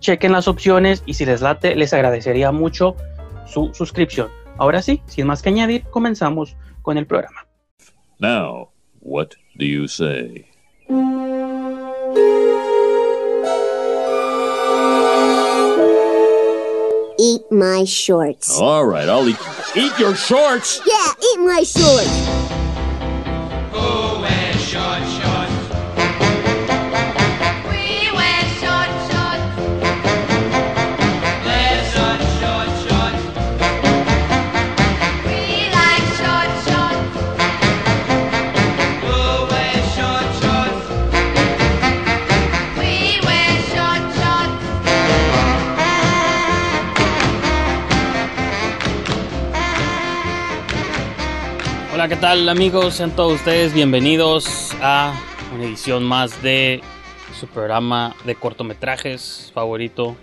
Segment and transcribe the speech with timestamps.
[0.00, 2.96] chequen las opciones y si les late, les agradecería mucho
[3.46, 4.28] su suscripción.
[4.58, 7.46] Ahora sí, sin más que añadir, comenzamos con el programa.
[8.18, 10.46] Now, what do you say?
[17.18, 18.58] Eat my shorts.
[18.58, 19.36] All right, I'll eat.
[19.76, 20.80] Eat your shorts!
[20.86, 22.39] Yeah, eat my shorts.
[52.30, 52.94] Tal amigos?
[52.94, 55.20] Sean todos ustedes bienvenidos a
[55.52, 56.80] una edición más de
[57.36, 60.14] su programa de cortometrajes favorito,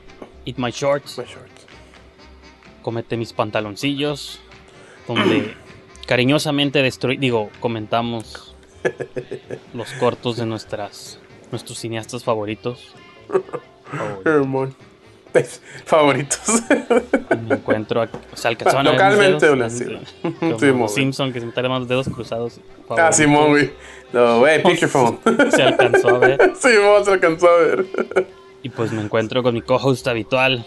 [0.45, 1.22] Eat My Shorts.
[2.81, 4.40] Comete mis pantaloncillos,
[5.06, 5.53] donde
[6.07, 8.56] cariñosamente destruí, digo, comentamos
[9.74, 11.19] los cortos de nuestras,
[11.51, 12.95] nuestros cineastas favoritos.
[14.24, 14.87] Favoritos.
[15.31, 16.63] Pues, Favoritos.
[17.47, 19.85] Me encuentro, o sea, alcanzaban a ver mis Localmente, una, sí.
[20.93, 22.59] Simpson que se me traen los dedos cruzados.
[22.89, 23.11] ah.
[23.11, 23.71] Simón, güey.
[24.13, 25.19] No, güey, picture phone.
[25.51, 26.53] Se alcanzó a ver.
[26.55, 27.85] Simón se alcanzó a ver.
[28.63, 30.65] Y pues me encuentro con mi co-host habitual,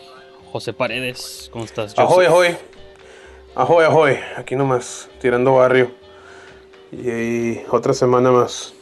[0.52, 1.48] José Paredes.
[1.52, 2.10] ¿Cómo estás, Joseph?
[2.10, 2.56] Ahoy, ahoy.
[3.54, 4.18] Ahoy, ahoy.
[4.36, 5.90] Aquí nomás, tirando barrio.
[6.92, 8.74] Y, ahí, otra semana más.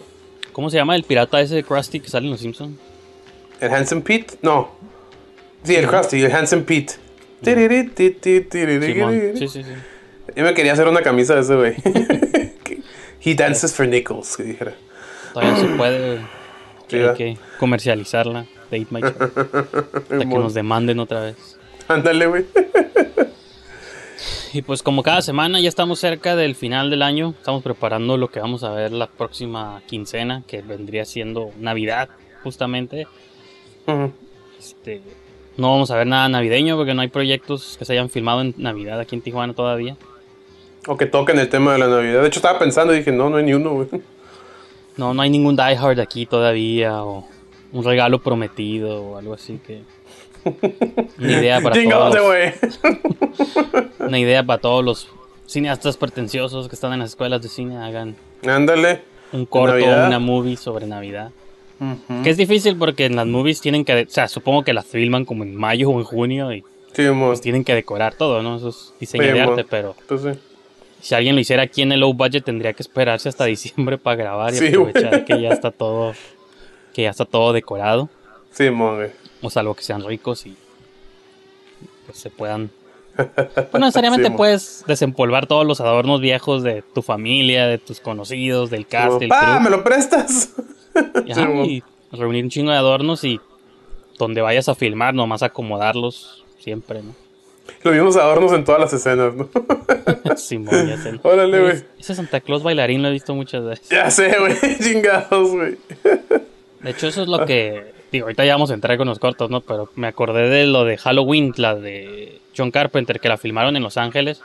[0.53, 2.77] ¿Cómo se llama el pirata ese de Krusty que sale en Los Simpsons?
[3.61, 4.35] ¿El Handsome Pete?
[4.43, 4.71] No.
[5.65, 6.95] Sí, el Krusty, el Handsome Pete.
[7.43, 9.63] Sí, sí, sí.
[10.37, 11.75] Yo me quería hacer una camisa de ese, güey.
[13.25, 14.75] He dances for nickels, que dijera.
[15.33, 16.19] Todavía se puede.
[16.89, 18.47] Sí, Hay que comercializarla.
[18.71, 21.59] de Eat My Shorts, Hasta que nos demanden otra vez.
[21.89, 22.45] Ándale, güey.
[24.53, 28.29] Y pues como cada semana ya estamos cerca del final del año, estamos preparando lo
[28.29, 32.09] que vamos a ver la próxima quincena, que vendría siendo Navidad,
[32.43, 33.07] justamente.
[33.87, 34.13] Ujú.
[34.59, 35.01] Este,
[35.59, 38.55] no vamos a ver nada navideño porque no hay proyectos que se hayan filmado en
[38.57, 39.97] Navidad aquí en Tijuana todavía.
[40.87, 42.23] O que toquen el tema de la Navidad.
[42.23, 43.89] De hecho, estaba pensando y dije, no, no hay ni uno, güey.
[44.97, 47.27] No, no hay ningún Die Hard aquí todavía o
[47.73, 49.83] un regalo prometido o algo así que...
[51.19, 52.55] Una idea para todos, güey.
[53.99, 55.09] una idea para todos los
[55.47, 58.17] cineastas pretenciosos que están en las escuelas de cine hagan
[58.47, 59.03] Ándale.
[59.33, 60.07] un corto Navidad.
[60.07, 61.33] una movie sobre Navidad.
[62.25, 65.25] Que es difícil porque en las movies tienen que, o sea, supongo que las filman
[65.25, 66.65] como en mayo o en junio y
[66.95, 68.57] Sí, pues tienen que decorar todo, ¿no?
[68.57, 70.31] Eso es diseño Sí, de arte, pero Pues sí.
[71.01, 74.17] si alguien lo hiciera aquí en el low budget tendría que esperarse hasta diciembre para
[74.17, 76.15] grabar y aprovechar que ya está todo,
[76.93, 78.09] que ya está todo decorado.
[78.51, 79.11] Sí, güey.
[79.43, 80.57] O salvo que sean ricos y
[82.07, 82.71] pues se puedan.
[83.73, 88.71] No necesariamente Sí, puedes desempolvar todos los adornos viejos de tu familia, de tus conocidos,
[88.71, 89.61] del cast, crew.
[89.61, 90.51] ¿Me lo prestas?
[91.27, 91.49] Y, ajá,
[92.13, 93.41] reunir un chingo de adornos y
[94.19, 97.15] donde vayas a filmar, nomás acomodarlos siempre, ¿no?
[97.83, 99.49] Los mismos adornos en todas las escenas, ¿no?
[100.37, 101.21] Simón, ya sé.
[101.23, 101.85] Órale, güey.
[101.99, 103.89] Ese Santa Claus bailarín lo he visto muchas veces.
[103.89, 104.57] Ya sé, güey.
[104.81, 105.77] Chingados, güey.
[106.81, 107.93] De hecho, eso es lo que.
[108.11, 109.61] Digo, ahorita ya vamos a entrar con los cortos, ¿no?
[109.61, 113.83] Pero me acordé de lo de Halloween, la de John Carpenter, que la filmaron en
[113.83, 114.41] Los Ángeles.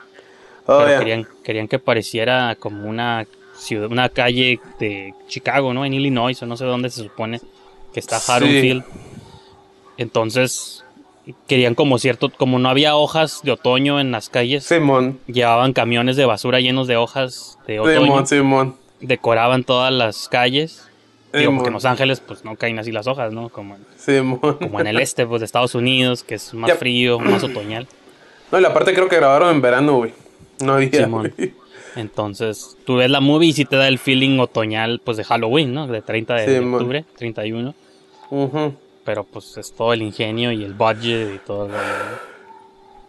[0.65, 5.85] Oh, pero querían, querían que pareciera como una ciudad, una calle de Chicago, ¿no?
[5.85, 7.39] En Illinois, o no sé dónde se supone
[7.93, 8.31] que está Sí.
[8.31, 8.83] Haddonfield.
[9.97, 10.83] Entonces,
[11.47, 15.19] querían como cierto, como no había hojas de otoño en las calles, Simón.
[15.27, 18.75] llevaban camiones de basura llenos de hojas de otoño, Simón, Simón.
[19.01, 20.89] decoraban todas las calles.
[21.31, 21.73] Digo, porque en.
[21.73, 23.49] Los Ángeles pues no caen así las hojas, ¿no?
[23.49, 24.39] Como en, Simón.
[24.39, 26.75] como en el este pues, de Estados Unidos, que es más Ya.
[26.75, 27.87] frío, más otoñal.
[28.51, 30.13] No, y la parte creo que grabaron en verano, güey.
[30.59, 30.91] No había.
[30.91, 31.33] Simón.
[31.35, 31.53] güey.
[31.95, 35.73] Entonces, tú ves la movie y sí te da el feeling otoñal, pues de Halloween,
[35.73, 35.87] ¿no?
[35.87, 37.73] De 30 de, Sí, de octubre, 31.
[38.31, 38.73] Ujú.
[39.05, 41.67] Pero pues es todo el ingenio y el budget y todo.
[41.67, 41.73] ¿no?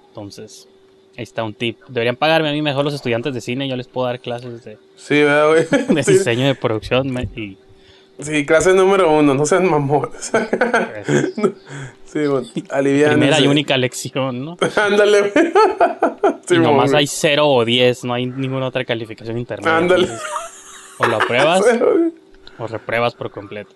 [0.09, 0.69] Entonces,
[1.17, 1.79] ahí está un tip.
[1.89, 3.69] Deberían pagarme a mí mejor los estudiantes de cine.
[3.69, 5.87] Yo les puedo dar clases de, Sí, ¿verdad, güey.
[5.95, 7.09] de Sí, diseño de producción.
[7.37, 7.57] y
[8.21, 9.35] sí, clase número uno.
[9.35, 10.31] No sean mamones.
[12.15, 12.47] sí, bueno.
[13.11, 14.57] Primera y única lección, ¿no?
[14.77, 15.33] Ándale.
[16.47, 19.79] Sí, y nomás hay 0 o 10, no hay ninguna otra calificación intermedia.
[19.79, 20.05] Ándale.
[20.05, 20.29] Entonces,
[20.99, 21.63] o lo apruebas
[22.59, 23.71] o repruebas por completo.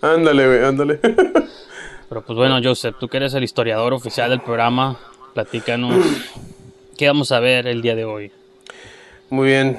[0.00, 0.98] Ándale, güey, ándale.
[2.08, 4.98] Pero pues bueno, Joseph, tú que eres el historiador oficial del programa,
[5.34, 5.94] platícanos
[6.96, 8.32] qué vamos a ver el día de hoy.
[9.28, 9.78] Muy bien.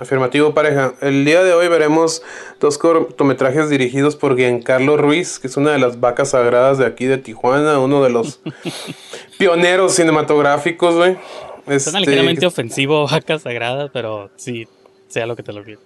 [0.00, 0.92] Afirmativo, pareja.
[1.00, 2.22] El día de hoy veremos
[2.60, 7.06] dos cortometrajes dirigidos por Giancarlo Ruiz, que es una de las vacas sagradas de aquí
[7.06, 8.40] de Tijuana, uno de los
[9.38, 11.16] pioneros cinematográficos, güey.
[11.64, 14.68] Suena Este, ligeramente ofensivo, vaca sagrada, pero sí,
[15.08, 15.80] sea lo que te lo pido.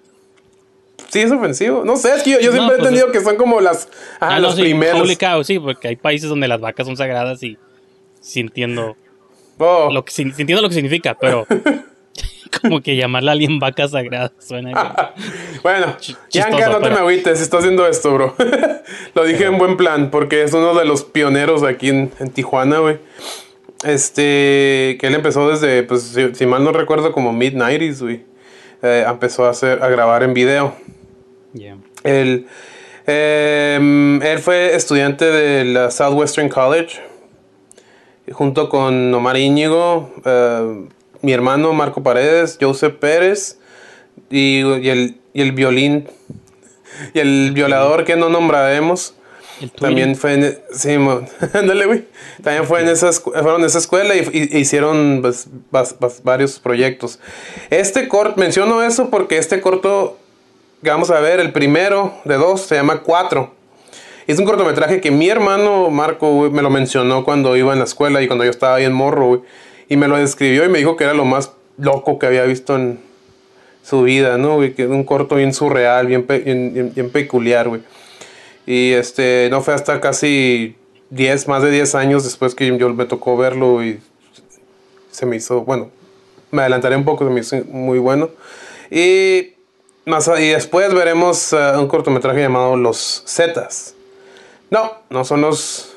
[1.09, 1.85] Sí, es ofensivo.
[1.85, 3.89] No sé, es que yo, yo No, siempre he pues entendido que son como las,
[4.21, 5.17] ah, Ah, no, los sí, primeros.
[5.19, 7.57] cow, sí, porque hay países donde las vacas son sagradas y
[8.21, 8.97] sí entiendo
[9.59, 11.47] Oh, lo que, sí entiendo lo que significa, pero
[12.61, 14.71] como que llamarla a alguien vaca sagrada suena
[15.63, 15.97] Bueno,
[16.31, 18.35] Yanka, no te pero- me agüites si estás haciendo esto, bro.
[19.15, 22.79] Lo dije en buen plan, porque es uno de los pioneros aquí en, en Tijuana,
[22.79, 22.99] güey.
[23.85, 28.25] Este, que él empezó desde, pues, si, si mal no recuerdo, como mid-90s, güey.
[28.83, 30.75] Eh, empezó a, hacer, a grabar en video.
[31.53, 31.77] Yeah.
[32.05, 32.47] Él,
[33.07, 37.01] em, él fue estudiante de la Southwestern College,
[38.33, 40.85] junto con Omar Íñigo, eh,
[41.23, 43.59] mi hermano Marco Paredes, Joseph Pérez
[44.31, 46.09] y, y el, y el violín
[47.15, 49.15] y el violador que no nombraremos.
[49.79, 51.21] También fue en, sí, mo-
[51.53, 52.05] ándale, güey.
[52.43, 56.23] También fue en esa, escu- fueron en esa escuela y, y- hicieron pues, vas- vas-
[56.23, 57.19] varios proyectos.
[57.69, 60.17] Este corto, menciono eso porque este corto
[60.83, 63.53] que vamos a ver, el primero de dos, se llama Cuatro.
[64.27, 67.85] Es un cortometraje que mi hermano Marco güey, me lo mencionó cuando iba en la
[67.85, 69.41] escuela y cuando yo estaba ahí en morro, güey.
[69.91, 72.77] Y me lo describió y me dijo que era lo más loco que había visto
[72.77, 73.01] en
[73.83, 74.55] su vida, ¿no?
[74.55, 74.73] güey?
[74.73, 77.83] Que era un corto bien surreal, bien, bien, peculiar, güey.
[78.67, 80.77] Y este, no fue hasta casi
[81.11, 83.99] 10, más de 10 años después que yo me tocó verlo y
[85.11, 85.91] se me hizo, bueno,
[86.53, 88.31] me adelantaré un poco, se me hizo muy bueno.
[88.93, 89.55] Y,
[90.05, 93.97] más, y después veremos eh, un cortometraje llamado Los Zetas.
[94.71, 95.97] No, no son los,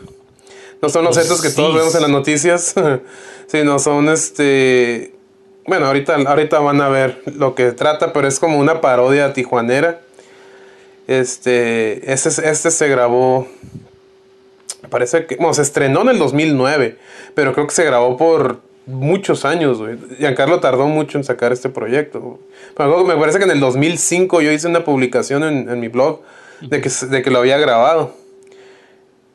[0.83, 2.75] no son los Los Zetas que todos vemos en las noticias,
[3.47, 5.13] sino son este,
[5.65, 10.01] bueno, ahorita, ahorita van a ver lo que trata, pero es como una parodia tijuanera.
[11.07, 13.47] Este, este, este se grabó,
[14.89, 16.97] parece que, bueno, se estrenó en el 2009,
[17.33, 19.97] pero creo que se grabó por muchos años, güey.
[20.17, 22.19] Giancarlo tardó mucho en sacar este proyecto.
[22.19, 23.05] güey.
[23.05, 26.19] Me parece que en el 2005 yo hice una publicación en, en mi blog
[26.59, 28.22] de que, de que lo había grabado.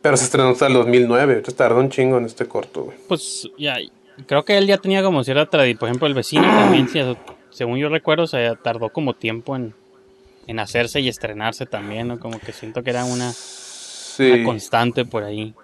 [0.03, 2.97] Pero se estrenó hasta el 2009, entonces tardó un chingo en este corto, güey.
[3.09, 3.77] Pues ya,
[4.27, 5.79] creo que él ya tenía como cierta tradición.
[5.79, 6.89] Por ejemplo, el vecino también,
[7.51, 9.75] según yo recuerdo, se tardó como tiempo en,
[10.47, 12.21] en hacerse y estrenarse también, ¿no?
[12.21, 14.31] Como que siento que era una, Sí.
[14.31, 15.55] una constante por ahí.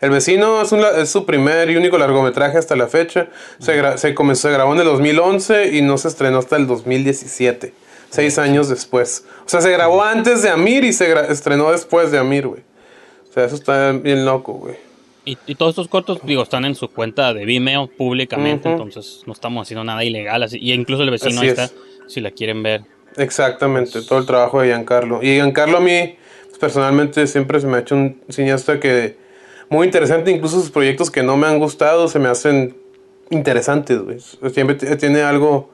[0.00, 3.28] El vecino es, un es su primer y único largometraje hasta la fecha.
[3.58, 6.66] Se, gra- se comenzó, se grabó en el 2011 y no se estrenó hasta el
[6.66, 7.72] 2017.
[8.10, 9.24] Seis años después.
[9.46, 12.62] O sea, se grabó antes de Amir y se gra- estrenó después de Amir, güey.
[13.32, 14.74] O sea, eso está bien loco, güey.
[15.24, 19.32] Y, y todos estos cortos, digo, están en su cuenta de Vimeo públicamente, entonces no
[19.32, 20.42] estamos haciendo nada ilegal.
[20.42, 21.58] Así, y incluso el vecino Así ahí es.
[21.58, 21.74] está,
[22.08, 22.82] si la quieren ver.
[23.16, 25.22] Exactamente, todo el trabajo de Giancarlo.
[25.22, 26.16] Y Giancarlo a mí,
[26.48, 29.16] pues, personalmente, siempre se me ha hecho un cineasta que
[29.70, 32.76] muy interesante, incluso sus proyectos que no me han gustado se me hacen
[33.30, 34.20] interesantes, güey.
[34.52, 35.70] Siempre tiene algo,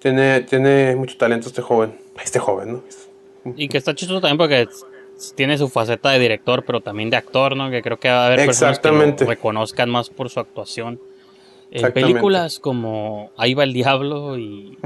[0.00, 1.96] tiene, tiene mucho talento este joven.
[2.20, 2.82] Este joven, ¿no?
[3.56, 4.66] Y que está chistoso también porque
[5.36, 7.70] tiene su faceta de director, pero también de actor, ¿no?
[7.70, 11.00] Que creo que va a haber personas que lo reconozcan más por su actuación.
[11.70, 12.12] En Exactamente.
[12.12, 14.78] películas como Ahí va el diablo y...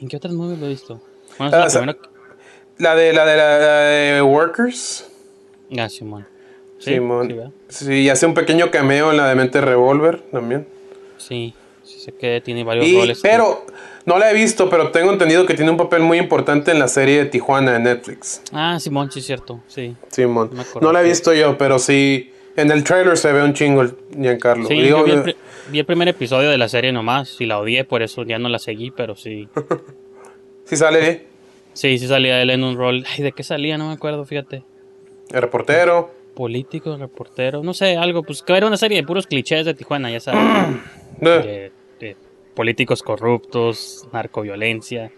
[0.00, 1.00] ¿En qué otras movies lo he visto?
[1.38, 1.96] Bueno, Ah, la primera...
[2.78, 5.10] De la de, la, de Workers.
[5.78, 6.26] Ah, Simón.
[6.78, 7.52] Sí, Simón.
[7.68, 10.66] sí, hace un pequeño cameo en la de Mente Revolver también.
[11.18, 11.52] Sí,
[11.84, 13.20] sí sé que tiene varios Y, roles.
[13.22, 13.66] pero
[14.06, 16.88] no la he visto, pero tengo entendido que tiene un papel muy importante en la
[16.88, 18.42] serie de Tijuana de Netflix.
[18.52, 19.94] Ah, Simón, sí es cierto, sí.
[20.08, 20.50] Simón.
[20.80, 22.32] No la he visto yo, pero sí.
[22.56, 24.66] En el trailer se ve un chingo el Giancarlo.
[24.66, 25.36] Sí, Digo, yo vi el, eh,
[25.70, 28.48] vi el primer episodio de la serie nomás y la odié, por eso ya no
[28.48, 29.48] la seguí, pero sí.
[30.64, 31.26] sí sale eh,
[31.72, 33.04] Sí, sí salía él en un rol.
[33.08, 33.78] Ay, ¿de qué salía?
[33.78, 34.64] No me acuerdo, fíjate.
[35.30, 36.10] el reportero.
[36.34, 40.10] Político, reportero, no sé, algo, pues que era una serie de puros clichés de Tijuana,
[40.10, 40.40] ya sabes.
[41.20, 41.70] De
[42.60, 45.10] políticos corruptos, narcoviolencia.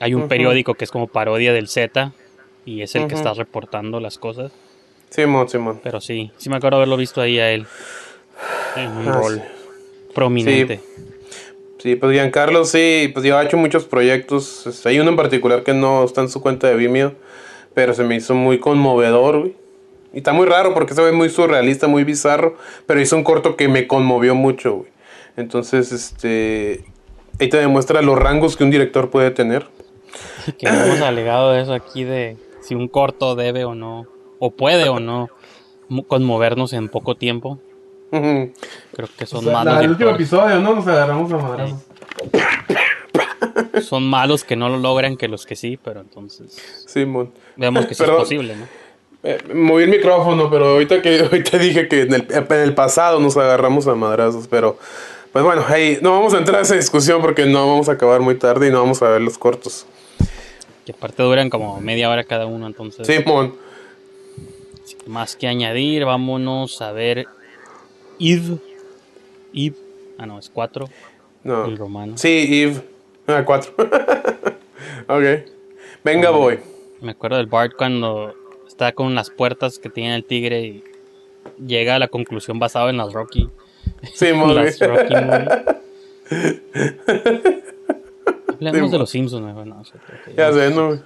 [0.00, 2.12] Hay un periódico que es como parodia del Z
[2.64, 4.50] y es el que está reportando las cosas.
[5.10, 5.78] Simón, Simón.
[5.84, 7.66] Pero sí, sí me acuerdo haberlo visto ahí a él
[8.76, 10.12] en un Ah, rol sí.
[10.14, 10.80] prominente.
[11.80, 14.66] Sí, pues Giancarlo sí, pues yo ha hecho muchos proyectos.
[14.66, 17.12] Este, Hay uno en particular que no está en su cuenta de Vimeo,
[17.74, 19.54] pero se me hizo muy conmovedor, güey.
[20.14, 23.54] Y está muy raro porque se ve muy surrealista, muy bizarro, pero hizo un corto
[23.54, 24.97] que me conmovió mucho, güey.
[25.38, 26.84] Entonces, este,
[27.40, 29.66] ahí te demuestra los rangos que un director puede tener.
[30.58, 34.06] Que no hemos alegado eso aquí de si un corto debe o no,
[34.38, 35.28] o puede o no
[35.88, 37.58] mo- conmovernos en poco tiempo.
[38.10, 39.74] Creo que son O sea, malos.
[39.74, 40.74] la- el último episodio, ¿no?
[40.74, 41.80] Nos agarramos a madrazos.
[43.82, 47.30] Son malos que no lo logran que los que sí, pero entonces Simón.
[47.56, 48.66] vemos que sí es posible, ¿no?
[49.24, 53.20] Eh, moví el micrófono, pero ahorita que ahorita dije que en el, en el pasado
[53.20, 54.78] nos agarramos a madrazos, pero
[55.32, 58.20] pues bueno, ahí no vamos a entrar a esa discusión porque no vamos a acabar
[58.20, 59.86] muy tarde y no vamos a ver los cortos.
[60.84, 63.54] Que aparte duran como media hora cada uno, entonces Simón,
[65.06, 67.26] más que añadir, vámonos a ver
[68.18, 68.58] Eve.
[69.54, 69.76] Eve.
[70.18, 70.88] Ah, no, es cuatro.
[71.44, 71.66] no.
[71.66, 72.16] El romano.
[72.16, 72.82] Sí, Eve.
[73.26, 73.72] Ah, cuatro.
[75.08, 75.48] ok.
[76.02, 76.58] Venga, voy.
[77.00, 78.34] Me acuerdo del Bart cuando
[78.66, 80.84] está con las puertas que tiene el tigre y
[81.64, 83.50] llega a la conclusión basado en las Rocky.
[84.02, 84.64] Güey.
[84.64, 85.48] las Rocky movie.
[88.54, 88.90] Hablemos Simón.
[88.90, 89.54] de los Simpsons, no,
[90.06, 90.86] creo que Ya ya- sé, ¿no?
[90.88, 91.00] güey?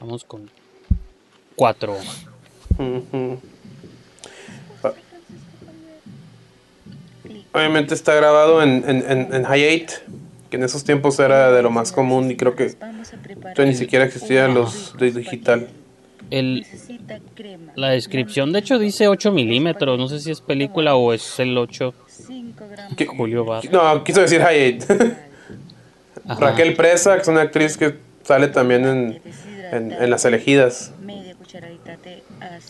[0.00, 0.50] Vamos con
[1.54, 1.96] cuatro.
[7.52, 9.96] Obviamente está grabado en, en, en, en High 8,
[10.50, 12.74] que en esos tiempos era de lo más común y creo que
[13.64, 15.68] ni siquiera existían los de digital.
[16.38, 16.66] El,
[17.76, 19.98] la descripción, de hecho, dice 8 milímetros.
[19.98, 21.94] No sé si es película o es el 8.
[22.96, 23.64] ¿Qué- Julio Bar.
[23.70, 24.94] No, quiso decir High 8.
[26.26, 26.40] Ajá.
[26.40, 29.20] Raquel Presa, que es una actriz que sale también en,
[29.72, 30.92] en, en Las Elegidas.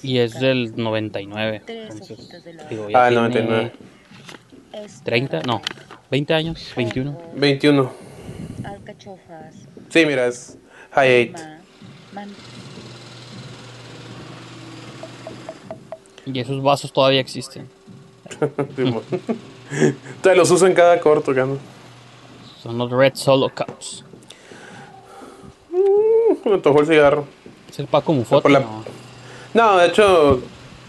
[0.03, 1.63] Y es del 99.
[1.67, 2.19] Entonces,
[2.69, 3.73] digo, ya Ah, el tiene 99.
[5.05, 5.63] 30, no,
[6.11, 7.19] 20 años, 21.
[7.37, 7.93] 21.
[8.65, 9.55] Alcachofas.
[9.89, 10.59] Sí, mira, es
[10.93, 11.43] High 8.
[12.13, 12.31] ma- man-
[16.27, 17.69] Y esos vasos todavía existen.
[20.23, 21.59] Te los uso en cada corto, Gano.
[22.63, 24.05] Son los Red Solo Cups.
[26.45, 27.27] Me tocó el cigarro.
[27.69, 28.49] Es el Paco Mufote.
[28.49, 28.85] La- ¿no?
[29.53, 30.41] No, de hecho,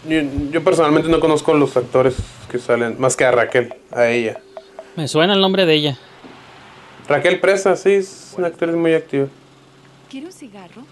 [0.08, 2.16] yo, yo personalmente no conozco a los actores
[2.50, 4.40] que salen, más que a Raquel, a ella.
[4.96, 5.98] Me suena el nombre de ella.
[7.08, 9.28] Raquel Presa, sí, es una actriz muy activa.
[10.10, 10.82] ¿Quiere un cigarro?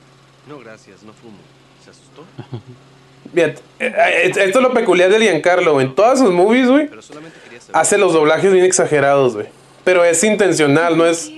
[0.48, 1.38] No, gracias, no fumo.
[1.84, 2.22] ¿Se asustó?
[3.32, 6.88] Bien, eh, eh, esto es lo peculiar de Giancarlo, en todas sus movies, güey,
[7.72, 9.46] hace los doblajes bien exagerados, güey.
[9.84, 11.30] Pero es intencional, no es,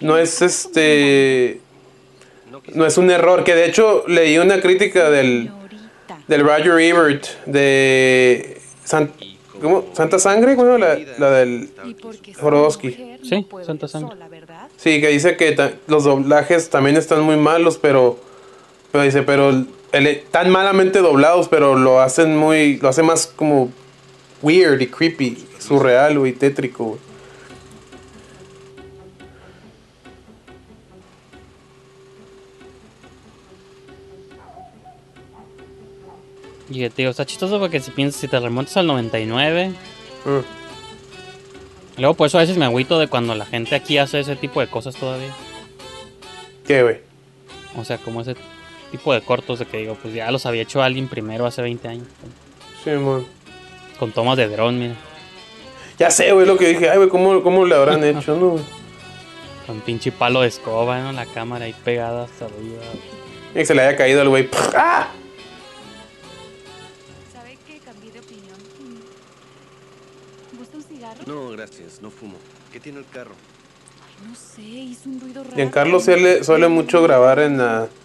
[0.00, 1.60] no es este,
[2.74, 5.50] No es un error, que de hecho leí una crítica del,
[6.26, 9.12] del Roger Ebert de San-
[9.60, 9.84] ¿cómo?
[9.92, 10.78] Santa Sangre, ¿cómo?
[10.78, 11.70] La, la del
[12.42, 12.70] no
[13.22, 14.10] Sí, Santa Sangre.
[14.10, 14.68] sola, ¿verdad?
[14.76, 15.54] Sí, que dice que
[15.86, 18.18] los doblajes también están muy malos, pero,
[18.90, 19.66] pero dice, pero el-
[20.30, 23.70] tan malamente doblados, pero lo hacen muy, lo hace más como
[24.40, 27.12] weird y creepy, surreal, güey, tétrico, güey.
[36.70, 39.72] Y eh, te está chistoso porque si piensas, si te remontas al 99.
[40.24, 40.38] Mm.
[42.00, 44.60] Luego, por eso a veces me agüito de cuando la gente aquí hace ese tipo
[44.60, 45.34] de cosas todavía.
[46.66, 47.00] ¿Qué, güey?
[47.76, 48.36] O sea, como ese
[48.92, 51.88] tipo de cortos de que digo, pues ya los había hecho alguien primero hace 20
[51.88, 52.06] años.
[52.84, 53.26] Simón.
[53.98, 54.94] Con tomas de dron, mira.
[55.98, 56.88] Ya sé, güey, lo que dije.
[56.90, 58.64] Ay, güey, ¿cómo, ¿cómo le habrán hecho, no, güey?
[59.66, 61.12] Con pinche palo de escoba, ¿no?
[61.12, 62.82] La cámara ahí pegada hasta arriba.
[63.50, 64.48] Y que se le haya caído al güey.
[64.76, 65.08] ¡Ah!
[67.32, 68.56] ¿Sabe que cambié de opinión?
[70.58, 71.20] ¿Gusta un cigarro?
[71.26, 72.34] No, gracias, no fumo.
[72.72, 73.32] ¿Qué tiene el carro?
[74.04, 75.54] Ay, no sé, hizo un ruido raro.
[75.56, 78.01] Giancarlo suele, suele mucho grabar en, la- ¿Y se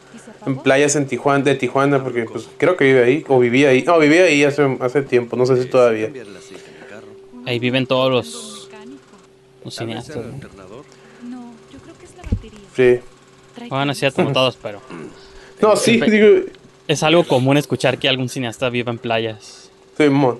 [0.47, 3.83] en playas en Tijuana, de Tijuana, porque pues creo que vive ahí, o vivía ahí.
[3.83, 6.11] No, vivía ahí hace, hace tiempo, no sé si todavía.
[7.45, 8.69] Ahí viven todos los,
[9.63, 10.17] los cineastas.
[10.17, 10.33] ¿no?
[10.33, 10.83] alternador.
[11.23, 12.59] No, yo creo que es la batería.
[12.75, 12.99] Sí.
[13.69, 14.11] Bueno, camisa.
[14.11, 14.81] como todos, pero
[15.61, 16.45] No, sí, Siempre- digo,
[16.87, 19.71] es algo común escuchar que algún cineasta viva en playas.
[19.97, 20.39] Simón.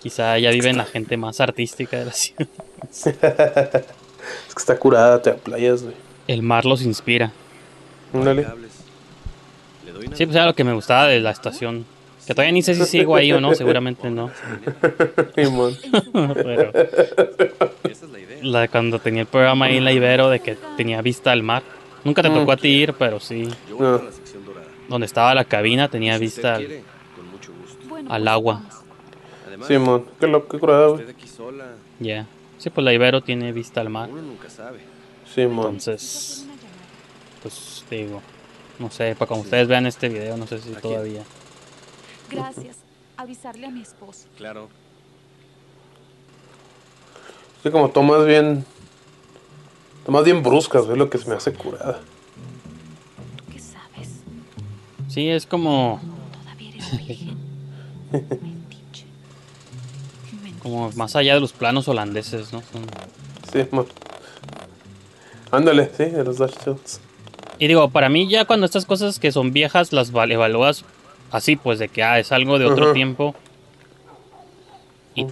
[0.00, 2.46] Quizá ya viven la gente más artística de la ciudad.
[2.90, 5.94] es que está curada, te playas, güey.
[6.26, 7.32] El mar los inspira.
[8.12, 8.42] Ándale.
[8.44, 8.72] Cables.
[9.83, 9.83] Le doy una
[10.14, 11.84] Sí, pues era lo que me gustaba de la estación.
[12.26, 14.30] Que todavía ni sé si sigo ahí o no, seguramente no.
[15.34, 15.76] Simón.
[16.12, 16.70] Pero
[17.84, 18.38] Esa es la idea.
[18.42, 21.62] la, cuando tenía el programa ahí en la Ibero de que tenía vista al mar.
[22.02, 23.48] Nunca te tocó a ti ir, pero sí.
[23.68, 23.76] No.
[23.76, 24.66] para la sección dorada.
[24.88, 26.64] Donde estaba la cabina tenía vista al,
[28.08, 28.62] al pues agua.
[29.66, 30.06] Simón.
[30.18, 30.26] Qué
[31.10, 31.64] aquí sola,
[32.00, 32.26] Ya.
[32.58, 34.08] Sí, pues la Ibero tiene vista al mar.
[35.34, 35.66] Simón.
[35.66, 36.46] Entonces,
[37.42, 38.22] pues digo,
[38.78, 41.22] no sé, para cuando ustedes vean este video, no sé si todavía.
[42.30, 42.76] Gracias.
[43.16, 44.26] Avisarle a mi esposo.
[44.36, 44.68] Claro.
[47.62, 48.64] Sí, como tomas bien.
[50.04, 52.00] Tomas bien bruscas, güey, lo que se me hace curada.
[53.38, 54.08] ¿Tú qué sabes?
[55.08, 56.00] Sí, es como,
[56.42, 57.38] Todavía eres virgen.
[58.12, 58.36] Mentiche.
[58.42, 59.06] Mentiche.
[60.62, 62.60] como más allá de los planos holandeses, ¿no?
[62.70, 62.86] Son-
[63.50, 63.86] Simón.
[65.50, 67.00] Ándale, sí, de los Dash Shots.
[67.58, 70.84] Y digo, para mí ya cuando estas cosas que son viejas las val- evalúas
[71.30, 72.94] así, pues de que ah, es algo de otro Ajá.
[72.94, 73.34] tiempo.
[75.14, 75.26] Y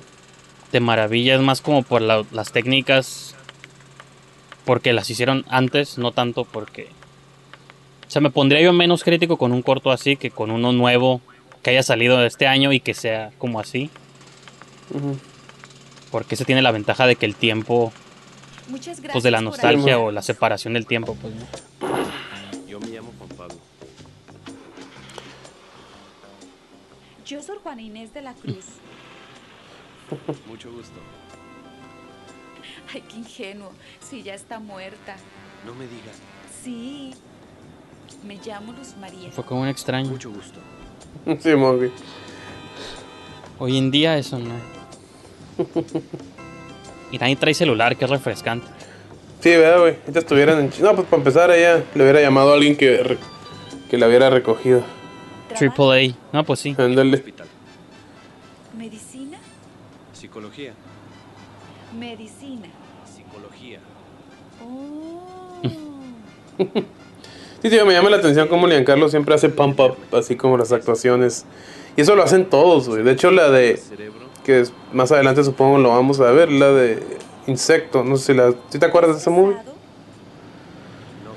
[0.70, 3.34] te maravillas más como por la- las técnicas,
[4.64, 6.88] porque las hicieron antes, no tanto porque...
[8.06, 11.20] O sea, me pondría yo menos crítico con un corto así que con uno nuevo
[11.62, 13.90] que haya salido este año y que sea como así.
[16.10, 17.92] Porque ese tiene la ventaja de que el tiempo.
[19.12, 21.46] Pues de la nostalgia o la separación del tiempo, pues ¿no?
[22.66, 23.56] Yo me llamo Juan Pablo.
[27.26, 28.64] Yo soy Juana Inés de la Cruz.
[30.46, 30.98] Mucho gusto.
[32.92, 33.72] Ay, qué ingenuo.
[34.00, 35.16] Si ya está muerta.
[35.66, 36.16] No me digas.
[36.62, 37.14] Sí.
[38.24, 39.30] Me llamo Luz María.
[39.32, 40.10] Fue como un extraño.
[40.10, 40.60] Mucho gusto.
[41.40, 41.90] Simón, güey.
[43.58, 44.54] Hoy en día eso no.
[47.12, 48.66] Y nadie trae celular, que es refrescante.
[49.40, 49.96] Sí, ¿verdad, güey?
[50.00, 50.70] Ahorita estuvieran en...
[50.82, 53.18] No, pues para empezar, ella le hubiera llamado a alguien que, re-
[53.90, 54.82] que la hubiera recogido.
[55.56, 56.14] Triple A.
[56.36, 56.74] No, pues sí.
[56.78, 57.16] Ándale.
[57.16, 57.46] Hospital.
[58.76, 59.38] Medicina.
[60.12, 60.72] Psicología.
[61.98, 62.68] Medicina.
[63.14, 63.78] Psicología.
[64.64, 65.62] Oh.
[67.62, 70.72] Sí, tío, me llama la atención cómo Giancarlo siempre hace pump up, así como las
[70.72, 71.44] actuaciones.
[71.96, 73.04] Y eso lo hacen todos, güey.
[73.04, 73.76] De hecho, la de...
[73.76, 74.26] Cerebro.
[74.44, 77.02] Que es- más adelante supongo lo vamos a ver, la de
[77.46, 78.04] Insecto.
[78.04, 78.52] No sé si la...
[78.70, 79.56] ¿Sí te acuerdas de esa movie?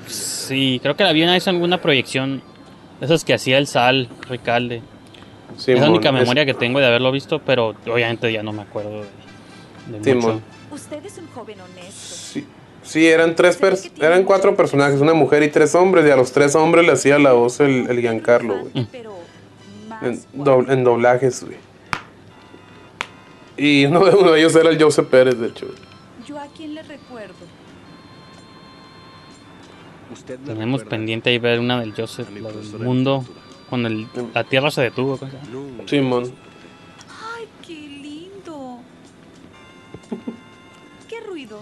[0.06, 2.42] Sí, creo que la vi una vez en alguna proyección.
[3.00, 4.82] Esas que hacía el Sal, Ricalde.
[5.56, 8.62] Sí, es la única memoria que tengo de haberlo visto, pero obviamente ya no me
[8.62, 9.02] acuerdo
[9.90, 10.40] de, de mucho.
[10.70, 11.92] Usted es un joven honesto.
[12.14, 12.46] Sí,
[12.82, 16.32] sí, eran tres pers- eran cuatro personajes, una mujer y tres hombres, y a los
[16.32, 18.86] tres hombres le hacía la voz el, el Giancarlo, güey.
[20.02, 21.56] En, dobl- en doblajes, güey.
[23.56, 25.66] Y uno de, uno de ellos era el Joseph Pérez, de hecho.
[26.26, 27.34] Yo a quién le recuerdo.
[30.12, 33.24] Usted me Tenemos recuerda pendiente ahí ver una del Joseph, la del mundo,
[33.68, 35.18] cuando el- la Tierra se detuvo.
[35.86, 36.32] Simón.
[37.36, 38.78] Ay, qué lindo.
[41.08, 41.60] ¿Qué ruido?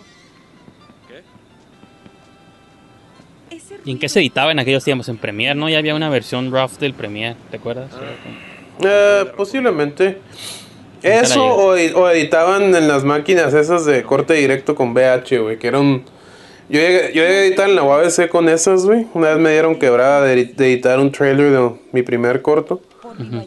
[1.09, 1.23] ¿Qué?
[3.57, 5.09] Ese ¿Y en qué se editaba en aquellos tiempos?
[5.09, 5.69] En Premiere, ¿no?
[5.71, 7.91] Ya había una versión rough del Premiere, ¿te acuerdas?
[7.95, 8.01] Ah.
[8.87, 10.21] Eh, posiblemente.
[11.05, 15.59] Eso o, ed- o editaban en las máquinas esas de corte directo con VH, güey,
[15.59, 16.03] que eran...
[16.69, 19.07] Yo llegué, yo llegué a editar en la UABC con esas, güey.
[19.13, 22.81] Una vez me dieron quebrada de, edi- de editar un trailer de mi primer corto.
[23.03, 23.45] Por mí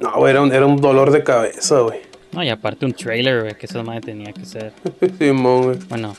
[0.00, 2.00] no güey, era un, era un dolor de cabeza, güey.
[2.32, 4.72] No, y aparte un trailer, güey, que esa madre tenía que ser.
[5.18, 5.78] Simón, güey.
[5.88, 6.16] Bueno,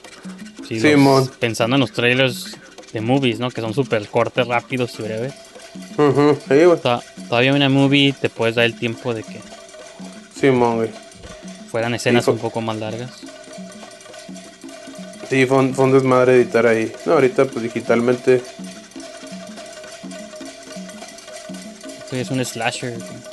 [0.68, 1.32] sí, los- Simón.
[1.40, 2.58] pensando en los trailers
[2.94, 3.50] de movies, ¿no?
[3.52, 5.34] Que son súper cortes, rápidos y breves.
[5.98, 6.80] Ujú, sí, güey.
[6.80, 9.40] To- Todavía una movie te puedes dar el tiempo de que
[10.46, 10.90] Simón, güey.
[11.72, 13.12] fueran escenas un poco más largas.
[15.30, 16.92] Sí, fue un, fue un desmadre editar ahí.
[17.06, 18.42] No, ahorita pues digitalmente.
[22.12, 22.98] Es un slasher.
[22.98, 23.25] güey.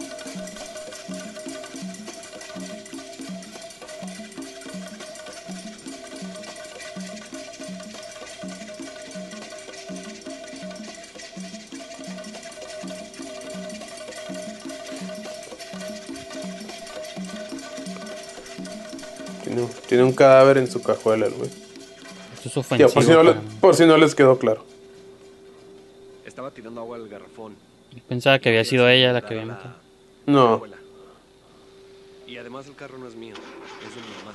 [19.92, 21.50] Tiene, un- cadáver en su cajuela, el güey.
[22.34, 22.88] Esto es ofensivo.
[22.90, 23.48] por, si no le- para mí.
[23.60, 24.64] por si no les quedó claro.
[26.24, 27.54] Estaba tirando agua al garrafón.
[28.08, 29.74] Pensaba que había sido ella la que había matado.
[30.24, 30.48] No.
[30.54, 30.76] abuela.
[32.26, 34.32] Y además el carro no es mío, es de mi mamá.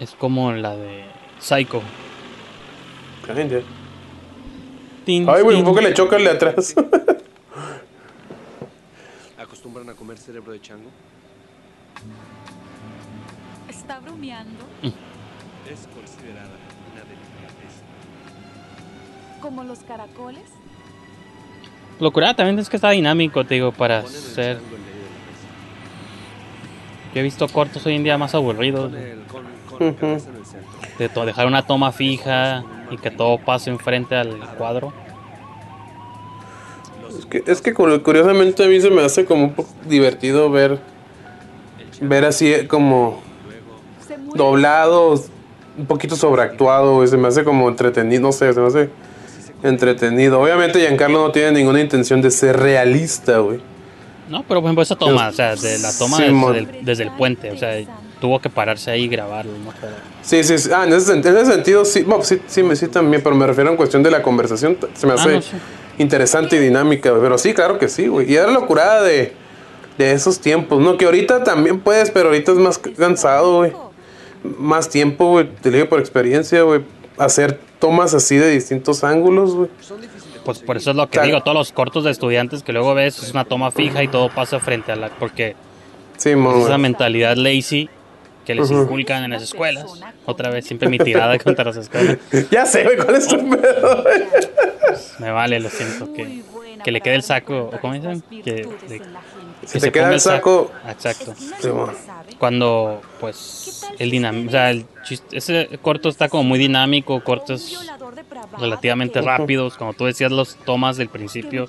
[0.00, 1.04] Es como la de
[1.40, 1.80] Psycho.
[5.06, 6.74] Tin, Ay, güey, un poco le choca el de atrás.
[9.38, 10.90] ¿Acostumbran a comer cerebro de chango?
[13.92, 14.64] ¿Está bromeando?
[15.70, 16.48] Es considerada
[16.92, 17.82] una delicadeza.
[19.42, 20.44] ¿Como los caracoles?
[22.00, 24.60] Lo curada también es que está dinámico, te digo, para ser.
[27.14, 28.90] Yo he visto cortos hoy en día más aburridos.
[28.92, 30.70] Con, el, con, con la cabeza en el centro.
[30.98, 34.90] De to- dejar una toma fija y que todo pase enfrente al cuadro.
[37.18, 40.50] Es que, es que cu- curiosamente a mí se me hace como un poco divertido
[40.50, 40.80] ver,
[42.00, 43.30] ver así como.
[44.34, 45.14] Doblado,
[45.78, 47.06] un poquito sobreactuado.
[47.06, 48.90] Se me hace como entretenido, no sé, se me hace
[49.62, 50.40] entretenido.
[50.40, 53.60] Obviamente Giancarlo no tiene ninguna intención de ser realista, güey.
[54.28, 57.10] No, pero por ejemplo esa toma, o sea, de la toma desde, el, desde el
[57.10, 57.74] puente, o sea,
[58.20, 59.72] tuvo que pararse ahí y grabarlo, ¿no?
[60.22, 60.70] Sí, sí, sí.
[60.74, 63.46] Ah, en ese, sen- en ese sentido sí, bueno, sí, sí, sí también, pero me
[63.46, 64.78] refiero en cuestión de la conversación.
[64.94, 65.50] Se me Ah, hace no, sí.
[65.98, 67.12] interesante y dinámica.
[67.20, 68.30] Pero sí, claro que sí, güey.
[68.32, 69.34] Y era la curada de,
[69.98, 70.96] de esos tiempos, ¿no?
[70.96, 73.72] Que ahorita también puedes, pero ahorita es más cansado, güey.
[74.58, 75.48] Más tiempo, güey.
[75.62, 76.80] Te digo por experiencia, güey.
[77.18, 79.68] Hacer tomas así de distintos ángulos, güey.
[79.80, 81.26] son difíciles de Pues por eso es lo que Claro.
[81.26, 84.28] digo, todos los cortos de estudiantes que luego ves es una toma fija y todo
[84.30, 85.08] pasa frente a la...
[85.10, 85.54] Porque
[86.16, 87.88] Sí, mon, esa mentalidad lazy
[88.46, 88.82] que les Ujú.
[88.82, 89.84] inculcan en las escuelas.
[90.26, 92.18] Otra vez, siempre mi tirada contra las escuelas.
[92.50, 94.22] Ya sé, güey, ¿cuál es tu pedo, güey?
[95.20, 96.42] Me vale, lo siento, que,
[96.84, 98.22] que le quede el saco, notar ¿o cómo dicen?
[98.44, 98.52] Que,
[98.88, 99.02] de-
[99.66, 101.34] Si que te se queda ponga el saco, Exacto.
[101.60, 101.90] Sí, mon.
[102.38, 104.48] Cuando, pues, el dinam...
[104.48, 107.78] O sea, el chiste- ese corto está como muy dinámico, cortos
[108.58, 111.66] relativamente que- rápidos, como tú decías, los tomas del principio.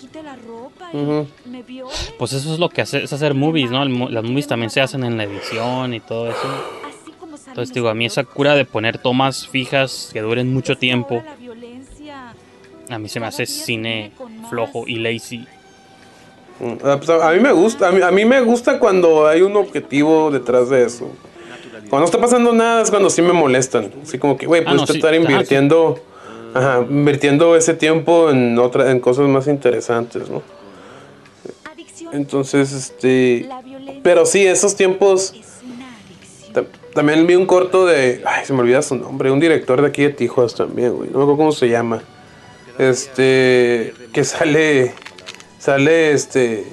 [1.45, 3.83] me viole, Pues eso es lo que hace, es hacer movies, ¿no?
[3.83, 6.47] El las movies también se hacen en la edición y todo eso.
[7.47, 11.23] Entonces, digo, a mí esa cura de poner tomas fijas que duren mucho tiempo,
[12.89, 14.11] a mí se me hace se cine
[14.49, 15.45] flojo y lazy.
[16.83, 19.55] Ah, pues, a mí me gusta, a mí, a mí me gusta cuando hay un
[19.55, 21.09] objetivo detrás de eso.
[21.89, 23.91] Cuando no está pasando nada es cuando sí me molestan.
[24.01, 24.97] Así como que, güey, Ah, puedes no, sí.
[24.97, 25.21] estar Ah, sí.
[25.21, 25.99] invirtiendo,
[26.53, 30.41] ajá, invirtiendo ese tiempo en otra, en cosas más interesantes, ¿no?
[32.11, 33.47] Entonces, este,
[34.03, 35.33] pero sí, esos tiempos.
[36.93, 40.03] También vi un corto de, ay, se me olvida su nombre, un director de aquí
[40.03, 41.09] de Tijuas también, güey.
[41.09, 42.03] No me acuerdo cómo se llama.
[42.77, 44.93] Este, que sale,
[45.63, 46.65] sale, este,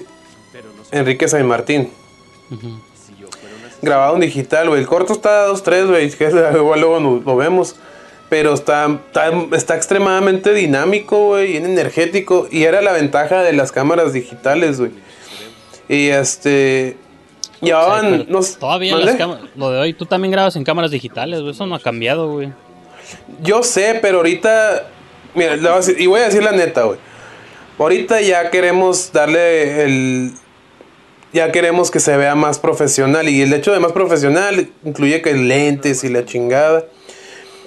[0.91, 1.91] Enrique San Martín.
[3.83, 4.81] Grabado en digital, güey.
[4.81, 6.11] El corto está a 2-3, güey.
[6.19, 7.77] que Igual luego lo, lo vemos.
[8.29, 11.53] Pero está, está, está extremadamente dinámico, güey.
[11.53, 12.49] Bien energético.
[12.51, 14.91] Y era la ventaja de las cámaras digitales, güey.
[15.89, 16.97] Y este.
[17.63, 18.11] O sea, Llevaban.
[18.11, 21.41] pero no sé, todavía las cámaras, lo de hoy, tú también grabas en cámaras digitales,
[21.41, 22.53] güey, eso no ha cambiado, güey.
[23.43, 24.89] Yo sé, pero ahorita.
[25.35, 25.57] Mira,
[25.99, 26.99] y voy a decir la neta, güey.
[27.81, 30.33] Ahorita ya queremos darle el.
[31.33, 33.29] Ya queremos que se vea más profesional.
[33.29, 36.85] Y el hecho de más profesional incluye que lentes y la chingada.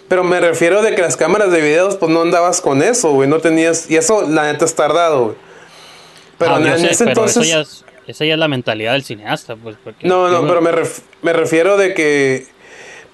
[0.09, 3.27] Pero me refiero de que las cámaras de videos, pues no andabas con eso, güey.
[3.27, 3.89] No tenías.
[3.89, 5.35] Y eso, la neta, es tardado, güey.
[6.37, 7.37] Pero Ah, en, ese pero entonces.
[7.37, 9.77] eso ya es, esa ya es la mentalidad del cineasta, pues.
[9.83, 12.45] Porque No, no, pero me, ref- me refiero de que.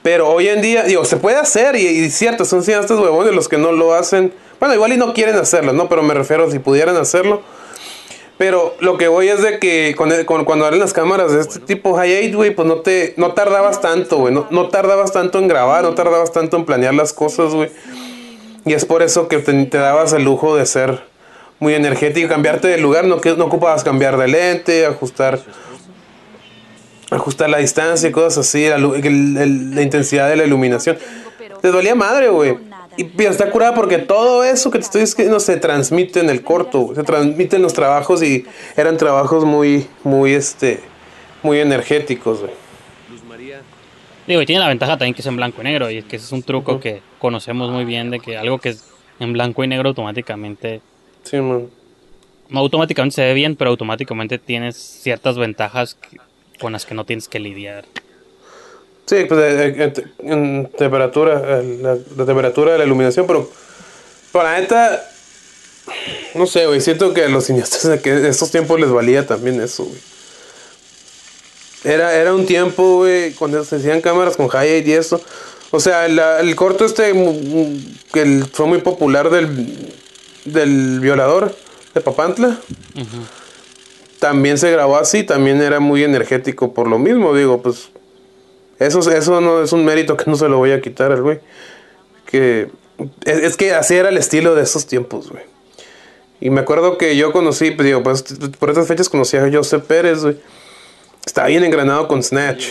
[0.02, 3.48] Pero hoy en día, digo, se puede hacer, y, y cierto, son cineastas huevones los
[3.48, 4.34] que no lo hacen.
[4.60, 5.88] Bueno, igual y no quieren hacerlo, ¿no?
[5.89, 7.41] Pero me refiero si pudieran hacerlo.
[8.38, 11.41] Pero lo que voy es de que con, el- con- cuando eran las cámaras de
[11.41, 14.34] este tipo high-8, güey, pues no te no tardabas tanto, güey.
[14.34, 17.69] No, no tardabas tanto en grabar, no tardabas tanto en planear las cosas, güey.
[18.65, 21.02] Y es por eso que te, te dabas el lujo de ser
[21.60, 25.39] muy energético, cambiarte de lugar, no, que, no ocupabas cambiar de lente, ajustar
[27.12, 30.98] ajustar la distancia y cosas así, la, lu- el- el- la intensidad de la iluminación.
[31.62, 32.58] Te dolía madre, güey.
[33.00, 36.44] Y pero está curada porque todo eso que te estoy diciendo se transmite en el
[36.44, 40.82] corto, se transmite en los trabajos y eran trabajos muy, muy, este,
[41.42, 42.52] muy energéticos, güey.
[43.10, 43.62] Luz María,
[44.28, 46.26] Digo, y tiene la ventaja también que es en blanco y negro, y que ese
[46.26, 48.84] es un truco que conocemos muy bien de que algo que es
[49.22, 50.82] en blanco y negro automáticamente,
[51.24, 51.68] Sí, man.
[52.50, 56.18] no automáticamente se ve bien, pero automáticamente tienes ciertas ventajas que-
[56.60, 57.86] con las que no tienes que lidiar.
[59.10, 63.50] Sí, pues eh, eh, en temperatura, la, la temperatura de la iluminación, pero
[64.32, 65.04] para neta,
[66.36, 69.86] no sé, güey, siento que a los cineastas que estos tiempos les valía también eso,
[69.86, 69.98] güey.
[71.86, 75.19] Era, era un tiempo, güey, cuando se hacían cámaras con high y eso.
[75.72, 77.12] O sea, la- el corto este
[78.13, 79.91] que el- fue muy popular del,
[80.45, 81.56] del violador
[81.95, 82.60] de Papantla.
[84.19, 87.89] También se grabó así, también era muy energético por lo mismo, digo, pues
[88.80, 91.39] eso, eso no es un mérito que no se lo voy a quitar al güey.
[92.26, 92.70] Que
[93.26, 95.44] es, que así era el estilo de esos tiempos, güey.
[96.42, 98.24] Y me acuerdo que yo conocí, pues digo, pues
[98.58, 100.38] por estas fechas conocí a José Pérez, güey.
[101.26, 102.70] Estaba bien engranado con Snatch.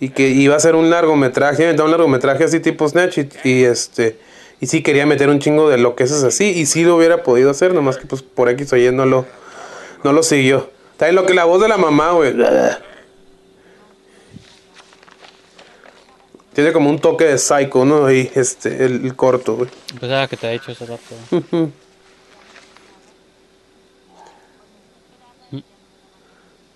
[0.00, 3.18] Y que iba a hacer un largometraje, un largometraje así tipo Snatch.
[3.44, 4.18] Y, este.
[4.60, 6.46] Y sí quería meter un chingo de lo que es así.
[6.46, 9.26] Y sí lo hubiera podido hacer, nomás que pues por X o Y no lo,
[10.02, 10.70] no lo siguió.
[10.96, 12.34] También lo que la voz de la mamá, güey.
[16.54, 18.04] Tiene como un toque de psycho, ¿no?
[18.06, 19.70] Ahí, este, el, el corto, güey.
[19.98, 21.14] Pues era que te ha hecho ese rato.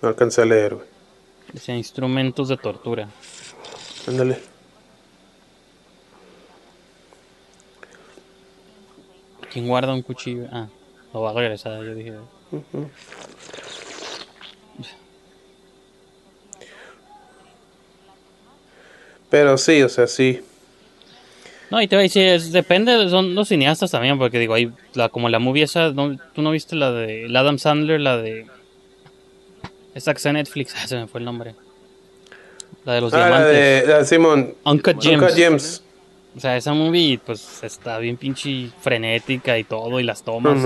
[0.03, 0.87] No alcancé a leer, güey.
[1.53, 3.09] Decía instrumentos de tortura.
[4.07, 4.39] Ándale.
[9.53, 10.47] ¿Quién guarda un cuchillo?
[10.53, 10.69] Ah,
[11.15, 12.13] lo va a regresar, yo dije.
[19.31, 20.41] Pero sí, o sea, sí.
[21.71, 24.71] No, y te voy a decir, es- depende, son los cineastas también, porque digo, hay
[24.95, 26.17] la, como la movie esa, ¿no?
[26.33, 28.47] ¿tú no viste la de Adam Sandler, la de...
[29.95, 31.55] Esta que está en Netflix, ah, se me fue el nombre.
[32.85, 33.89] La de los Ah, diamantes.
[33.89, 34.55] la de Simón.
[34.65, 35.23] Uncut Gems.
[35.23, 35.83] Uncut Gems.
[36.37, 40.59] O sea, esa movie, pues, está bien pinche frenética y todo, y las tomas.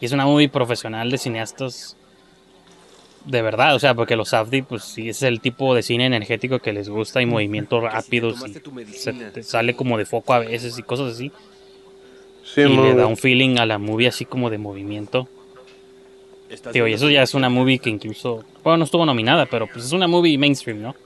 [0.00, 1.96] Y es una movie profesional de cineastas
[3.28, 6.60] de verdad, o sea, porque los Safdie, pues sí, es el tipo de cine energético
[6.60, 10.38] que les gusta y movimientos rápidos y tomaste tu se sale como de foco a
[10.38, 11.30] veces y cosas así.
[12.42, 15.28] Sí, y le da un feeling a la movie así como de movimiento.
[16.48, 19.66] ¿estás Digo, y eso ya es una movie que incluso, bueno, no estuvo nominada, pero
[19.66, 20.96] pues es una movie mainstream, ¿no?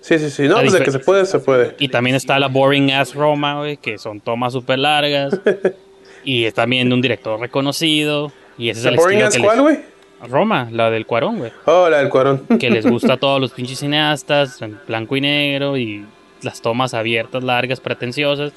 [0.00, 0.48] Sí, sí, sí.
[0.48, 1.76] No, pues de que se puede, se puede.
[1.78, 5.40] Y también está la Boring Ass Roma, güey, que son tomas súper largas.
[6.24, 8.32] y es también de un director reconocido.
[8.58, 9.62] Y ese es ¿The el Boring estilo Ass que cuál, les...
[9.62, 9.93] güey?
[10.28, 11.52] Roma, la del Cuarón, güey.
[11.66, 12.46] Oh, la del Cuarón.
[12.58, 16.04] Que les gusta a todos los pinches cineastas, en blanco y negro, y
[16.42, 18.52] las tomas abiertas, largas, pretenciosas.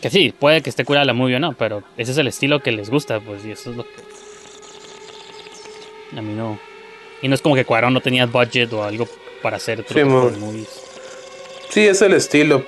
[0.00, 2.60] Que sí, puede que esté curada la movie o no, pero ese es el estilo
[2.60, 3.90] que les gusta, pues, y eso es lo que...
[6.16, 6.58] A mí no...
[7.22, 9.06] Y no es como que Cuarón no tenía budget o algo
[9.42, 10.40] para hacer otro Sí, tipo de mon.
[10.40, 10.68] movies.
[11.68, 12.64] Sí, es el estilo.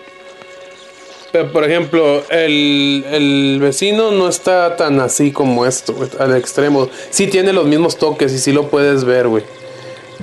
[1.33, 6.91] Por ejemplo, el, el vecino no está tan así como esto, al extremo.
[7.11, 9.43] Sí tiene los mismos toques y sí lo puedes ver, güey.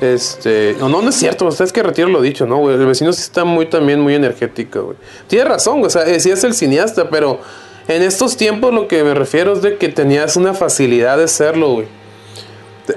[0.02, 2.76] Este, no, no, no es cierto, o sea, es que retiro lo dicho, ¿no, güey?
[2.76, 4.98] El vecino sí está muy, también muy energético, güey.
[5.28, 7.42] Tiene razón, güey, o sea, eh, sí es el cineasta, pero
[7.88, 11.74] en estos tiempos lo que me refiero es de que tenías una facilidad de serlo,
[11.74, 11.88] güey.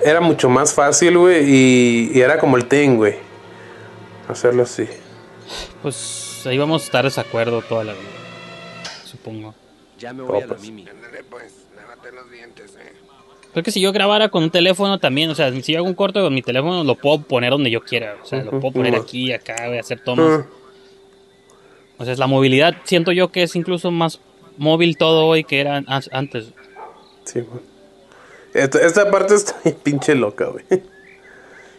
[0.05, 3.16] Era mucho más fácil, güey, y, y era como el thing, güey.
[4.29, 4.87] Hacerlo así.
[5.83, 8.02] Pues ahí vamos a estar de desacuerdo toda la vida,
[9.05, 9.55] supongo.
[9.98, 10.55] Ya me voy a la.
[10.57, 10.87] Mimi.
[13.52, 15.94] Creo que si yo grabara con un teléfono también, o sea, si yo hago un
[15.94, 18.16] corto con mi teléfono, lo puedo poner donde yo quiera.
[18.22, 20.46] O sea, lo puedo poner aquí, acá, voy a hacer tomas.
[21.98, 24.20] O sea, es la movilidad, siento yo que es incluso más
[24.57, 26.46] móvil todo hoy que era an- antes.
[27.24, 27.61] Sí, güey.
[28.55, 30.64] Esta, esta parte está bien pinche loca, güey.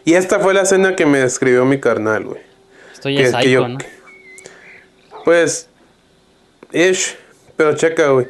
[0.04, 2.40] Y esta fue la escena que me describió mi carnal, güey.
[2.92, 3.78] Esto ya es Que- que psycho, yo- ¿no?
[5.24, 5.68] Pues,
[6.72, 7.16] ish,
[7.56, 8.26] pero checa, güey.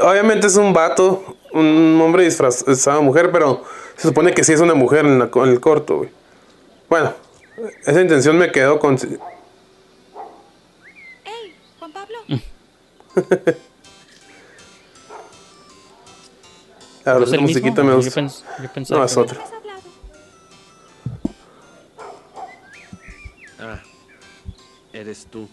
[0.00, 3.64] Obviamente es un vato, un hombre disfrazado de mujer, pero
[3.96, 6.10] se supone que sí es una mujer en, la co- en el corto, güey.
[6.88, 7.12] Bueno,
[7.84, 8.94] esa intención me quedó con...
[11.24, 12.18] ¡Ey, Juan Pablo!
[17.04, 17.84] La ¿No es el musiquita mismo?
[17.84, 18.20] me Yo gusta.
[18.20, 19.40] pens- yo pensaba No, es que- otra.
[23.58, 23.80] Ah,
[24.92, 25.48] eres tú.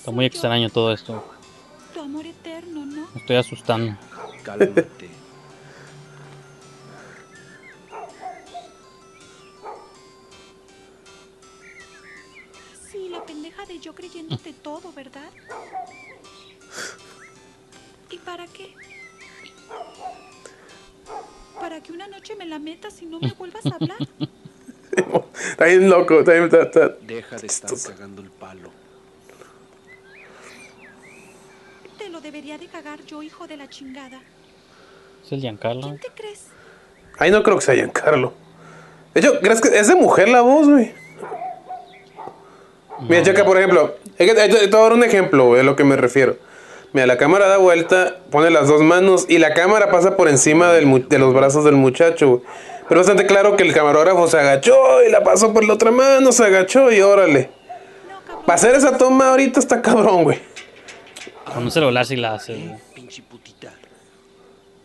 [0.00, 1.22] Está muy extraño todo esto.
[1.92, 3.06] Tu amor eterno, ¿no?
[3.14, 3.94] Me estoy asustando.
[4.42, 5.10] Cálmate.
[12.90, 15.30] Sí, la pendeja de yo creyéndote todo, ¿verdad?
[18.10, 18.74] ¿Y para qué?
[21.60, 23.98] Para que una noche me la metas y no me vuelvas a hablar.
[25.50, 26.20] Está bien loco.
[26.20, 28.70] Está bien, está- está- Deja de estar cagando el palo.
[32.00, 34.20] Te lo debería de cagar yo, hijo de la chingada.
[35.24, 35.82] Es el Giancarlo.
[35.82, 36.46] ¿Quién te crees?
[37.18, 38.32] Ahí no creo que sea Giancarlo.
[39.14, 40.94] De hecho, ¿crees que es de mujer la voz, güey?
[43.00, 43.94] Mira, checa, por ejemplo.
[44.18, 46.36] es que- Te te voy a dar un ejemplo, güey, a lo que me refiero.
[46.92, 50.72] Mira, la cámara da vuelta, pone las dos manos y la cámara pasa por encima
[50.72, 52.40] del de los brazos del muchacho, güey.
[52.88, 55.90] Pero es bastante claro que el camarógrafo se agachó y la pasó por la otra
[55.92, 57.50] mano, se agachó y órale.
[58.28, 58.40] No.
[58.42, 60.40] Para hacer esa toma ahorita está cabrón, güey.
[61.54, 62.54] Con un celular sí la hace.
[62.54, 62.74] güey.
[62.94, 63.72] Pinche putita.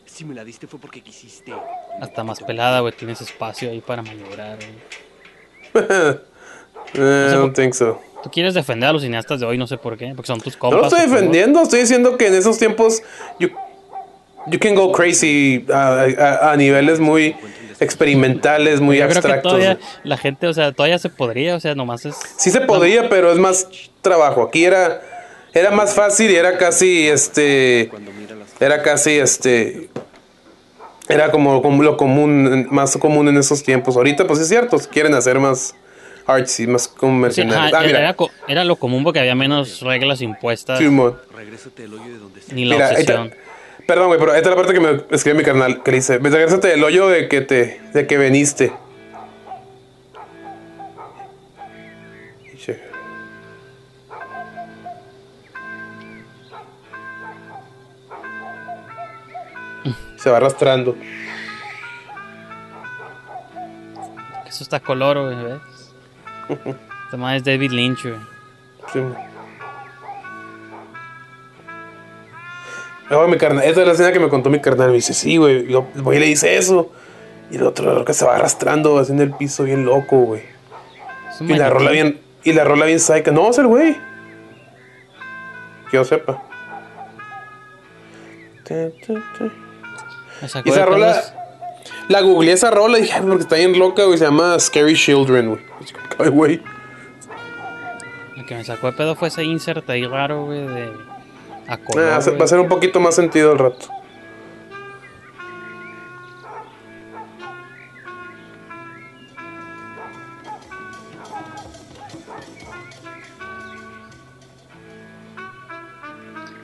[0.06, 1.54] Si me la diste fue porque quisiste.
[2.02, 2.94] Hasta más pelada, güey.
[2.94, 4.58] Tienes espacio ahí para maniobrar.
[5.74, 5.86] güey.
[6.94, 8.00] Eh, I don't think so.
[8.24, 10.14] Tú quieres defender a los cineastas de hoy, no sé por qué.
[10.16, 10.80] Porque son tus No compas.
[10.82, 13.02] lo estoy defendiendo, estoy diciendo que en esos tiempos
[13.40, 13.50] you,
[14.48, 17.36] you can go crazy a, a- a niveles muy
[17.80, 19.52] experimentales, muy Yo creo que abstractos.
[19.52, 22.16] todavía la gente, o sea, todavía se podría, o sea, nomás es.
[22.38, 23.68] Sí se podía, pero es más
[24.02, 24.44] trabajo.
[24.44, 25.02] Aquí era
[25.56, 27.90] era más fácil y era casi este
[28.60, 29.90] era casi este
[31.08, 33.96] era como, como lo común más común en esos tiempos.
[33.96, 35.76] Ahorita pues es cierto, quieren hacer más
[36.26, 37.74] artsy, más Sí, convencionales.
[37.74, 40.80] ajá, ah, era, era co- era lo común porque había menos reglas impuestas.
[40.80, 41.16] Simón.
[41.36, 42.54] Regrésate del hoyo de donde estás.
[42.56, 43.30] Ni la Mira,
[43.88, 46.18] perdón, güey, pero esta es la parte que me escribe mi carnal, que le dice,
[46.18, 48.74] regresate del hoyo de que te, de que veniste.
[60.18, 60.96] Se va arrastrando.
[64.48, 66.76] Eso está color, güey, ¿ves?
[67.16, 68.20] Este es David Lynch, güey.
[68.92, 69.00] Sí.
[73.10, 74.90] Luego mi carnal, esta es la escena que me contó mi carnal.
[74.90, 75.68] Me dice, sí, güey.
[75.68, 76.92] Yo voy y le dice eso.
[77.52, 80.42] Y el otro que se va arrastrando en el piso bien loco, güey.
[81.40, 83.00] Y la rola bien, y la rola bien.
[83.34, 83.96] No, es el güey.
[85.92, 86.42] Que yo sepa.
[88.64, 89.65] Te, te, te.
[90.42, 91.22] Y esa rola,
[92.10, 94.18] la googleé esa rola y dije, "Ay, porque está bien loca, güey.
[94.18, 95.62] Se llama Scary Children, güey.
[96.20, 96.62] Ay, güey.
[98.36, 100.92] Lo que me sacó de pedo fue ese insert ahí raro, güey, de.
[101.68, 102.36] A color, Ah, güey.
[102.36, 103.88] va a hacer un poquito más sentido al rato.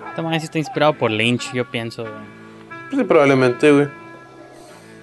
[0.10, 2.41] Este man sí está inspirado por Lynch, yo pienso, güey.
[2.92, 3.88] Pues sí, probablemente, güey.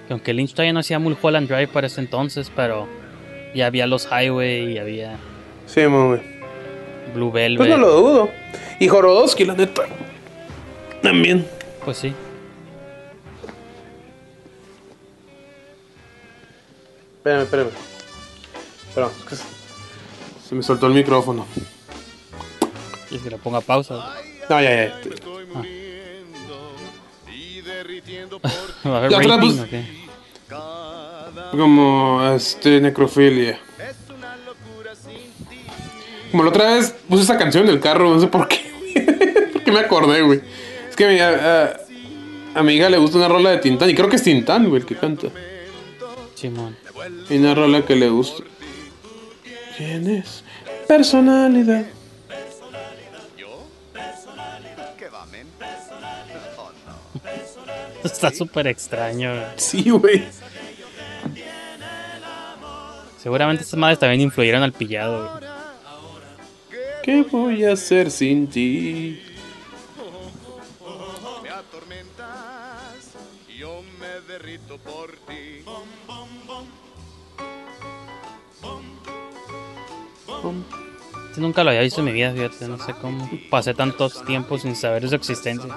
[0.07, 2.87] Que aunque Lynch todavía no hacía Mulholland Drive para ese entonces, pero
[3.55, 5.17] ya había los Highway y había
[5.65, 6.21] Sí, güey.
[7.15, 7.57] Blue Velvet.
[7.57, 8.29] Pues no lo dudo.
[8.79, 9.83] Y Jorodowski, la neta.
[11.01, 11.47] También.
[11.83, 12.13] Pues sí.
[17.17, 17.69] Espérame, espérame.
[18.95, 19.11] Perdón,
[20.47, 21.45] se- me soltó el micrófono.
[23.07, 24.15] ¿Quieres que le ponga pausa?
[24.49, 24.99] No, ya, ya.
[28.85, 29.83] ¿Va a haber La otra, rating o qué?
[31.51, 33.59] Como, este, necrofilia.
[36.31, 38.59] Como la otra vez puse esa canción en el carro, no sé por qué.
[39.53, 40.41] ¿Por qué me acordé, güey?
[40.89, 41.63] Es que a mi a-
[42.53, 44.85] a- amiga le gusta una rola de Tintán, y creo que es Tintán, güey, el
[44.87, 45.27] que canta.
[46.35, 46.75] Simón.
[47.29, 48.43] Y una rola que le gusta.
[49.77, 50.43] Tienes
[50.87, 51.85] personalidad.
[58.03, 59.31] Está súper extraño.
[59.33, 59.45] güey.
[59.57, 60.23] Sí, güey.
[63.21, 65.31] Seguramente estas madres también influyeron al pillado.
[65.31, 65.49] güey.
[67.03, 69.21] ¿Qué voy a hacer sin ti?
[71.41, 73.15] Me atormentas,
[73.57, 75.63] yo me derrito por ti.
[81.29, 82.67] Este nunca lo había visto en mi vida, fíjate.
[82.67, 85.73] No sé cómo pasé tantos tiempos sin saber de su existencia.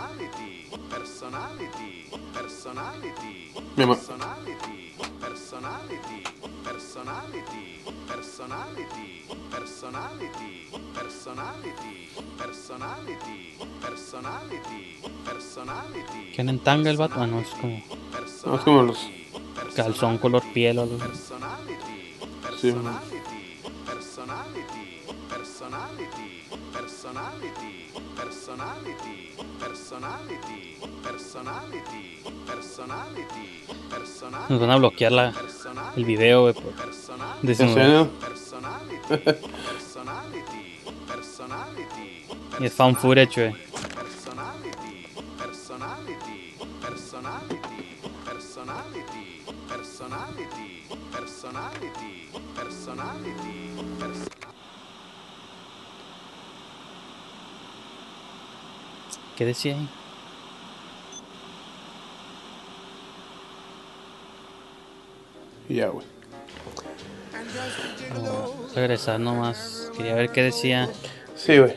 [3.76, 4.54] Personality,
[5.20, 6.22] personality,
[16.34, 17.14] ¿Quién en tanga el vato?
[17.20, 17.82] Ah, no, es como
[18.46, 18.98] No, es como los.
[19.74, 20.98] calzón color piel o algo.
[22.60, 23.00] Sí, man.
[23.84, 24.66] personality,
[25.28, 26.06] personality,
[26.72, 27.88] personality,
[28.24, 34.48] personality, personality, personality, personality, personality.
[34.48, 35.32] Nos van a bloquear la,
[35.96, 36.54] el video, güey.
[37.42, 38.08] ¿En serio?
[38.20, 39.08] Personality,
[39.68, 42.26] personality, personality.
[42.60, 43.71] Y es fan footage, güey.
[59.42, 59.88] ¿Qué decía ahí?
[65.68, 66.06] Ya, güey.
[68.70, 69.90] A regresar nomás.
[69.96, 70.88] Quería ver qué decía.
[71.34, 71.74] Sí, güey.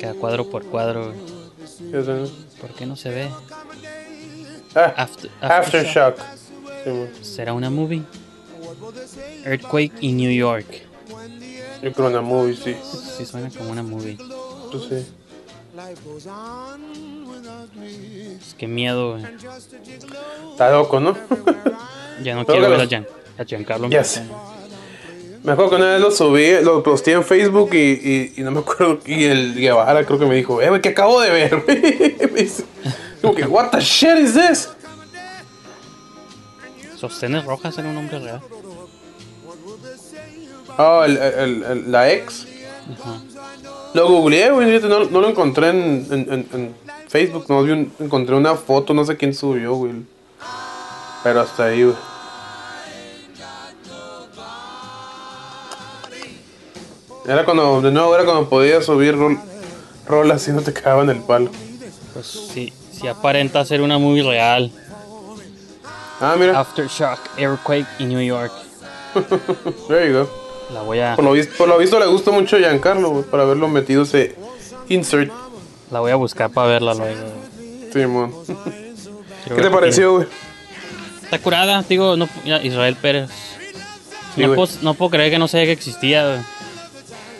[0.00, 1.12] Cada cuadro por cuadro.
[1.12, 2.30] güey.
[2.60, 3.28] ¿Por qué no se ve?
[4.74, 6.16] Ah, After- Aftershock.
[6.84, 7.24] Sí, güey.
[7.24, 8.02] ¿Será una movie?
[9.44, 10.66] Earthquake in New York.
[11.82, 12.76] Yo creo una movie, sí.
[13.16, 14.16] Sí suena como una movie.
[14.70, 15.06] Pues sí.
[18.38, 19.24] Pues qué miedo, güey.
[20.52, 21.16] Está loco, ¿no?
[22.22, 23.06] Ya no Pero quiero ver a, Gian,
[23.36, 23.88] a Giancarlo.
[23.88, 24.22] Ya sé.
[25.42, 28.52] Me acuerdo que una vez lo subí, lo posté en Facebook y, y, y no
[28.52, 29.00] me acuerdo.
[29.04, 31.64] Y el Guevara creo que me dijo, eh, que acabo de ver.
[32.32, 32.64] Me dice,
[33.20, 34.68] Como que, what the shit is this?
[36.96, 38.40] Sostenes Rojas era un hombre real.
[40.78, 42.46] Oh, el, el- el- la ex.
[43.94, 46.74] Lo googleé, güey, no, no lo encontré en, en, en- en
[47.08, 49.92] Facebook, no vi un- encontré una foto, no sé quién subió, güey.
[51.22, 51.96] Pero hasta ahí, güey.
[57.26, 59.38] Era cuando, de nuevo, era cuando podías subir rol,
[60.06, 61.50] rolas y no te cagaban el palo.
[62.12, 64.72] Pues sí, sí aparenta ser una movie real.
[66.20, 68.52] Ah, mira, Aftershock, Earthquake in New York.
[69.88, 70.41] there you go.
[70.72, 73.24] La voy a, Por lo, visto, por lo visto le gustó mucho a Giancarlo, güey,
[73.24, 74.34] para haberlo metido ese
[74.88, 75.30] insert.
[75.90, 77.20] la voy a buscar para verla luego.
[77.92, 78.32] Simón.
[79.46, 80.26] ¿Qué te pareció, güey?
[81.24, 82.28] Está curada, digo, no,
[82.62, 83.30] Israel Pérez.
[84.34, 86.24] Sí, no, puedo, no puedo creer que no sabía que existía.
[86.26, 86.38] güey.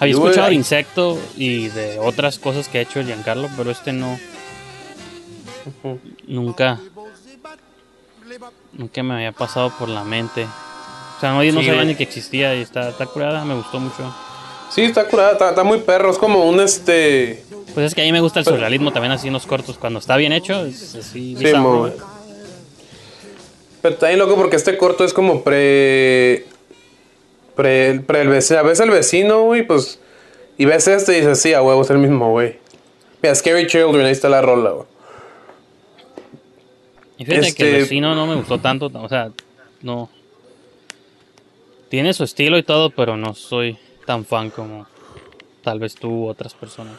[0.01, 0.55] Había Sí, escuchado de.
[0.55, 4.19] Insecto y de otras cosas que ha hecho Giancarlo, pero este no.
[6.27, 6.81] Nunca.
[8.73, 10.47] Nunca me había pasado por la mente.
[11.23, 13.55] O sea, no, yo no Sí, sabía ni que existía y está, está curada, me
[13.55, 14.13] gustó mucho.
[14.71, 17.45] Sí, está curada, está, está muy perro, es como un este...
[17.75, 19.79] Pues es que a mí me gusta el surrealismo también así en los cortos.
[19.79, 21.37] Cuando está bien hecho, es así.
[21.37, 21.93] Sí, bizarro.
[23.83, 26.45] Pero está bien loco porque este corto es como pre.
[27.55, 28.59] Pre, pre el vecino.
[28.59, 30.01] A veces el vecino, güey, pues.
[30.59, 32.59] Y ves este y dices, sí, a huevo, es el mismo, güey.
[33.23, 34.87] Mira, Scary Children, ahí está la rola, güey.
[37.19, 39.31] Y fíjate que el Este- vecino no me gustó tanto, o sea,
[39.83, 40.11] no.
[41.93, 43.77] Tiene su estilo y todo, pero no soy
[44.07, 44.87] tan fan como
[45.63, 46.97] tal vez tú u otras personas.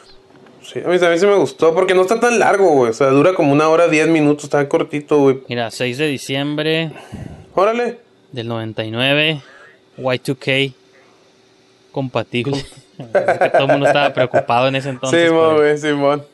[0.62, 2.90] Sí, a mí también sí me gustó porque no está tan largo, güey.
[2.90, 5.40] O sea, dura como una hora, diez minutos, está cortito, güey.
[5.48, 6.92] Mira, 6 de diciembre
[7.56, 7.98] Órale.
[8.30, 9.42] del 99,
[9.98, 10.74] Y2K,
[11.90, 12.56] compatible.
[12.98, 15.26] Es que todo el mundo estaba preocupado en ese entonces.
[15.28, 16.24] Simón, güey, Simón.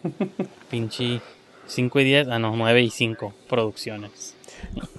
[0.70, 1.22] pinche
[1.66, 4.36] 5 y 10, ah no, 9 y 5 producciones.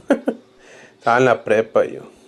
[0.97, 2.20] Estaba en la prepa yo.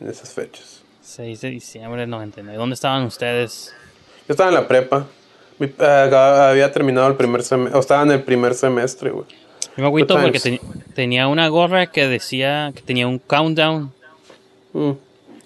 [0.00, 0.82] En esas fechas.
[1.02, 2.56] 6 de diciembre del 99.
[2.58, 3.74] ¿Dónde estaban ustedes?
[4.26, 5.06] Yo estaba en la prepa.
[5.58, 7.76] Mi- ah, había terminado el primer semestre.
[7.76, 9.26] O estaba en el primer semestre, güey.
[9.76, 10.60] Yo me agüito porque
[10.94, 13.92] tenía una gorra que decía que tenía un countdown
[14.72, 14.92] Mm.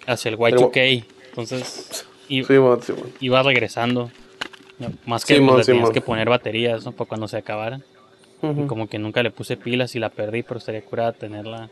[0.07, 1.05] hacia el Y2K.
[1.31, 3.13] Entonces i- Simón, Simón.
[3.21, 4.11] iba regresando.
[5.07, 6.93] Más que Simón, pues, tenías que poner baterías ¿no?
[6.93, 7.83] para cuando se acabaran.
[8.43, 11.69] Y como que nunca le puse pilas y la perdí, pero estaría curada tenerla.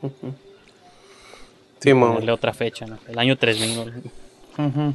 [1.90, 2.10] Simón.
[2.14, 2.98] Ponerle otra fecha, ¿no?
[3.08, 3.76] El año 3000.
[4.58, 4.94] ¿no?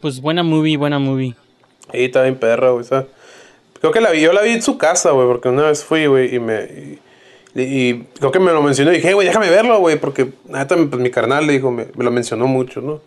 [0.00, 1.34] Pues buena movie, buena movie.
[1.92, 2.84] Y está bien perra, güey.
[2.84, 3.06] o sea,
[3.80, 6.06] Creo que la vi, yo la vi en su casa, güey, porque una vez fui,
[6.06, 6.98] güey, y me...
[7.54, 10.32] Y, y creo que me lo mencionó y dije, "Hey, güey, déjame verlo, güey, porque
[10.46, 13.00] neta, pues mi carnal le dijo, me, me lo mencionó mucho, ¿no?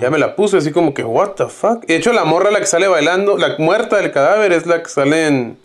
[0.00, 1.82] Ya me la puse así como que, what the fuck.
[1.84, 4.82] Y de hecho, la morra la que sale bailando, la muerta del cadáver es la
[4.82, 5.56] que sale en...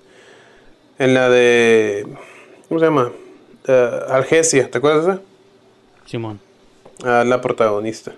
[0.97, 2.07] En la de...
[2.68, 3.11] ¿Cómo se llama?
[3.68, 5.22] Eh, Algesia, ¿te acuerdas de esa?
[6.07, 6.39] Simón.
[7.03, 8.13] Ah, la protagonista.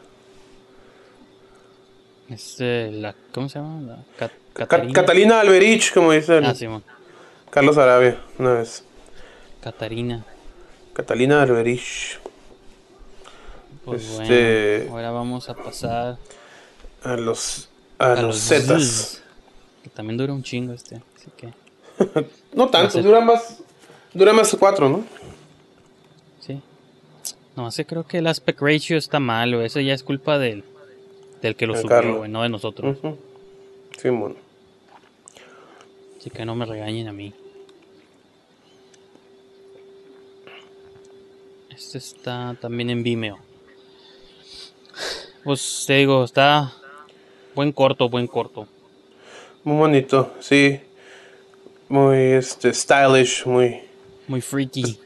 [2.30, 3.82] Es eh, la, ¿Cómo se llama?
[3.82, 4.92] La Cat-.
[4.94, 6.84] Catalina Alberich, como dice el Ah, Simón.
[7.50, 8.84] Carlos Arabia, una vez.
[9.62, 10.24] Catarina.
[10.94, 12.20] Catalina Alberich.
[13.84, 16.18] Pues Este- bueno, ahora vamos a pasar
[17.04, 17.70] A los...
[17.98, 18.82] A, los los Zetas.
[18.84, 19.22] Zzz,
[19.84, 21.02] Que también dura un chingo este.
[21.16, 21.54] Así que,
[22.54, 23.58] No tanto, dura más...
[24.14, 25.04] Dura más cuatro, ¿no?
[27.60, 27.66] Sí.
[27.66, 30.64] No, sé, creo que el aspect ratio está mal, o eso ya es culpa del,
[31.42, 32.98] del que lo De subió, güey, no de nosotros.
[32.98, 33.18] Ujú.
[33.98, 34.38] Simón.
[36.18, 37.34] Así que no me regañen a mí.
[41.70, 43.40] Este está también en Vimeo.
[45.44, 46.74] Pues te digo, está
[47.56, 48.68] buen corto, buen corto.
[49.64, 50.80] Muy bonito, sí.
[51.88, 53.82] Muy este, stylish, muy.
[54.28, 55.00] Muy freaky.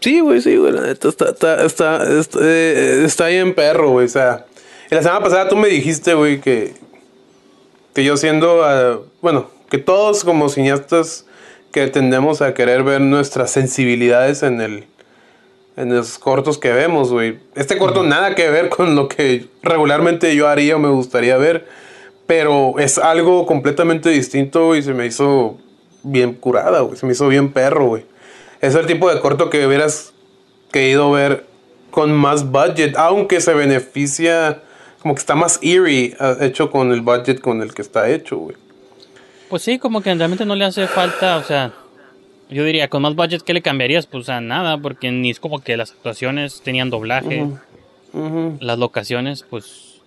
[0.00, 0.72] Sí, güey, sí, güey.
[0.72, 4.06] La neta está, está, está, está, eh, está ahí en perro, güey.
[4.06, 4.46] O sea,
[4.90, 6.74] la semana pasada tú me dijiste, güey, que,
[7.94, 11.26] que yo siendo, ah, bueno, que todos como cineastas
[11.72, 14.86] que tendemos a querer ver nuestras sensibilidades en el
[15.78, 17.38] en los cortos que vemos, güey.
[17.54, 21.68] Este corto nada que ver con lo que regularmente yo haría o me gustaría ver,
[22.26, 25.56] pero es algo completamente distinto y se me hizo
[26.02, 26.96] bien curada, güey.
[26.96, 28.04] Se me hizo bien perro, güey.
[28.60, 30.12] Es el tipo de corto que hubieras
[30.72, 31.46] querido ver
[31.90, 34.62] con más budget, aunque se beneficia,
[35.00, 38.36] como que está más eerie, ah, hecho con el budget con el que está hecho,
[38.36, 38.56] güey.
[39.48, 41.72] Pues sí, como que realmente no le hace falta, o sea,
[42.50, 44.06] yo diría, con más budget, ¿qué le cambiarías?
[44.06, 47.46] Pues a nada, porque ni es como que las actuaciones tenían doblaje,
[48.60, 50.00] las locaciones, pues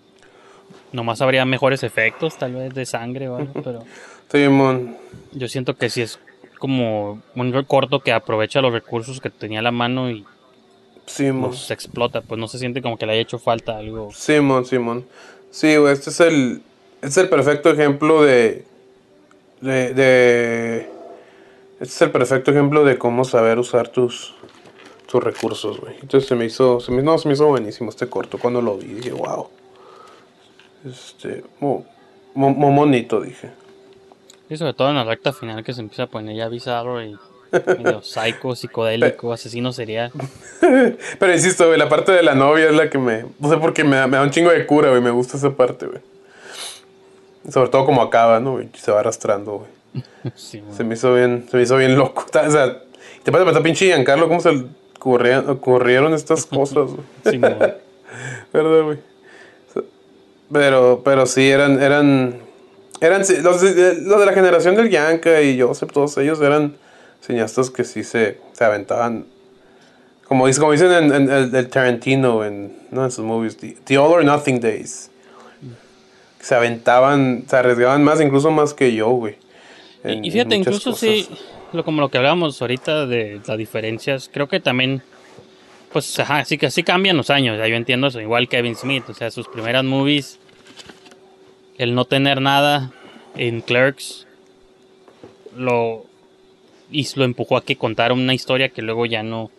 [0.92, 3.84] nomás habría mejores efectos, tal vez de sangre o algo, pero
[4.32, 4.98] Simón.
[5.32, 6.20] yo siento que sí es
[6.62, 10.24] como un corto que aprovecha los recursos que tenía a la mano y
[11.08, 11.50] Simón.
[11.50, 14.12] los explota, pues no se siente como que le haya hecho falta algo.
[14.14, 15.06] Simón, Simón.
[15.50, 16.62] Sí, güey, este es el,
[16.98, 18.64] este es el perfecto ejemplo de,
[19.60, 20.80] de, de-
[21.80, 24.36] Este es el perfecto ejemplo de cómo saber usar tus,
[25.08, 25.96] tus recursos, güey.
[26.02, 28.38] Entonces se me hizo, se me, no, se me hizo buenísimo este corto.
[28.38, 29.50] Cuando lo vi, dije, wow.
[30.86, 31.84] Este, muy,
[32.36, 33.50] muy bonito, dije.
[34.52, 37.18] Y sobre todo en la recta final que se empieza a poner ya bizarro y
[37.80, 40.12] medio psycho, psicodélico, asesino serial.
[41.20, 43.26] Pero insisto, güey, la parte de la novia es la que me.
[43.40, 45.02] No sé por qué me da, me da un chingo de cura, güey.
[45.02, 46.00] Me gusta esa parte, güey.
[47.50, 48.52] Sobre todo como acaba, ¿no?
[48.54, 48.70] güey?
[48.74, 50.04] Se va arrastrando, güey.
[50.36, 52.26] Sí, Se me hizo bien, se me hizo bien loco.
[52.28, 52.82] O sea,
[53.24, 54.50] te pasa pensar, pinche Giancarlo, cómo se
[55.00, 57.06] ocurrían- ocurrieron estas cosas, güey.
[57.24, 57.58] Simón.
[58.54, 58.98] ¿Verdad, güey?
[60.52, 62.42] Pero, pero sí, eran, eran,
[63.02, 66.76] eran, los de, los de la generación del Yanka y Joseph, todos ellos eran
[67.22, 69.26] cineastas que sí se, se aventaban,
[70.28, 73.76] como, dice, como dicen en, en el, el Tarantino, en, no en sus movies, the,
[73.86, 75.10] the All or Nothing Days.
[76.40, 79.36] Se aventaban, se arriesgaban más, incluso más que yo, güey.
[80.04, 81.28] en- Y, fíjate, incluso sí,
[81.74, 85.04] lo, como lo que hablábamos ahorita de las diferencias, creo que también,
[85.92, 89.04] pues, ajá, sí que sí cambian los años, ya yo entiendo eso, igual Kevin Smith,
[89.10, 90.40] o sea, sus primeras movies,
[91.84, 92.92] el no tener nada
[93.36, 94.28] en Clerks,
[95.56, 96.06] lo,
[96.92, 99.50] y lo empujó a que contara una historia que luego ya no,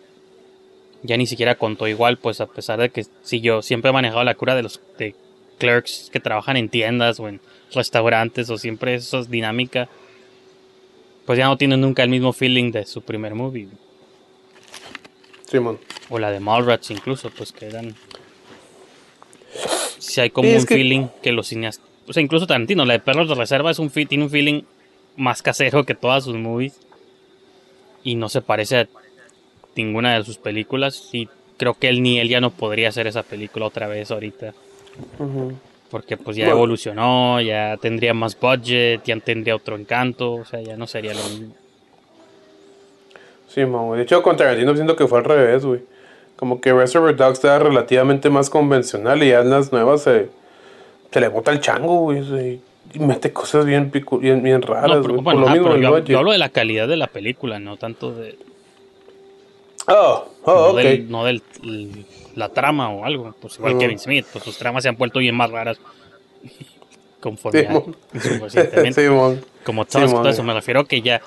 [1.03, 4.23] ya ni siquiera contó igual, pues a pesar de que sí, yo siempre he manejado
[4.23, 5.15] la cura de los de
[5.59, 7.39] clerks que trabajan en tiendas o en
[7.73, 9.87] restaurantes o siempre esas dinámica
[11.25, 13.67] pues ya no tienen nunca el mismo feeling de su primer movie.
[15.49, 15.79] Simón.
[16.09, 17.95] O la de Mallrats incluso, pues que eran...
[19.99, 21.87] Si hay como Sí, es un que- feeling que los cineastas...
[22.07, 24.63] O sea, incluso Tarantino, la de Perros de Reserva es un tiene un feeling
[25.15, 26.79] más casero que todas sus movies.
[28.03, 28.87] Y no se parece a
[29.75, 31.09] ninguna de sus películas.
[31.13, 34.53] Y creo que él ni él ya no podría hacer esa película otra vez ahorita.
[35.89, 36.57] Porque pues ya Bueno.
[36.57, 40.33] evolucionó, ya tendría más budget, ya tendría otro encanto.
[40.33, 41.55] O sea, ya no sería lo mismo.
[43.47, 43.97] Sí, güey.
[43.97, 45.81] De hecho, con Tarantino siento que fue al revés, güey.
[46.35, 50.29] Como que Reservoir Dogs estaba relativamente más convencional y ya en las nuevas se,
[51.13, 52.19] se le bota el chango, güey.
[52.19, 55.69] y- mete cosas bien, picu- bien, bien raras, No, pero, Por bueno, lo ajá, mismo
[55.71, 58.37] pero yo, hablo de la calidad de la película, no tanto de...
[59.87, 60.77] Oh, oh, no ok.
[60.77, 61.41] del, no del
[62.35, 63.33] la trama o algo.
[63.41, 63.77] Pues igual.
[63.77, 65.77] Kevin Smith, pues sus tramas se han vuelto bien más raras
[67.19, 67.95] conforme a- Simón.
[68.41, 69.03] recientemente.
[69.03, 69.45] Simón.
[69.63, 71.21] Como Tusk, todo eso, me refiero que ya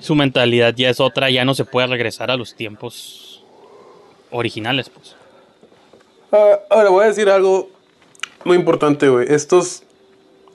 [0.00, 3.42] su mentalidad ya es otra, ya no se puede regresar a los tiempos
[4.30, 5.14] originales, pues.
[6.32, 7.70] Ah, ahora voy a decir algo
[8.46, 9.26] muy importante, güey.
[9.28, 9.82] Estos.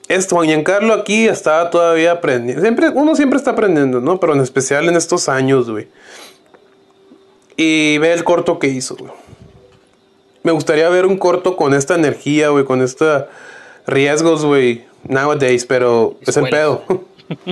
[0.08, 2.60] Esto, Juan Giancarlo aquí estaba todavía aprendiendo.
[2.60, 4.18] Siempre, uno siempre está aprendiendo, ¿no?
[4.18, 5.88] Pero en especial en estos años, güey.
[7.56, 9.12] Y ve el corto que hizo, güey.
[10.42, 13.24] Me gustaría ver un corto con esta energía, güey, con estos
[13.86, 16.84] riesgos, güey, nowadays, pero es el pedo.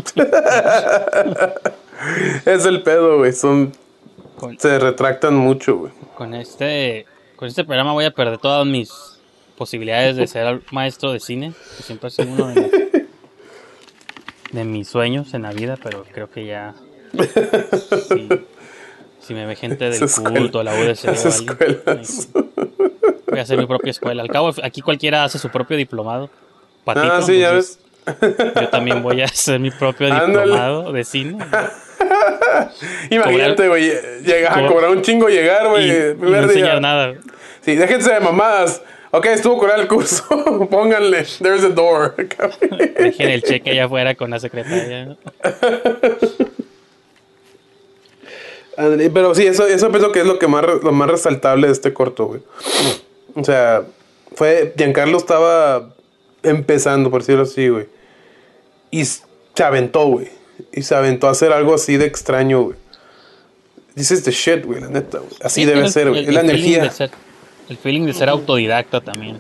[2.45, 3.33] es el pedo, güey.
[3.33, 3.73] Son.
[4.37, 5.93] Con, Se retractan mucho, güey.
[6.17, 9.20] con este con este programa voy a perder todas mis
[9.61, 12.73] posibilidades de ser maestro de cine, que siempre ha sido uno de mis,
[14.53, 16.73] de mis sueños en la vida, pero creo que ya
[18.09, 18.29] si,
[19.21, 22.29] si me ve gente del culto, la UDC escuelas.
[22.33, 24.23] voy a hacer mi propia escuela.
[24.23, 26.31] Al cabo, aquí cualquiera hace su propio diplomado.
[26.85, 27.79] Patito, ah, sí, ya ves.
[28.57, 30.31] Yo también voy a hacer mi propio Ándale.
[30.45, 31.39] diplomado de cine.
[33.11, 33.93] Imagínate, güey.
[34.25, 36.15] Llegas a Cobra- cobrar un chingo, llegar, güey.
[36.19, 37.15] no enseñar nada.
[37.61, 38.83] Sí, déjense de mamadas.
[39.13, 40.25] Ok, estuvo con el curso.
[40.71, 41.27] Pónganle.
[41.41, 42.15] There's a door.
[42.99, 45.17] Dejen el cheque allá afuera con la secretaria.
[49.13, 51.93] Pero sí, eso, eso pienso que es lo que más, lo más resaltable de este
[51.93, 52.41] corto, güey.
[53.35, 53.83] O sea,
[54.35, 54.73] fue.
[54.77, 55.91] Giancarlo estaba
[56.43, 57.87] empezando, por decirlo así, güey.
[58.91, 59.23] Y se
[59.63, 60.29] aventó, güey.
[60.73, 62.77] Y se aventó a hacer algo así de extraño, güey.
[63.95, 65.31] This is the shit, güey, la neta, güey.
[65.43, 66.27] Así Sí, debe el- ser, güey.
[66.27, 66.91] Es la energía.
[67.71, 69.39] El feeling de ser autodidacta también.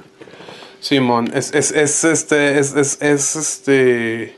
[0.81, 4.35] Simón, es, es, es, este, es, es, es, este,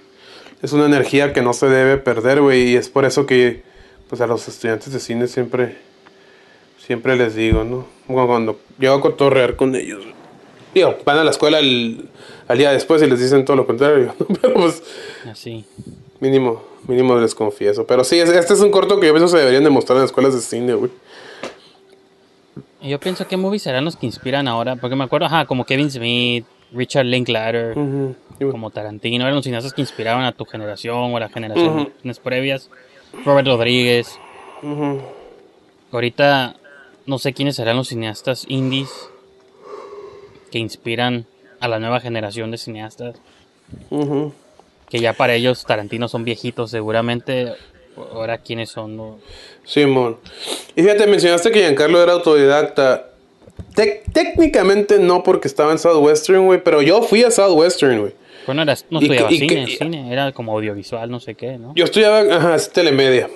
[0.60, 3.62] es una energía que no se debe perder, güey, y es por eso que,
[4.08, 5.76] pues, a los estudiantes de cine siempre,
[6.84, 7.86] siempre les digo, ¿no?
[8.08, 10.02] Cuando, cuando llego a cotorrear con ellos,
[10.74, 12.08] digo, van a la escuela al,
[12.48, 14.26] al día después y les dicen todo lo contrario, ¿no?
[14.40, 14.82] Pero, pues,
[15.30, 15.64] Así.
[16.18, 17.86] mínimo, mínimo les confieso.
[17.86, 20.02] Pero sí, es- este es un corto que yo pienso se deberían de mostrar en
[20.02, 20.90] las escuelas de cine, güey.
[22.82, 25.90] Yo pienso que movies serán los que inspiran ahora, porque me acuerdo, ajá, como Kevin
[25.90, 28.14] Smith, Richard Linklater, Ujú.
[28.50, 32.70] como Tarantino, eran los cineastas que inspiraban a tu generación o a las generaciones previas.
[33.24, 34.18] Robert Rodríguez.
[35.92, 36.56] Ahorita
[37.06, 38.90] no sé quiénes serán los cineastas indies
[40.50, 41.26] que inspiran
[41.60, 43.16] a la nueva generación de cineastas.
[44.88, 47.52] Que ya para ellos Tarantino son viejitos, seguramente.
[47.96, 48.96] Ahora quiénes son.
[48.96, 49.18] no?
[49.64, 50.16] Simón.
[50.76, 53.08] Y fíjate, mencionaste que Giancarlo era autodidacta.
[54.12, 58.12] Técnicamente no porque estaba en Southwestern, güey, pero yo fui a Southwestern, güey.
[58.46, 61.72] Bueno, era, no estudiaba y cine, cine, era como audiovisual, no sé qué, ¿no?
[61.76, 63.28] Yo estudiaba, ajá, es telemedia.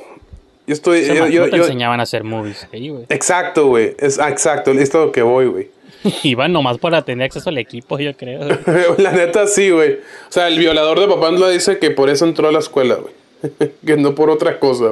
[0.67, 3.05] Yo estoy, O sea, yo- no yo- te yo- enseñaban a hacer movies ahí, güey.
[3.09, 5.71] exacto, güey, es exacto, es lo que voy, güey.
[6.25, 8.41] Iban nomás para tener acceso al equipo, yo creo.
[8.99, 9.93] La neta sí, güey.
[9.95, 13.15] O sea, el violador de Papandla dice que por eso entró a la escuela, güey.
[13.87, 14.87] que no por otra cosa.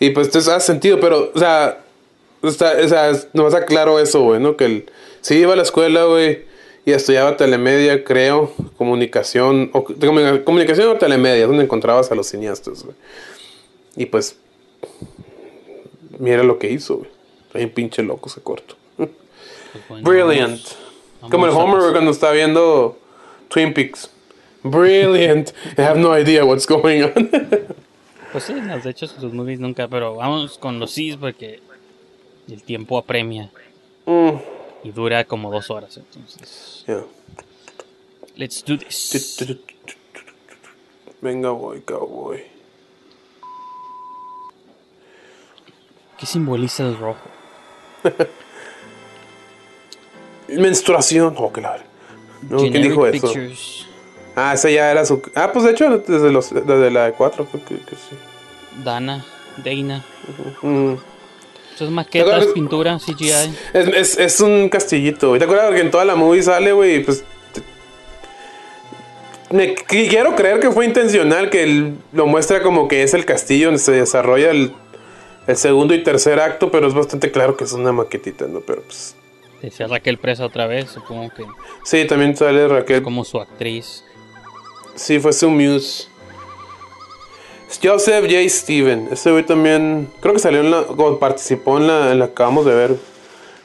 [0.00, 1.80] Y pues te hace sentido, pero, o sea,
[2.42, 4.56] está, o sea, nomás aclaro eso, güey, ¿no?
[4.56, 6.42] Que él sí iba a la escuela, güey,
[6.84, 12.82] y estudiaba telemedia, creo, comunicación, o comu- comunicación o telemedia, donde encontrabas a los cineastas,
[12.82, 12.96] güey.
[13.96, 14.36] Y pues,
[16.18, 17.10] mira lo que hizo, güey.
[17.46, 18.76] Está bien pinche loco ese corto.
[19.88, 20.60] Pues bueno, Brilliant.
[21.22, 22.98] vamos- Como el vamos Homer cuando está viendo
[23.48, 24.10] Twin Peaks.
[24.64, 25.52] Brilliant.
[25.76, 27.30] I have no idea what's going on.
[28.32, 31.60] Pues sí, las de hecho sus movies nunca, pero vamos con los Cs porque
[32.48, 33.50] el tiempo apremia
[34.06, 34.30] Mm,
[34.84, 36.84] y dura como dos horas, entonces.
[36.86, 37.04] yeah.
[38.36, 39.38] Let's do this.
[41.20, 42.42] Venga, boy, cowboy.
[46.18, 47.28] ¿Qué simboliza el rojo?
[50.48, 51.34] Menstruación.
[51.38, 51.82] Oh, claro.
[52.48, 53.26] No, ¿Quién dijo eso?
[53.32, 53.86] Pictures,
[54.34, 55.20] Ah, ese ya era su.
[55.34, 58.16] Ah, pues de hecho, desde, los, desde la de 4, creo que, que sí.
[58.82, 59.24] Dana,
[59.64, 60.04] Dana.
[60.62, 60.94] Mm.
[61.74, 63.30] Eso es maquetas, pintura, CGI.
[63.72, 65.38] Es, es, es un castillito, güey.
[65.38, 66.96] ¿Te acuerdas que en toda la movie sale, güey?
[66.96, 67.24] y Pues.
[67.52, 67.62] te-
[69.56, 73.24] Me qu- quiero creer que fue intencional, que él lo muestra como que es el
[73.24, 74.72] castillo donde se desarrolla el,
[75.46, 78.60] el segundo y tercer acto, pero es bastante claro que es una maquetita, ¿no?
[78.60, 79.14] Pero pues.
[79.60, 81.44] Decía Raquel Presa otra vez, supongo que
[81.84, 83.02] Sí, también sale Raquel.
[83.02, 84.04] como su actriz.
[84.94, 86.12] Sí, fue su muse.
[87.82, 88.48] Joseph J.
[88.48, 89.08] Steven.
[89.10, 90.10] Ese güey también.
[90.20, 90.80] Creo que salió en la.
[90.80, 92.96] o participó en la, en la que acabamos de ver.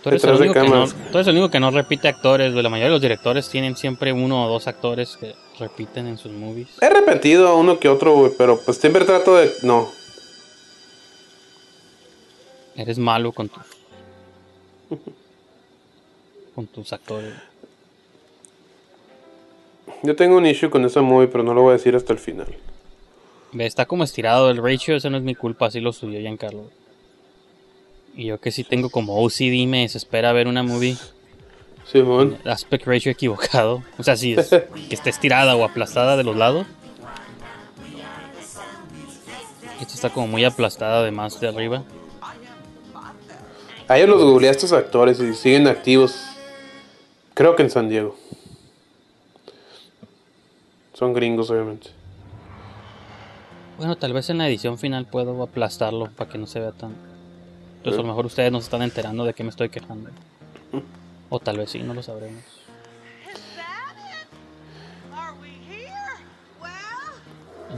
[0.01, 2.53] Tú eres, el Detrás de no, tú eres el único que no repite actores.
[2.53, 6.31] La mayoría de los directores tienen siempre uno o dos actores que repiten en sus
[6.31, 6.69] movies.
[6.81, 9.51] He repetido a uno que otro, güey, pero pues siempre trato de.
[9.63, 9.89] No.
[12.75, 13.63] Eres malo con tus.
[16.55, 17.33] con tus actores.
[20.03, 22.19] Yo tengo un issue con esa movie, pero no lo voy a decir hasta el
[22.19, 22.47] final.
[23.53, 26.69] Ve, está como estirado el ratio, eso no es mi culpa, así lo subió Giancarlo.
[28.15, 30.97] Y yo que sí tengo como OCD me desespera ver una movie
[31.85, 32.37] Simón.
[32.45, 33.83] aspect ratio equivocado.
[33.97, 34.49] O sea, si es
[34.89, 36.65] que esté estirada o aplastada de los lados.
[39.79, 41.83] Esta está como muy aplastada además de arriba.
[43.87, 46.19] Ayer los googleé a estos actores y siguen activos.
[47.33, 48.17] Creo que en San Diego.
[50.97, 51.91] Son gringos, obviamente.
[53.77, 56.95] Bueno, tal vez en la edición final puedo aplastarlo para que no se vea tan.
[57.77, 60.09] Entonces a lo mejor ustedes no se están enterando de que me estoy quejando.
[61.29, 62.43] O tal vez sí, no lo sabremos.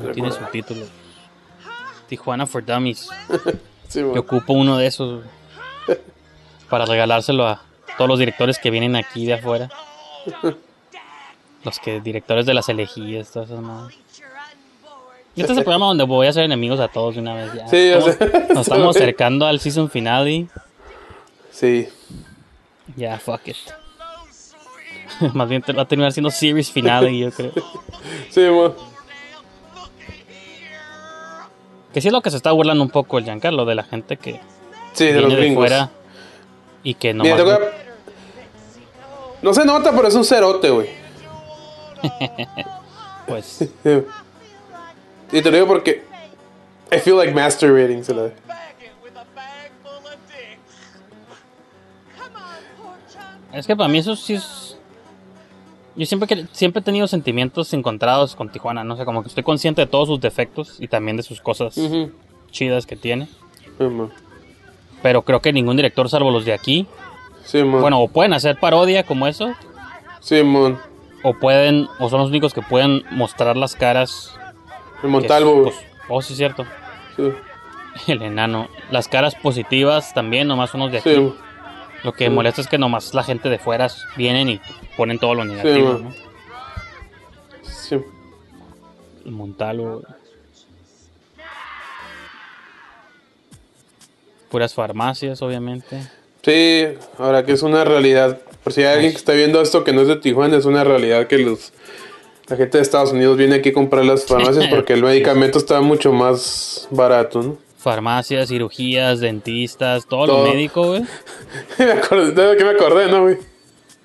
[0.02, 0.88] No tiene subtítulos.
[2.08, 3.10] Tijuana for Dummies.
[3.90, 4.16] Simón.
[4.16, 5.26] Yo ocupo uno de esos
[6.70, 7.64] para regalárselo a
[7.98, 9.70] todos los directores que vienen aquí de afuera.
[11.64, 13.98] Los que directores de las elegías, todas esas madres.
[15.36, 17.68] Este es el programa donde voy a hacer enemigos a todos de una vez ya.
[17.68, 18.54] Sí, sé.
[18.54, 20.48] Nos estamos acercando al season finale.
[21.52, 21.88] Sí.
[22.98, 23.56] Ya, fuck it.
[25.34, 27.52] Más bien te- va a terminar siendo series finale, yo creo.
[28.30, 28.74] Sí, mo.
[31.94, 34.18] Que sí es lo que se está burlando un poco el Giancarlo, de la gente
[34.18, 34.40] que
[34.94, 35.90] Sí, de los de fuera
[36.84, 37.60] y que no Mira, a-
[39.42, 40.90] No se nota, pero es un cerote, güey.
[43.28, 43.62] Pues,
[45.32, 46.04] Y te lo digo porque
[46.92, 48.04] I feel like masturbating.
[48.16, 48.32] La...
[53.54, 54.78] es que para mí eso sí es...
[55.96, 59.44] Yo siempre, que, siempre he tenido sentimientos encontrados con Tijuana, no sé, como que estoy
[59.44, 61.80] consciente de todos sus defectos y también de sus cosas
[62.50, 63.28] chidas que tiene.
[63.78, 63.86] Sí.
[65.04, 66.88] Pero creo que ningún director, salvo los de aquí,
[67.44, 69.56] Sí, bueno, o pueden hacer parodia como eso,
[70.20, 70.78] Sí, mon.
[71.24, 74.34] O pueden, o son los únicos que pueden mostrar las caras.
[75.04, 75.76] El Montalvo, pues,
[76.08, 76.66] oh, sí, es cierto.
[77.16, 77.32] Sí.
[78.08, 78.70] El enano.
[78.92, 81.16] Las caras positivas también, nomás unos de aquí.
[81.16, 81.34] Sí.
[82.04, 82.30] Lo que Sí.
[82.30, 84.62] molesta es que nomás la gente de fuera vienen y
[84.96, 86.04] ponen todo lo negativo, man.
[86.06, 86.14] ¿no?
[87.64, 87.98] Sí.
[89.26, 90.02] El Montalvo.
[94.50, 96.02] Puras farmacias, obviamente.
[96.42, 96.86] Sí,
[97.18, 98.40] ahora que es una realidad.
[98.64, 100.84] Por si hay alguien que está viendo esto que no es de Tijuana, es una
[100.84, 101.72] realidad que los
[102.50, 105.82] la gente de Estados Unidos viene aquí a comprar las farmacias porque el medicamento está
[105.82, 107.58] mucho más barato, ¿no?
[107.78, 110.46] Farmacias, cirugías, dentistas, todo, Todo.
[110.46, 111.06] lo médico, güey.
[111.78, 113.38] me acordé, ¿de qué me acordé, no, güey?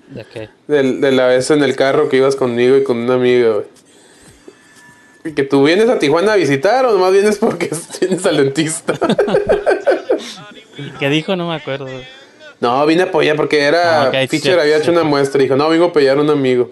[0.07, 0.49] ¿De qué?
[0.67, 3.65] De, la vez en el carro que ibas conmigo y con una amiga, güey.
[5.25, 8.93] Y que tú vienes a Tijuana a visitar o más vienes porque tienes al dentista.
[10.99, 11.35] ¿Qué dijo?
[11.35, 11.87] No me acuerdo.
[12.59, 14.03] No, vine a apoyar porque era.
[14.03, 14.81] Ah, ok, sí, Fisher sí, había sí.
[14.83, 16.71] hecho una muestra y dijo, no, vengo a apoyar a un amigo.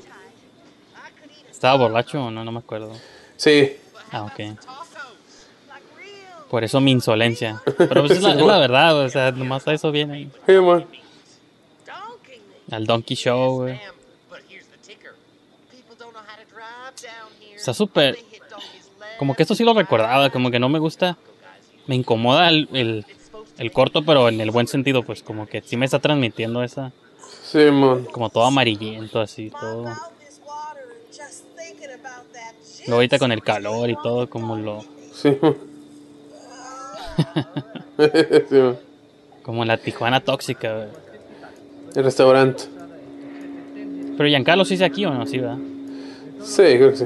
[1.51, 2.43] ¿Estaba borracho o no?
[2.43, 2.91] No me acuerdo.
[3.37, 3.77] Sí.
[4.11, 4.57] Ah, ok.
[6.49, 7.61] Por eso mi insolencia.
[7.77, 10.29] Pero pues es la, es la verdad, o sea, nomás a eso viene.
[10.45, 10.85] Sí, man.
[12.69, 13.79] Al Donkey Show, güey.
[17.55, 18.17] Está súper...
[19.17, 21.17] Como que esto sí lo recordaba, como que no me gusta.
[21.87, 23.05] Me incomoda el, el,
[23.57, 26.91] el corto, pero en el buen sentido, pues como que sí me está transmitiendo esa...
[27.43, 28.05] Sí, man.
[28.11, 29.85] Como todo amarillento, así, todo...
[32.85, 34.83] Luego ahorita con el calor y todo, como lo...
[35.13, 35.55] Sí, man.
[38.49, 38.77] sí, man.
[39.43, 40.87] Como la Tijuana tóxica, güey.
[41.95, 42.63] El restaurante.
[44.17, 45.57] Pero Giancarlo sí es aquí o no, sí, ¿verdad?
[46.41, 47.05] Sí, creo que sí.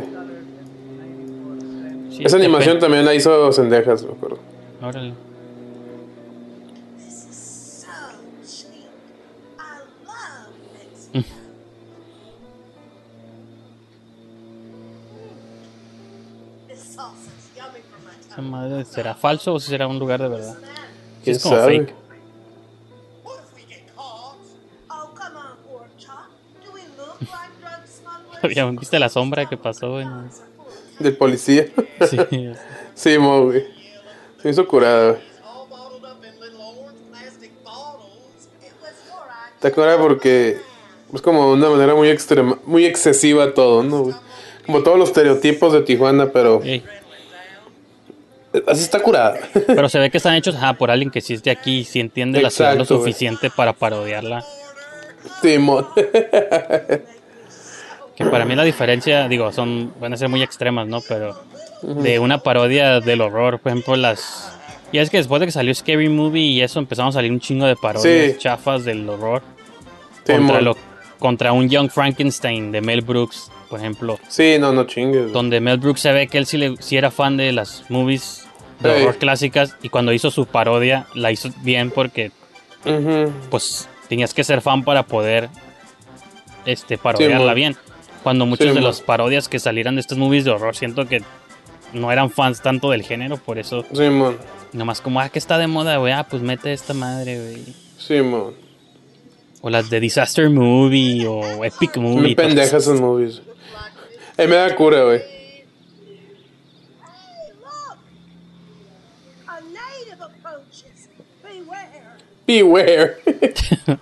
[2.11, 4.39] Sí, Esa animación también la hizo Sendejas, me acuerdo.
[4.81, 5.26] Órale.
[18.37, 20.55] Esa madre, ¿Será falso o si será un lugar de verdad?
[21.23, 21.79] ¿Quién es como sabe?
[21.79, 21.95] fake.
[28.79, 29.93] ¿Viste la sombra que pasó?
[29.93, 30.05] güey?
[30.99, 31.65] Del policía.
[32.07, 32.19] Sí.
[32.93, 33.65] sí, mo, güey.
[34.43, 35.21] Se hizo curada, güey.
[39.55, 40.61] Está curada porque
[41.11, 44.03] es como una manera muy extrema, muy excesiva todo, ¿no?
[44.03, 44.15] güey?
[44.67, 46.83] Como todos los estereotipos de Tijuana, pero Ey,
[48.67, 49.35] así está curada.
[49.67, 51.99] Pero se ve que están hechos ajá, por alguien que sí es de aquí, sí
[51.99, 54.43] entiende la ciudad lo Exacto, suficiente para parodiarla.
[55.59, 55.87] Mo.
[58.15, 61.01] Que para mí la diferencia, digo, son van a ser muy extremas, ¿no?
[61.07, 61.39] Pero
[61.83, 64.51] de una parodia del horror, por ejemplo, las...
[64.91, 67.39] Y es que después de que salió Scary Movie y eso empezamos a salir un
[67.39, 68.37] chingo de parodias Sí.
[68.39, 69.43] chafas del horror
[70.25, 70.75] contra, lo,
[71.19, 75.31] contra un Young Frankenstein de Mel Brooks, por ejemplo, Sí, no, no chingues.
[75.33, 78.46] donde Mel Brooks se ve que él sí, le, sí era fan de las movies
[78.79, 79.01] de Sí.
[79.01, 82.31] horror clásicas y cuando hizo su parodia la hizo bien porque
[83.49, 85.49] pues tenías que ser fan para poder
[86.65, 87.75] este parodiarla bien.
[88.23, 91.21] Cuando muchas Sí, de las parodias que salieran de estas movies de horror siento que
[91.93, 94.37] no eran fans tanto del género, por eso Simón,
[94.73, 97.63] nomás como ah que está de moda, güey, ah pues mete esta madre, güey.
[97.97, 98.53] Simón.
[99.61, 102.21] O las de Disaster Movie o Epic Movie.
[102.21, 102.99] Muy pendejas esas.
[103.01, 103.41] movies.
[104.37, 105.21] Eh, me da cura, güey.
[109.47, 111.09] A native approaches.
[111.43, 111.57] Beware.
[111.65, 111.65] Beware.
[111.65, 112.05] Oh, God bless the natives.
[112.07, 113.97] He speaks English.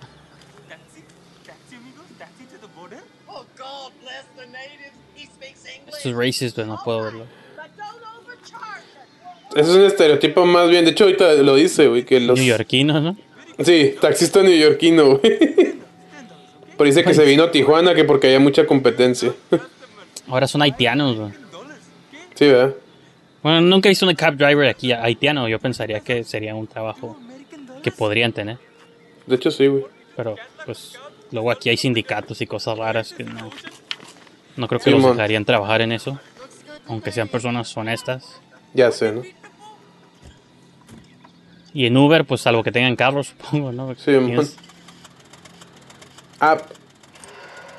[5.96, 7.24] Esto es racist, no puedo verlo.
[9.54, 10.84] Ese es un estereotipo más bien.
[10.84, 12.38] De hecho, ahorita lo dice, güey, que los...
[12.38, 13.16] Neoyorquinos, ¿no?
[13.64, 15.38] Sí, taxista neoyorquino, güey.
[16.76, 19.32] Pero dice que se vino a Tijuana que porque había mucha competencia.
[20.28, 21.32] Ahora son haitianos, güey.
[22.34, 22.74] Sí, ¿verdad?
[23.42, 25.48] Bueno, nunca he visto un cab driver aquí haitiano.
[25.48, 27.18] Yo pensaría que sería un trabajo
[27.86, 28.58] que podrían tener.
[29.28, 29.84] De hecho, sí, güey.
[30.16, 30.34] Pero,
[30.64, 30.98] pues,
[31.30, 33.48] luego aquí hay sindicatos y cosas raras que no,
[34.56, 36.18] no creo que los dejarían trabajar en eso.
[36.88, 38.40] Aunque sean personas honestas.
[38.74, 39.22] Ya sé, ¿no?
[41.72, 43.94] Y en Uber, pues, salvo que tengan carros, supongo, ¿no?
[43.94, 44.44] Sí, mon.
[46.40, 46.58] Ah,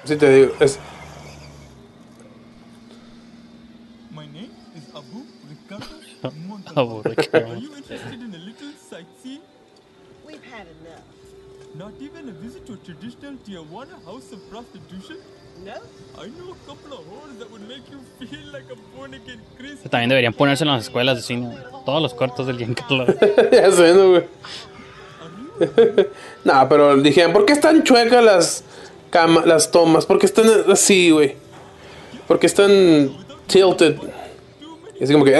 [0.05, 0.79] sí te digo, es...
[4.93, 5.85] Abu Ricardo
[6.75, 7.01] Abu.
[7.03, 7.61] Ricardo.
[12.27, 15.17] Even a visit to a traditional Tijuana house of prostitution?
[15.63, 15.73] No?
[16.21, 19.39] I know a couple of whores that would make you feel like a born again
[19.57, 19.89] Christian.
[19.89, 21.55] También deberían ponerse en las escuelas de cine.
[21.85, 23.05] Todos los cortos del Giancarlo.
[23.51, 24.23] ya sé, ¿no, güey?
[26.43, 28.63] no, pero dijeron, ¿por qué están chuecas las
[29.09, 30.05] cama las tomas?
[30.05, 31.35] ¿Por qué están así, güey?
[32.27, 33.15] ¿Por qué están
[33.47, 33.97] tilted?
[34.99, 35.33] Y así como que...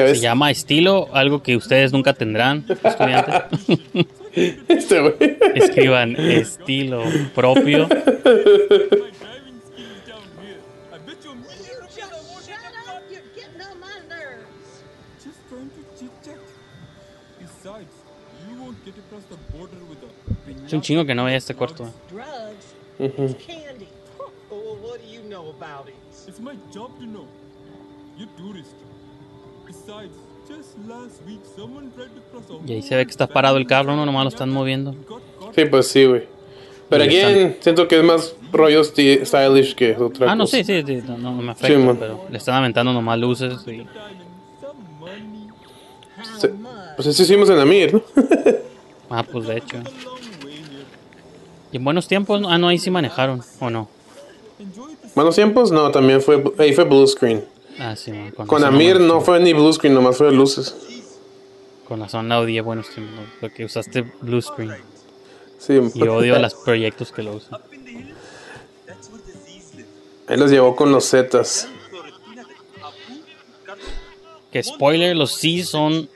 [0.00, 0.20] Se ves?
[0.20, 3.66] llama estilo, algo que ustedes nunca tendrán, estudiantes.
[4.32, 5.38] Este, güey.
[5.56, 7.02] Escriban estilo
[7.34, 7.88] propio.
[18.48, 18.74] You
[20.64, 21.92] Es un chingo que no veía este corto.
[22.98, 23.88] Candy?
[24.52, 25.20] Oh, you
[25.88, 25.94] it?
[26.26, 27.28] It's my job to know.
[28.18, 28.74] You're tourist.
[32.66, 34.94] Y ahí se ve que está parado el carro, no nomás lo están moviendo.
[35.54, 36.24] Sí, pues sí, güey.
[36.88, 40.56] Pero aquí están- siento que es más rollo stylish que otra Ah, no, cosa.
[40.56, 41.96] sí, sí, sí, no, no me Sí, afecta, man.
[41.98, 43.86] pero le están aventando nomás luces y
[46.38, 46.52] Se-
[46.96, 48.02] Pues eso hicimos en Amir, ¿no?
[49.12, 49.76] Ah, pues de hecho.
[51.72, 53.88] Y en buenos tiempos, ah, no, ahí sí manejaron, ¿o no?
[55.14, 57.44] Buenos tiempos, no, también fue, ahí fue blue screen.
[57.82, 60.30] Ah, sí, man, con, Con razón Amir no, no fue ni blue screen, nomás fue
[60.32, 60.74] luces.
[61.88, 63.22] con razón la odié buenos tiempos, ¿no?
[63.40, 64.74] porque usaste blue screen.
[65.58, 65.80] Sí.
[65.94, 67.60] Y odio los proyectos que lo usan.
[70.28, 71.68] Ahí los llevó con los Zetas.
[74.52, 76.08] Que spoiler, los sí son...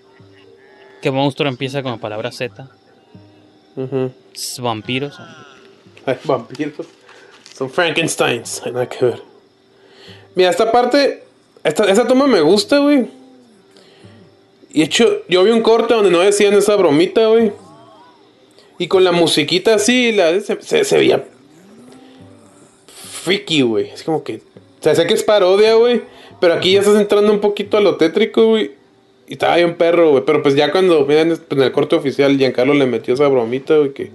[1.01, 2.69] ¿Qué monstruo empieza con la palabra Z?
[3.77, 4.12] Ujú.
[4.35, 5.19] S- Vampiros.
[6.07, 6.87] Ay, vampiros.
[7.57, 8.62] Son Frankensteins.
[8.65, 9.23] Hay nada que ver.
[10.35, 11.24] Mira, esta parte.
[11.65, 13.07] Esta, esta toma me gusta, güey.
[14.73, 17.53] Y hecho, yo vi un corte donde no decían esa bromita, güey.
[18.79, 21.25] Y con la musiquita así, la, se, se, se veía.
[23.23, 23.89] Freaky, güey.
[23.89, 24.37] Es como que.
[24.37, 26.03] O sea, sé que es parodia, güey.
[26.41, 28.73] Pero aquí ya estás entrando un poquito a lo tétrico, güey.
[29.27, 30.25] Y estaba bien perro, güey.
[30.27, 33.93] Pero pues ya cuando miren en el corte oficial, Giancarlo le metió esa bromita, güey,
[33.93, 34.11] que.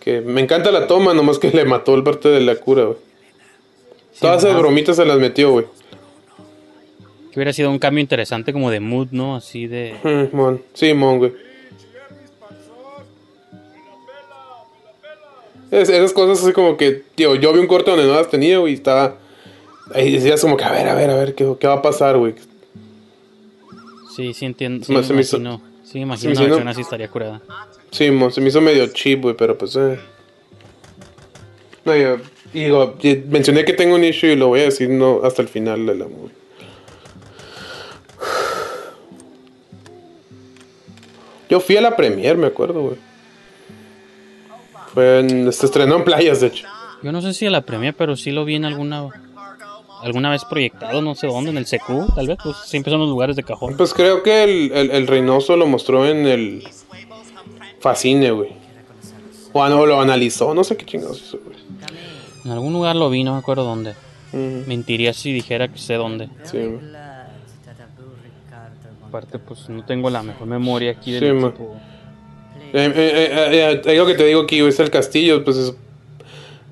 [0.00, 2.98] Que me encanta la toma, nomás que le mató el parte de la cura, güey.
[4.20, 5.64] Todas esas bromitas se las metió, güey.
[7.34, 9.34] Que hubiera sido un cambio interesante como de mood, ¿no?
[9.34, 9.96] Así de...
[10.04, 10.62] Mm, mon.
[10.72, 11.32] Sí, mon, güey.
[15.72, 18.58] Es- esas cosas así como que, tío, yo vi un corte donde no las tenía,
[18.58, 19.16] güey, y estaba...
[19.92, 22.16] Ahí decías como que, a ver, a ver, a ver, ¿qué, qué va a pasar,
[22.16, 22.34] güey?
[24.14, 24.86] Sí, sí entiendo.
[24.86, 25.60] Sí, me- me me hizo- imagino.
[25.82, 27.42] Sí, imagino una versión así estaría curada.
[27.90, 29.98] Sí, mon, se me hizo medio cheap, güey, pero pues, eh.
[31.84, 32.16] No, yo,
[32.52, 32.94] digo,
[33.28, 35.94] mencioné que tengo un issue y lo voy a decir no hasta el final de
[35.96, 36.30] la movie.
[41.54, 42.96] Yo fui a la premier, me acuerdo, güey.
[44.92, 46.66] Fue en, se estrenó en playas, de hecho.
[47.00, 49.08] Yo no sé si a la premia, pero sí lo vi en alguna
[50.02, 53.08] alguna vez proyectado, no sé dónde, en el CQ, tal vez, pues siempre son los
[53.08, 53.76] lugares de cajón.
[53.76, 56.64] Pues creo que el, el, el Reynoso lo mostró en el
[57.78, 58.50] Fascine, güey.
[59.52, 61.56] O ano- lo analizó, no sé qué chingados hizo, güey.
[62.44, 63.94] En algún lugar lo vi, no me acuerdo dónde.
[64.32, 66.28] Mentiría si dijera que sé dónde.
[66.42, 66.80] Sí, güey.
[69.14, 71.76] Aparte, pues no tengo la mejor memoria aquí del Sí, equipo.
[72.72, 75.56] Eh, eh, eh, eh, ahí lo que te digo aquí, güey, es el castillo, pues
[75.56, 75.74] es-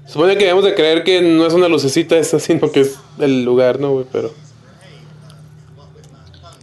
[0.08, 3.44] supone que debemos de creer que no es una lucecita esa, sino que es el
[3.44, 4.06] lugar, ¿no, güey?
[4.10, 4.32] Pero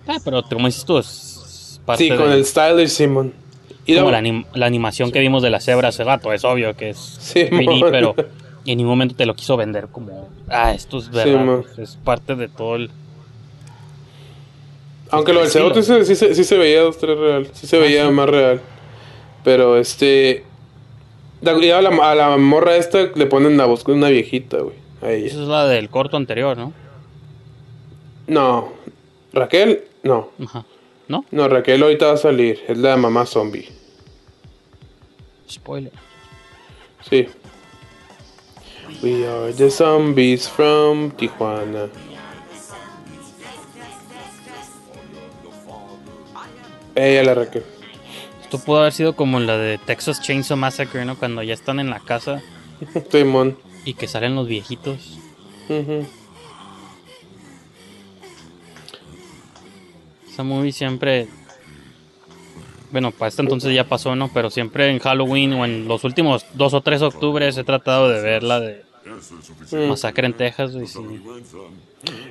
[0.06, 3.32] Ah, pero como dices tú, es parte sí, con de- el stylish Simon.
[3.86, 6.76] Y como la, anim- la animación que vimos de la cebra hace rato, es obvio
[6.76, 7.92] que es Sí, 3D, man.
[7.92, 8.16] pero
[8.66, 11.64] en ningún momento te lo quiso vender como, ah, esto es verdad, man.
[11.78, 12.92] es parte de todo el...
[15.12, 17.48] Aunque lo del cerote sí, sí, se- sí se veía dos, tres real.
[17.54, 18.12] Sí se veía sí.
[18.12, 18.62] más real.
[19.44, 20.44] Pero este.
[21.46, 24.76] a la, a la morra esta le ponen la voz con una viejita, güey.
[25.02, 25.28] A ella.
[25.28, 26.74] Esa es la del corto anterior, ¿no?
[28.28, 28.74] No.
[29.34, 30.30] Raquel, no.
[30.44, 30.66] Ajá.
[31.08, 31.26] ¿No?
[31.32, 32.64] No, Raquel ahorita va a salir.
[32.68, 33.68] Es la mamá zombie.
[35.50, 35.92] Spoiler.
[37.10, 37.28] Sí.
[39.02, 41.90] We are the zombies from Tijuana.
[47.00, 47.64] Ella la Raquel.
[48.42, 51.18] Esto pudo haber sido como la de Texas Chainsaw Massacre, ¿no?
[51.18, 52.42] Cuando ya están en la casa
[53.12, 53.58] Simón.
[53.86, 55.18] y que salen los viejitos.
[60.32, 61.28] Esa movie siempre.
[62.92, 64.32] Bueno, para este entonces ya pasó, ¿no?
[64.34, 68.22] Pero siempre en Halloween o en los últimos dos o tres octubres he tratado de
[68.22, 68.90] ver la de
[69.72, 69.88] Mm.
[69.90, 70.86] Masacre en Texas, güey.
[70.86, 71.00] sí.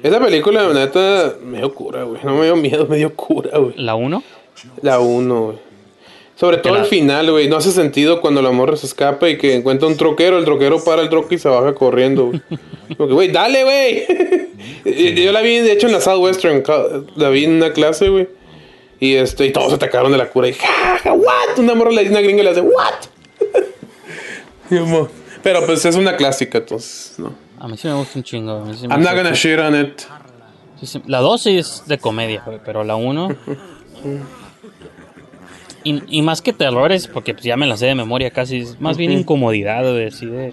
[0.03, 2.21] Esa película, la neta, me dio cura, güey.
[2.23, 3.73] No me dio miedo, me dio cura, güey.
[3.77, 4.23] ¿La 1?
[4.83, 5.59] La 1, güey.
[6.37, 7.49] Sobre todo la- el final, güey.
[7.49, 10.39] No hace sentido cuando la morra se escapa y que encuentra un troquero.
[10.39, 12.41] El troquero para el troque y se baja corriendo, güey.
[12.97, 14.07] Como que, güey, dale, güey.
[15.25, 16.63] Yo la vi, de hecho, en la Southwestern.
[17.17, 18.29] La vi en una clase, güey.
[19.01, 20.49] Y, este, y todos se atacaron de la cura.
[20.49, 21.59] Y, ja, ja, what?
[21.59, 22.95] Una morra le dice una gringa y le hace, what?
[25.43, 27.33] Pero pues es una clásica, entonces, no.
[27.59, 28.65] A mí sí me gusta un chingo.
[28.75, 30.03] sí I'm not gonna shit on it.
[31.07, 33.29] La 2 sí es de comedia, pero la 1.
[35.85, 38.81] Y, y más que terrores, porque pues ya me la sé de memoria casi, es
[38.81, 40.53] más bien incomodidad, güey, así de...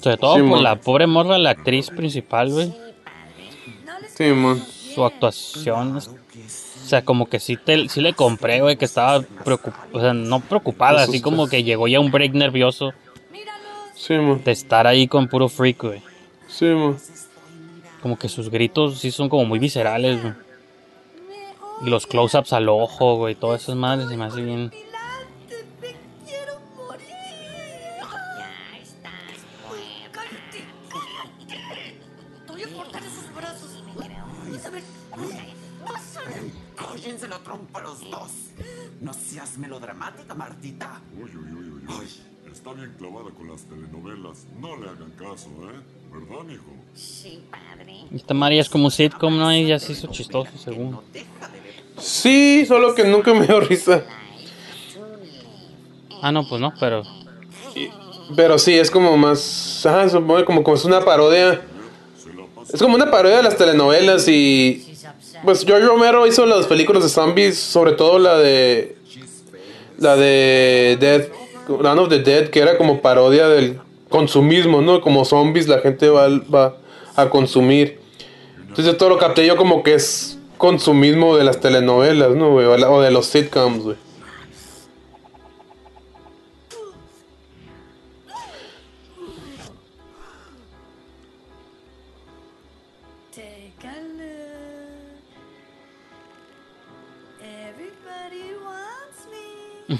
[0.00, 2.72] Sobre todo Sí, por la pobre morra, la actriz principal, güey.
[4.14, 4.62] Sí, mon.
[4.94, 6.00] Su actuación, o
[6.88, 10.40] sea, como que sí, te, sí le compré, güey, que estaba preocupada, o sea, no
[10.40, 12.92] preocupada, así como que llegó ya un break nervioso
[13.94, 14.42] Sí, mon.
[14.42, 16.02] de estar ahí con puro freak, güey.
[16.46, 16.96] Sí, mon.
[18.00, 20.34] Como que sus gritos sí son como muy viscerales, güey.
[21.80, 24.72] Y los close-ups al ojo, güey, todas esas madres se me hace bien...
[32.48, 33.82] Voy a cortar esos brazos.
[34.52, 36.42] Vas a ver.
[36.74, 38.32] Cállense la trompa los dos.
[39.00, 41.00] No seas melodramática, Martita.
[41.16, 42.06] Uy, uy, uy, uy, uy.
[42.52, 44.46] Está bien clavada con las telenovelas.
[44.58, 45.80] No le hagan caso, ¿eh?
[46.10, 46.64] ¿Verdad, mijo?
[46.94, 48.04] Sí, padre.
[48.10, 49.54] Esta María es como sitcom, ¿no?
[49.54, 50.98] Y ya se hizo chistoso, según.
[52.00, 54.04] Sí, solo que nunca me dio risa.
[56.22, 57.02] Ah, no, pues no, pero...
[58.36, 59.84] Pero sí, es como más.
[59.86, 61.62] Ajá, supongo como, como es una parodia.
[62.72, 64.84] Es como una parodia de las telenovelas y.
[65.44, 68.96] Pues George Romero hizo las películas de zombies, sobre todo la de.
[69.98, 71.28] La de Dead.
[71.82, 75.00] Dawn of the Dead, que era como parodia del consumismo, ¿no?
[75.00, 76.76] Como zombies la gente va, va
[77.14, 78.00] a consumir.
[78.58, 82.50] Entonces yo todo lo capté yo como que es consumismo de las telenovelas, ¿no?
[82.50, 82.66] güey?
[82.66, 83.96] O de los sitcoms, güey.
[93.34, 95.22] Take a look.
[97.40, 99.98] Everybody wants me.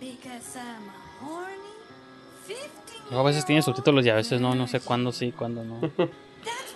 [0.00, 1.76] because I'm a horny
[2.48, 5.62] 15 Luego a veces tiene subtítulos y a veces no, no sé cuándo sí, cuándo
[5.62, 5.80] no.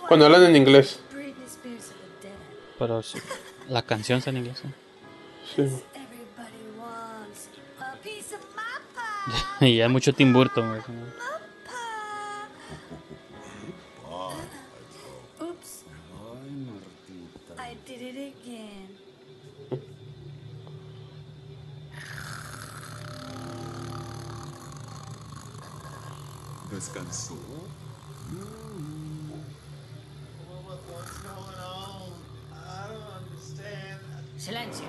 [0.07, 0.99] Cuando hablan en inglés.
[2.77, 3.19] Pero sí,
[3.69, 4.61] la canción está en inglés.
[5.57, 5.71] ¿eh?
[8.03, 8.21] Pie.
[9.61, 10.81] y ya mucho Tim Burton, güey.
[15.39, 15.83] Oops.
[17.57, 18.97] I did it again.
[26.69, 27.35] ¿Descansó?
[34.45, 34.85] Silencio.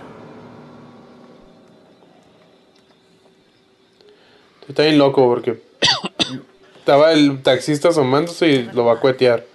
[4.69, 5.63] Está bien loco porque
[6.77, 9.47] estaba el taxista asomándose y lo va a cuetear.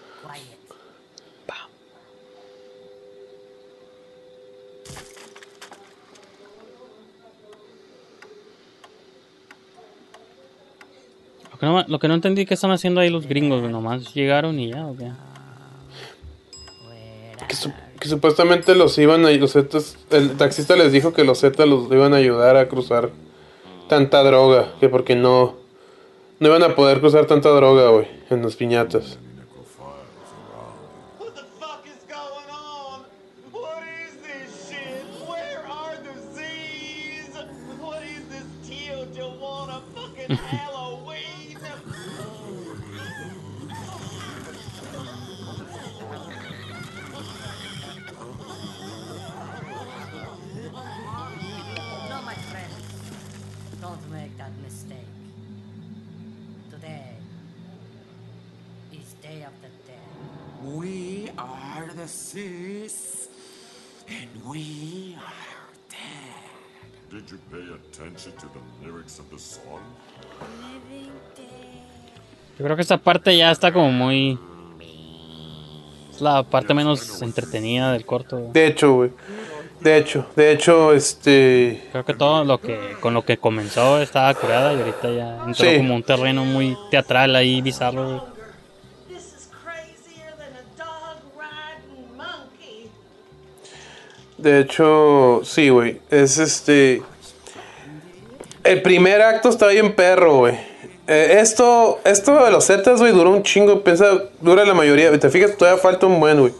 [11.51, 14.59] Lo que, no, lo que no entendí que están haciendo ahí los gringos, nomás llegaron
[14.59, 15.11] y ya, ¿o qué?
[18.01, 21.39] Que, su- que supuestamente los iban a los Zetas, el taxista les dijo que los
[21.39, 23.11] Zetas los iban a ayudar a cruzar
[23.87, 25.55] tanta droga, que porque no
[26.39, 29.19] no iban a poder cruzar tanta droga, güey, en las piñatas.
[72.91, 74.37] esta parte ya está como muy.
[76.13, 78.37] Es la parte menos entretenida del corto.
[78.37, 78.51] güey.
[78.51, 79.11] De hecho, güey.
[79.79, 81.87] De hecho, de hecho, este.
[81.93, 85.69] Creo que todo lo que con lo que comenzó estaba curada y ahorita ya entró
[85.71, 85.77] Sí.
[85.77, 88.03] como un terreno muy teatral ahí bizarro.
[88.09, 88.21] güey.
[94.37, 96.01] De hecho, sí, güey.
[96.09, 97.01] Es este.
[98.65, 100.70] El primer acto está bien perro, güey.
[101.13, 103.83] Eh, esto, esto de los Zetas, güey, duró un chingo.
[103.83, 104.05] Piensa,
[104.39, 105.19] dura la mayoría.
[105.19, 106.53] Te fijas, todavía falta un buen, güey.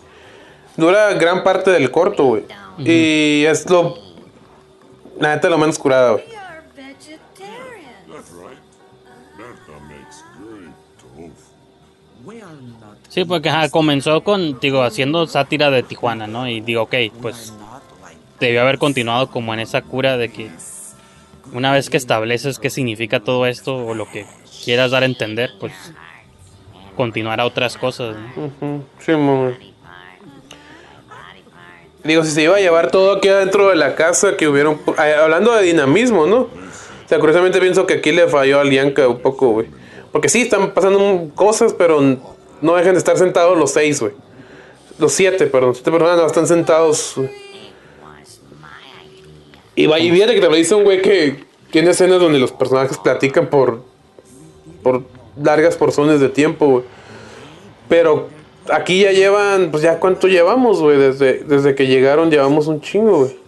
[0.76, 2.44] Dura gran parte del corto, güey.
[2.78, 3.96] Y es lo.
[5.22, 6.26] La neta, lo menos curada, güey.
[6.26, 7.08] That's
[8.34, 8.58] right.
[9.38, 11.32] Berta makes great tofu.
[13.08, 16.50] Sí, porque ajá, comenzó con, digo, haciendo sátira de Tijuana, ¿no?
[16.50, 17.54] Y digo, ok, pues
[18.42, 20.52] debió haber continuado como en esa cura de que
[21.54, 24.26] una vez que estableces qué significa todo esto o lo que
[24.64, 25.74] quieras dar a entender, pues
[26.96, 28.16] continuar a otras cosas.
[28.16, 28.84] ¿no?
[29.00, 29.58] Sí, mamá.
[32.04, 34.80] Digo, si se iba a llevar todo aquí adentro de la casa, que hubieron.
[34.98, 36.42] Hablando de dinamismo, ¿no?
[36.42, 39.68] O sea, curiosamente pienso que aquí le falló al Yanka un poco, güey.
[40.12, 42.02] Porque sí, están pasando cosas, pero
[42.62, 44.14] no dejan de estar sentados los seis, güey.
[44.98, 45.76] Los siete, perdón.
[45.76, 47.16] Siete personas no están sentados.
[49.76, 52.52] Y va y viene que te lo dice un güey que tiene escenas donde los
[52.52, 53.91] personajes platican por.
[54.82, 55.04] Por
[55.42, 56.84] largas porciones de tiempo, güey.
[57.88, 58.30] Pero
[58.72, 60.98] aquí ya llevan, pues ya cuánto llevamos, güey.
[60.98, 63.40] Desde, desde que llegaron llevamos un chingo, güey.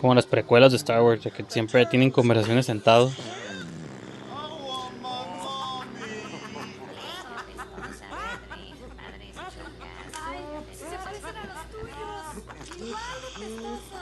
[0.00, 3.12] Como las precuelas de Star Wars, que siempre tienen conversaciones sentados.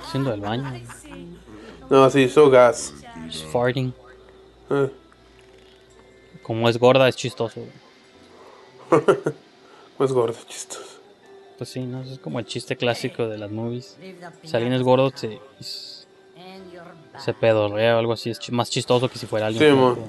[0.06, 0.72] Haciendo el baño.
[1.90, 2.94] No, sí, hizo gas.
[3.26, 3.92] Just farting.
[4.70, 4.90] Eh.
[6.48, 7.60] Como es gorda, es chistoso.
[9.98, 10.98] Pues gordo, chistoso.
[11.58, 12.00] Pues sí, ¿no?
[12.00, 13.98] Es como el chiste clásico de las movies.
[14.42, 15.38] Si alguien es gordo, se,
[17.18, 18.30] se pedorrea o algo así.
[18.30, 19.72] Es más chistoso que si fuera alguien.
[19.72, 19.94] Sí, mo.
[19.94, 20.08] flaco.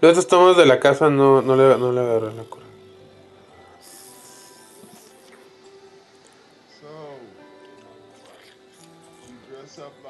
[0.00, 2.63] Los estómagos de la casa no, no le, no le agarran la cura.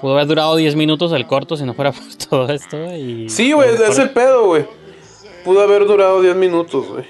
[0.04, 2.76] Pudo haber durado 10 minutos el corto si no fuera por todo esto.
[2.94, 4.66] Y Sí, güey, es el pedo, güey.
[5.42, 7.06] Pudo haber durado 10 minutos, güey.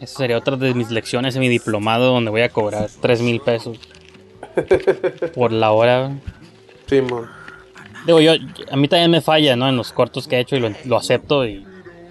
[0.00, 3.42] Esa sería otra de mis lecciones en mi diplomado donde voy a cobrar 3 mil
[3.42, 3.78] pesos
[5.34, 6.16] por la hora.
[6.86, 7.30] Sí, man.
[8.06, 8.32] Digo, yo,
[8.70, 9.68] a mí también me falla, ¿no?
[9.68, 11.62] En los cortos que he hecho y lo, lo acepto y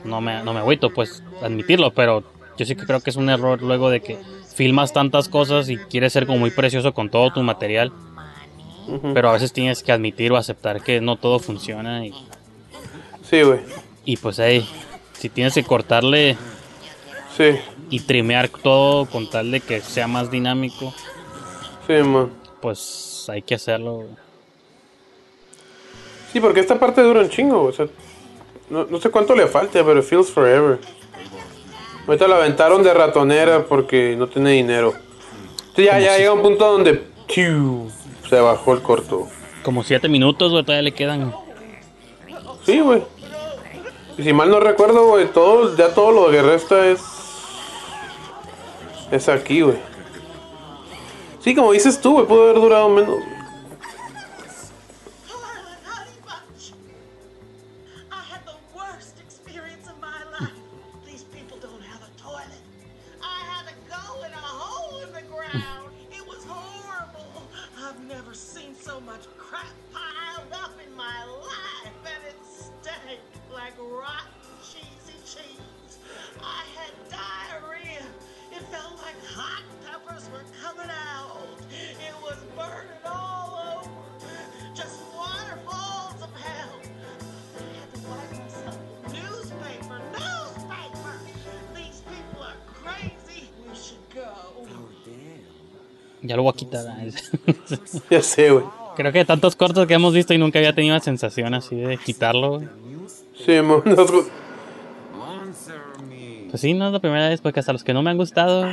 [0.06, 2.24] no me, no me agüito, pues, admitirlo, pero
[2.56, 4.20] yo sí que creo que es un error luego de que
[4.62, 7.92] filmas tantas cosas y quieres ser como muy precioso con todo tu material,
[9.16, 12.14] pero a veces tienes que admitir o aceptar que no todo funciona y,
[13.28, 13.60] Sí, güey.
[14.06, 14.64] y pues ahí,
[15.14, 16.38] si tienes que cortarle
[17.36, 17.56] Sí,
[17.90, 20.94] y trimear todo con tal de que sea más dinámico,
[21.88, 22.30] sí, man.
[22.62, 24.06] pues hay que hacerlo.
[26.32, 27.64] Sí, porque esta parte dura un chingo.
[27.64, 27.88] O sea,
[28.70, 30.78] no, no sé cuánto le falte, pero it feels forever.
[32.08, 34.94] Ahorita la aventaron de ratonera porque no tiene dinero.
[35.60, 36.94] Entonces ya, ya llega un punto donde
[37.28, 37.90] ¡piu!
[38.30, 39.28] se bajó el corto.
[39.64, 41.34] Como 7 minutos, güey, todavía le quedan.
[42.66, 43.04] Sí, güey.
[44.18, 47.02] Y si mal no recuerdo, güey, todo, ya todo lo de resta es.
[49.12, 49.78] Es aquí, güey.
[51.40, 53.18] Sí, como dices tú, güey, pudo haber durado menos.
[69.22, 73.20] Much crap piled up in my life, and it stank
[73.54, 75.98] like rotten cheesy cheese.
[76.42, 78.02] I had diarrhea.
[78.52, 81.38] It felt like hot peppers were coming out.
[81.72, 83.90] It was burning all over.
[84.74, 86.80] Just waterfalls of hell.
[87.58, 91.14] I had to wipe myself with newspaper, newspaper.
[91.76, 93.50] These people are crazy.
[93.70, 94.34] We should go.
[94.58, 94.90] Oh,
[96.24, 96.86] ya lo voy a quitar.
[97.00, 97.12] ¿eh?
[98.10, 98.81] Ya sé, güey.
[99.02, 101.98] Creo que tantos cortos que hemos visto y nunca había tenido la sensación así de
[101.98, 102.60] quitarlo.
[102.60, 102.68] güey.
[103.36, 103.54] Sí,
[103.86, 104.28] nosotros-
[106.52, 108.70] Pues sí, no es la primera vez, porque hasta los que no me han gustado.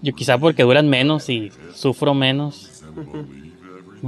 [0.00, 2.82] Yo quizá porque duran menos y sufro menos.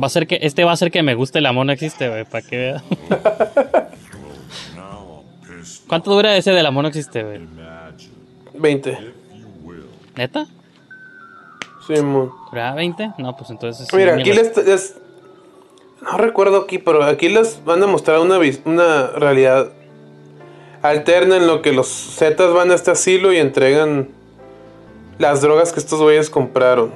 [0.02, 2.08] Va a ser que, este va a ser que me guste el amor no existe,
[2.08, 2.82] güey, para que vea.
[5.86, 7.40] ¿Cuánto dura ese del amor no existe, güey?
[8.54, 8.98] 20.
[10.16, 10.46] ¿Neta?
[11.86, 11.94] Sí.
[12.50, 13.12] ¿Duraba 20?
[13.18, 13.92] No, pues entonces.
[13.92, 14.94] Mira, aquí les, les-
[16.02, 19.70] No recuerdo aquí, pero aquí les van a mostrar una, una realidad
[20.82, 24.08] alterna en lo que los Zetas van a este asilo y entregan
[25.18, 26.92] las drogas que estos güeyes compraron.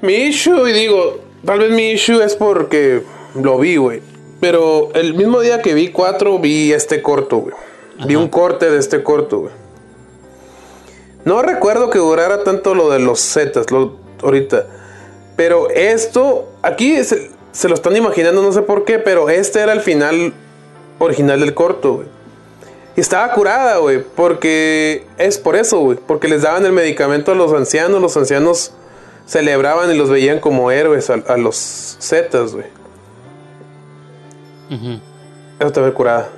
[0.00, 3.02] Mi issue, y digo, tal vez mi issue es porque
[3.34, 4.02] lo vi, güey.
[4.40, 7.54] Pero el mismo día que vi cuatro, vi este corto, güey.
[8.06, 9.52] Vi un corte de este corto, güey.
[11.24, 14.66] No recuerdo que durara tanto lo de los Zetas, lo, ahorita.
[15.36, 19.72] Pero esto, aquí se, se lo están imaginando, no sé por qué, pero este era
[19.72, 20.32] el final
[20.98, 22.06] original del corto, güey.
[22.96, 25.96] Y estaba curada, güey, porque es por eso, güey.
[26.06, 28.72] Porque les daban el medicamento a los ancianos, los ancianos
[29.26, 31.56] celebraban y los veían como héroes a, a los
[32.00, 32.66] Zetas, güey.
[34.70, 36.28] Eso está bien curada.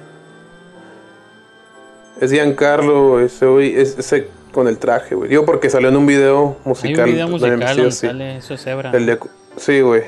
[2.20, 5.28] Es Giancarlo, ese, güey, es- ese con el traje, güey.
[5.28, 7.05] Digo porque salió en un video Hay musical.
[7.09, 8.06] un video de musical MC, donde sí.
[8.06, 8.90] sale eso cebra.
[8.93, 9.18] El de-
[9.59, 10.02] sí, güey.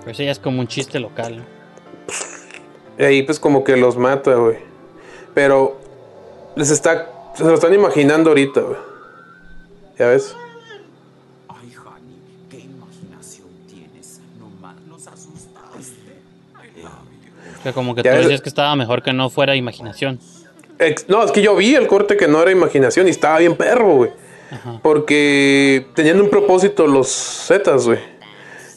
[0.00, 1.44] Pero ese ya es como un chiste local.
[2.98, 4.56] Y ahí pues como que los mata, güey.
[5.34, 5.78] Pero
[6.56, 7.10] les está...
[7.34, 8.78] Se lo están imaginando ahorita, güey.
[9.98, 10.34] ¿Ya ves?
[11.48, 11.72] Ay,
[12.50, 14.20] qué imaginación tienes.
[14.40, 15.94] Nomás nos asustaste.
[17.74, 20.18] Como que Ya tú ves- decías que estaba mejor que no fuera imaginación.
[21.08, 23.94] No, es que yo vi el corte que no era imaginación y estaba bien perro,
[23.94, 24.10] güey.
[24.82, 27.98] Porque tenían un propósito los Zetas, güey.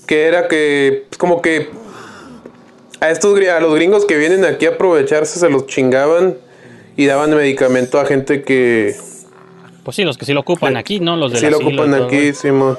[0.05, 1.69] Que era que, pues, como que
[2.99, 6.37] a estos a los gringos que vienen aquí a aprovecharse se los chingaban
[6.97, 8.95] y daban medicamento a gente que
[9.83, 11.15] Pues sí, los que sí lo ocupan aquí, ¿no?
[11.15, 12.77] Los de sí lo ocupan aquí, Simón.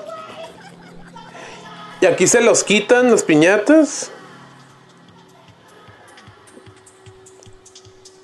[2.00, 4.10] Y aquí se los quitan las piñatas.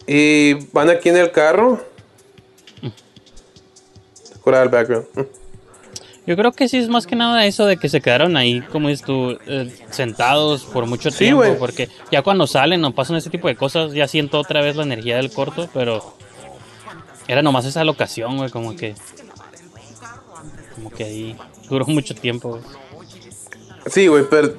[0.09, 1.79] Y van aquí en el carro.
[4.43, 5.07] Cura el background.
[6.27, 8.89] Yo creo que sí es más que nada eso de que se quedaron ahí, como
[8.89, 11.39] dices tú, eh, sentados por mucho Sí, tiempo.
[11.39, 11.59] güey.
[11.59, 14.83] Porque ya cuando salen o pasan ese tipo de cosas, ya siento otra vez la
[14.83, 16.15] energía del corto, pero
[17.27, 18.95] era nomás esa locación, güey, como que.
[20.75, 21.37] Como que ahí
[21.69, 22.63] duró mucho tiempo, güey.
[23.87, 24.55] Sí, güey, pero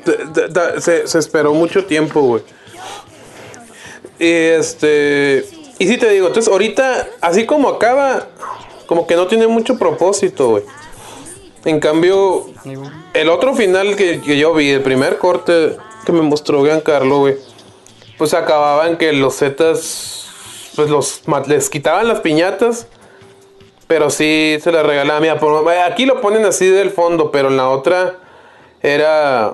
[0.81, 2.43] se, se esperó mucho tiempo, güey.
[4.19, 5.45] Y este.
[5.79, 8.27] Y sí te digo, entonces ahorita, así como acaba,
[8.85, 10.63] como que no tiene mucho propósito, güey.
[11.63, 12.47] En cambio,
[13.13, 17.35] el otro final que, que yo vi, el primer corte que me mostró Giancarlo, güey,
[18.17, 20.27] pues acababa en que los Zetas,
[20.75, 22.87] pues los les quitaban las piñatas,
[23.87, 25.21] pero sí se las regalaban.
[25.21, 28.17] Mira, aquí lo ponen así del fondo, pero en la otra
[28.81, 29.53] era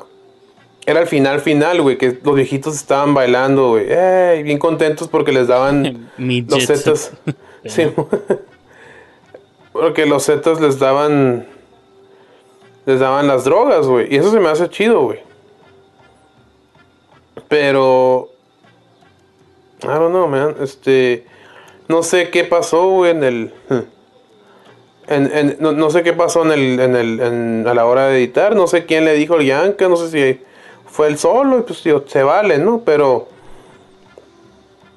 [0.86, 5.32] era el final final, güey, que los viejitos estaban bailando, güey, ey, bien contentos porque
[5.32, 7.12] les daban los zetas.
[7.66, 7.88] sí,
[9.74, 11.48] porque los zetas les daban
[12.86, 15.20] les daban las drogas, güey, y eso se me hace chido, güey.
[17.48, 18.30] Pero
[19.84, 21.26] I don't know, man, este
[21.88, 23.54] no sé qué pasó, güey, en el
[25.08, 28.08] en, en- no, no sé qué pasó en el, en el, en- a la hora
[28.08, 30.42] de editar, no sé quién le dijo al Yanka, no sé si
[30.96, 32.80] fue él solo, y pues digo, se vale, ¿no?
[32.86, 33.28] Pero,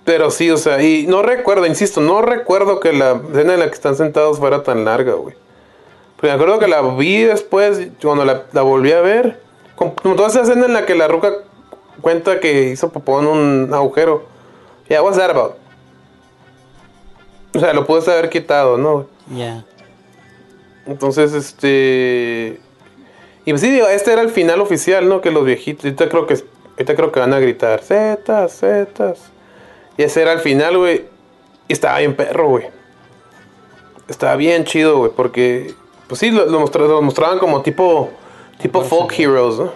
[0.05, 3.67] pero sí, o sea, y no recuerdo, insisto, no recuerdo que la escena en la
[3.67, 5.35] que están sentados fuera tan larga, güey.
[6.21, 9.41] Pero me acuerdo que la vi después, cuando la, la volví a ver,
[9.75, 11.33] como, toda esa escena en la que la ruca
[12.01, 14.25] cuenta que hizo popó en un agujero.
[14.89, 15.57] Yeah, what's that about?
[17.57, 19.09] O sea, lo pude haber quitado, ¿no?
[19.35, 19.65] Ya.
[20.87, 22.61] Entonces, este.
[23.49, 25.23] Y pues sí, digo, este era el final oficial, ¿no?
[25.23, 25.87] Que los viejitos.
[25.87, 26.35] Ahorita creo que,
[26.73, 29.21] ahorita creo que van a gritar: Zetas, Zetas.
[29.97, 31.07] Y ese era el final, güey.
[31.67, 32.67] Y estaba bien perro, güey.
[34.07, 35.13] Estaba bien chido, güey.
[35.17, 35.73] Porque,
[36.09, 38.11] pues sí, lo, lo mostra- lo mostraban como tipo.
[38.61, 39.73] Tipo folk heroes, ¿no?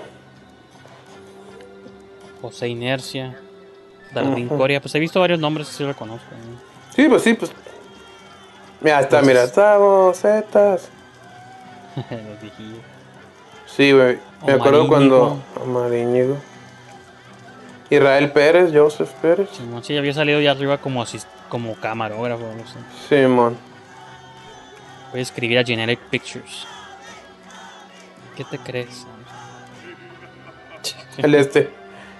[2.42, 3.38] José Inercia.
[4.12, 4.48] Darwin.
[4.48, 4.82] Coria.
[4.82, 6.26] Pues he visto varios nombres que sí lo conozco.
[6.30, 6.60] ¿no?
[6.94, 7.50] Sí, pues sí, pues.
[8.82, 10.90] Mira, está, mira, estamos, Zetas.
[12.10, 12.78] Los viejillos.
[13.76, 14.18] Sí, güey.
[14.46, 15.38] Me acuerdo cuando.
[15.62, 16.36] Omar Íñigo.
[17.90, 19.50] Israel Pérez, Joseph Pérez.
[19.52, 22.42] Simón, sí, había salido ya arriba como, asis- como camarógrafo.
[22.42, 22.78] No sé.
[23.22, 23.56] Simón.
[25.10, 26.66] Voy a escribir a Generic Pictures.
[28.36, 29.06] ¿Qué te crees?
[31.18, 31.70] El este.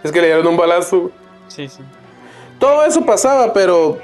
[0.04, 1.10] Es que le dieron un balazo.
[1.48, 1.82] Sí, sí.
[2.58, 3.98] Todo eso pasaba, pero.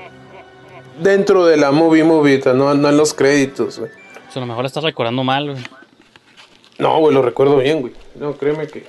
[1.00, 3.90] Dentro de la movie movie, no, no en los créditos, güey.
[4.28, 5.64] O sea, a lo mejor estás recordando mal, güey.
[6.78, 7.92] No, güey, lo recuerdo bien, güey.
[8.14, 8.84] No, créeme que.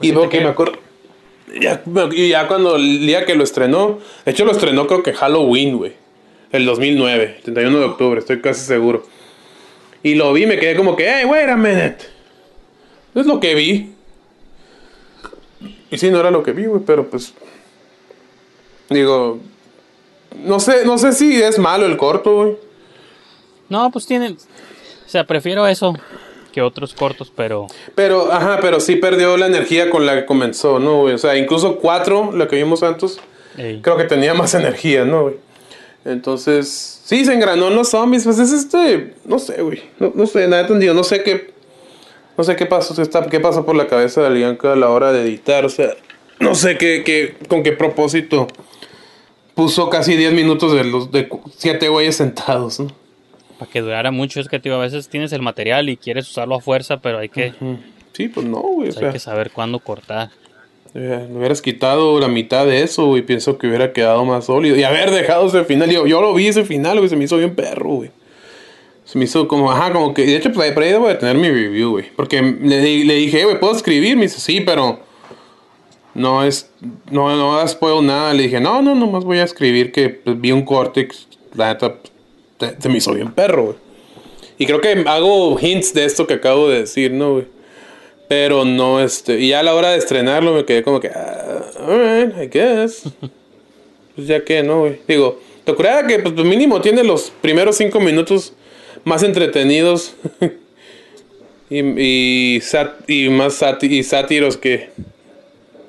[0.00, 0.42] y porque creo.
[0.44, 0.78] me acuerdo.
[1.60, 3.98] Ya, y ya cuando el día que lo estrenó.
[4.24, 5.92] De hecho, lo estrenó creo que Halloween, güey.
[6.52, 9.02] El 2009, 31 de octubre, estoy casi seguro.
[10.02, 11.98] Y lo vi, me quedé como que, hey, wait a minute.
[13.14, 13.92] Es lo que vi.
[15.90, 17.34] Y sí, no era lo que vi, güey, pero pues.
[18.88, 19.40] Digo.
[20.44, 22.56] No sé, no sé si es malo el corto, güey.
[23.68, 24.34] No, pues tienen.
[24.34, 25.94] O sea, prefiero eso
[26.52, 27.66] que otros cortos, pero.
[27.94, 31.14] Pero, ajá, pero sí perdió la energía con la que comenzó, ¿no, güey?
[31.14, 33.18] O sea, incluso 4, la que vimos antes,
[33.56, 33.80] Ey.
[33.82, 35.34] creo que tenía más energía, ¿no, güey?
[36.04, 38.24] Entonces, sí, se engranó en los zombies.
[38.24, 39.14] Pues es este.
[39.24, 39.82] No sé, güey.
[39.98, 40.94] No, no sé, nada entendido.
[40.94, 41.52] No sé qué.
[42.36, 45.12] No sé qué pasó, está, qué pasó por la cabeza de Alianca a la hora
[45.12, 45.64] de editar.
[45.64, 45.94] O sea,
[46.40, 48.48] no sé qué, qué, con qué propósito
[49.54, 52.88] puso casi 10 minutos de los de 7 güeyes sentados, ¿no?
[53.62, 56.54] Para que durara mucho, es que tío, a veces tienes el material y quieres usarlo
[56.56, 57.52] a fuerza, pero hay que,
[58.12, 58.90] Sí, pues no, güey.
[58.90, 60.30] O hay que saber cuándo cortar.
[60.94, 63.22] eh, le hubieras quitado la mitad de eso, güey.
[63.22, 64.76] Pienso que hubiera quedado más sólido.
[64.76, 65.90] Y haber dejado ese final.
[65.90, 67.08] Yo, yo lo vi ese final, güey.
[67.08, 68.10] Se me hizo bien perro, güey.
[69.06, 70.26] Se me hizo como, ajá, como que.
[70.26, 72.10] De hecho, pues ahí por ahí debo de tener mi review, güey.
[72.14, 74.16] Porque le, di- le dije, "Eh, güey, ¿puedo escribir?
[74.16, 75.00] Me dice, sí, pero.
[76.14, 76.70] No es.
[77.10, 78.34] No, no spoil nada.
[78.34, 81.26] Le dije, no, no, nomás voy a escribir que pues, vi un cortex.
[81.54, 82.11] La neta, pues,
[82.78, 83.76] se me hizo bien perro, güey.
[84.58, 87.46] Y creo que hago hints de esto que acabo de decir, ¿no, güey?
[88.28, 89.40] Pero no, este.
[89.40, 91.08] Y ya a la hora de estrenarlo me quedé como que.
[91.08, 93.02] Ah, alright, I guess.
[94.16, 95.00] pues ya que, ¿no, güey?
[95.06, 98.52] Digo, te curada que, pues mínimo tiene los primeros cinco minutos
[99.04, 100.14] más entretenidos.
[101.70, 102.60] y,
[103.30, 104.90] más y sátiros que.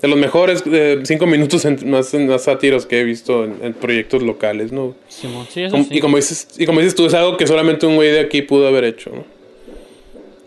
[0.03, 3.73] De los mejores eh, cinco minutos en- más, más sátiros que he visto en, en
[3.73, 4.93] proyectos locales, ¿no?
[5.07, 5.87] Simón, sí, eso sí.
[5.91, 8.41] Y como dices, y como dices tú, es algo que solamente un güey de aquí
[8.41, 9.23] pudo haber hecho, ¿no?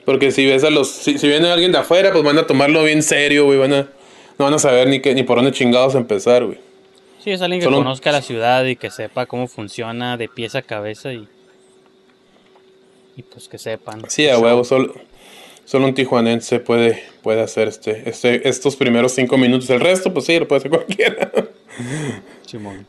[0.05, 2.85] Porque si ves a los, si, si viene alguien de afuera, pues van a tomarlo
[2.85, 3.81] bien serio, güey, van a,
[4.39, 6.59] no van a saber ni qué, ni por dónde chingados empezar, güey.
[7.24, 10.55] Sí, es alguien que Solo conozca la ciudad y que sepa cómo funciona de pies
[10.55, 11.27] a cabeza y.
[13.16, 14.03] Y pues que sepan.
[14.09, 14.95] Sí, a huevo, solo,
[15.66, 19.68] solo un tijuanense puede, puede hacer este, este, estos primeros cinco minutos.
[19.68, 21.30] El resto, pues sí, lo puede hacer cualquiera.
[22.47, 22.86] Simón.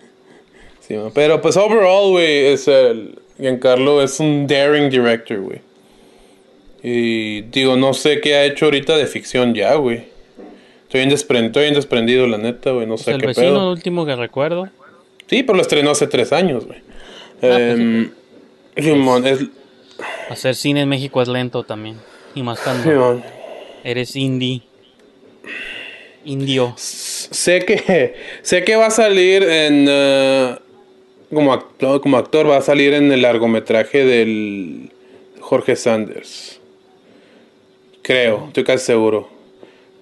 [0.79, 5.59] Sí, pero pues overall, güey, es el Giancarlo es un daring director, güey.
[6.81, 10.05] Y digo, no sé qué ha hecho ahorita de ficción ya, güey.
[10.83, 12.87] Estoy bien, desprendido, estoy bien desprendido, la neta, güey.
[12.87, 13.71] No sé el qué vecino pedo.
[13.71, 14.69] último que recuerdo.
[15.27, 16.79] Sí, pero lo estrenó hace tres años, güey.
[17.41, 18.11] pues Em,
[18.75, 19.39] es,
[20.29, 21.97] Hacer cine en México es lento también.
[22.37, 23.19] Y más cuando
[23.83, 24.61] eres indie.
[26.23, 26.73] Indio.
[26.77, 30.55] Sé que sé que va a salir en eh,
[31.33, 34.91] como actor, como actor va a salir en el largometraje del
[35.39, 36.59] Jorge Sanders.
[38.03, 39.29] Creo, estoy casi seguro.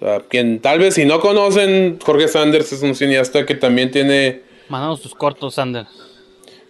[0.02, 4.42] Sea, quien tal vez si no conocen Jorge Sanders es un cineasta que también tiene
[4.68, 5.86] Mándanos tus cortos, Sander.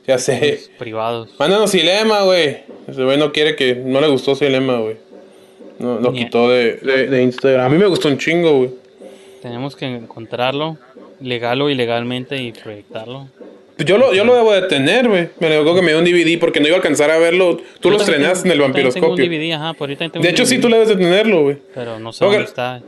[0.06, 1.30] ya sé, Privados.
[1.40, 2.58] mándanos Dilema, güey.
[2.88, 4.98] Ese güey no quiere que no le gustó Dilema, güey.
[5.80, 7.66] No, lo quitó de, de, de Instagram.
[7.66, 8.70] A mí me gustó un chingo, güey.
[9.42, 10.78] Tenemos que encontrarlo,
[11.22, 13.28] legal o ilegalmente, y proyectarlo.
[13.76, 15.28] Pues Yo lo, yo lo debo de tener, güey.
[15.40, 17.58] Me acuerdo que me dio un DVD porque no iba a alcanzar a verlo.
[17.82, 19.26] Tú lo Yo también estrenaste en el tengo un vampiroscopio.
[19.26, 21.58] DVD, ajá, por ahorita tengo De un hecho, sí, tú debes de tenerlo, güey.
[21.74, 22.32] Pero no sé Ok.
[22.32, 22.82] dónde está.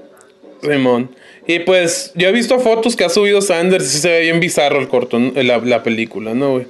[0.62, 1.10] Simón.
[1.46, 4.40] Y pues, yo he visto fotos que ha subido Sanders y sí se ve bien
[4.40, 6.66] bizarro el corto, la, la película, ¿no, güey?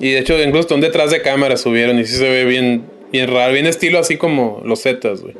[0.00, 3.28] Y de hecho, incluso están detrás de cámara subieron y sí se ve bien, bien
[3.32, 5.34] raro, bien estilo así como los Zetas, güey.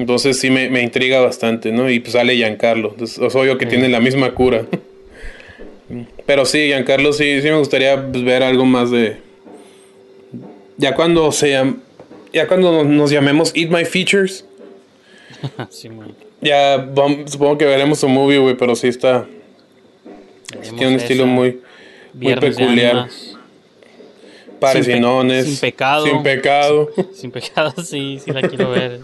[0.00, 1.90] Entonces sí me, me intriga bastante, ¿no?
[1.90, 2.90] Y pues sale Giancarlo.
[2.92, 4.64] Entonces, es obvio que tiene la misma cura.
[6.24, 9.18] Pero sí, Giancarlo sí, sí me gustaría pues, ver algo más de.
[10.78, 11.60] Ya cuando se
[12.32, 14.44] Ya cuando nos, llamemos Eat My Features.
[15.70, 16.14] Simón.
[16.40, 16.88] Ya
[17.26, 19.26] supongo que veremos su movie, güey, pero sí está.
[20.50, 21.60] Veremos tiene un estilo muy,
[22.14, 23.08] muy peculiar.
[24.58, 25.44] Parecinones.
[25.46, 26.06] Sin, pe- sin pecado.
[26.06, 26.90] Sin pecado.
[27.14, 29.00] Sin pecado, sí, sí la quiero ver.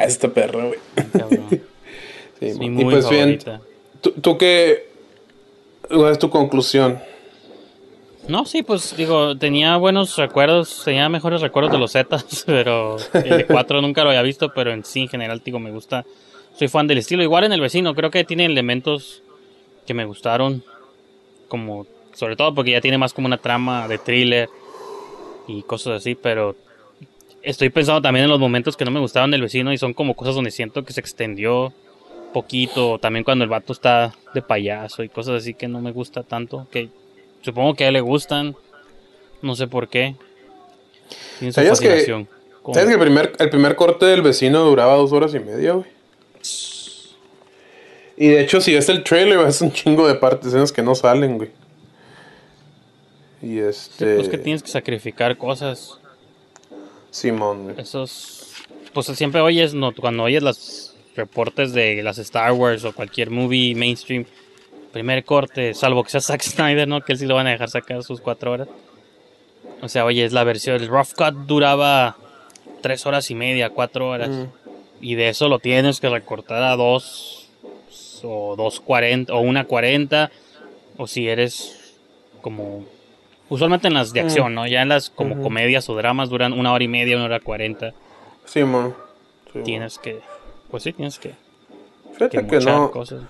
[0.00, 0.78] Ah, esta perra, güey.
[1.12, 1.46] Cabrón.
[2.40, 3.38] Sí, mi y pues bien.
[4.00, 4.88] ¿tú, tú qué.
[5.86, 6.98] ¿Cuál es tu conclusión?
[8.28, 13.38] No, sí, pues digo, tenía buenos recuerdos, tenía mejores recuerdos de los Zetas, pero el
[13.38, 16.06] de 4 nunca lo había visto, pero en sí, en general, digo, me gusta.
[16.56, 17.22] Soy fan del estilo.
[17.22, 19.22] Igual en el vecino, creo que tiene elementos
[19.86, 20.64] que me gustaron,
[21.48, 24.48] como, sobre todo porque ya tiene más como una trama de thriller
[25.46, 26.56] y cosas así, pero
[27.42, 30.14] estoy pensando también en los momentos que no me gustaban del vecino y son como
[30.14, 31.72] cosas donde siento que se extendió
[32.32, 36.22] poquito, también cuando el vato está de payaso y cosas así que no me gusta
[36.22, 36.88] tanto, que
[37.42, 38.54] supongo que a él le gustan,
[39.42, 40.14] no sé por qué.
[41.38, 42.28] Tiene su ¿Sabías que, fascinación.
[42.66, 45.86] ¿sabías que el, primer, el primer corte del vecino duraba dos horas y media, güey?
[48.16, 50.94] Y de hecho, si ves el trailer, ves un chingo de partes escenas que no
[50.94, 51.50] salen, güey.
[53.42, 54.16] Y Sí, este.
[54.16, 55.99] pues que tienes que sacrificar cosas.
[57.10, 57.74] Simón.
[57.78, 58.54] Esos.
[58.92, 63.74] Pues siempre oyes, no, cuando oyes los reportes de las Star Wars o cualquier movie
[63.74, 64.24] mainstream,
[64.92, 67.00] primer corte, salvo que sea Zack Snyder, ¿no?
[67.00, 68.68] Que él sí lo van a dejar sacar sus cuatro horas.
[69.82, 70.76] O sea, oye, es la versión.
[70.76, 72.16] El Rough Cut duraba
[72.82, 74.28] tres horas y media, cuatro horas.
[74.28, 74.44] Mm.
[75.00, 77.48] Y de eso lo tienes que recortar a dos
[78.22, 80.30] o dos cuarenta o una cuarenta.
[80.96, 81.96] O si eres
[82.42, 82.84] como.
[83.50, 84.26] Usualmente en las de Mm.
[84.26, 84.66] acción, ¿no?
[84.66, 87.92] Ya en las como comedias o dramas duran una hora y media, una hora cuarenta.
[88.46, 88.94] Simón.
[89.52, 89.64] Simón.
[89.64, 90.20] Tienes que.
[90.70, 91.34] Pues sí, tienes que.
[92.14, 92.90] Fíjate que, muchar no.
[92.90, 93.20] cosas.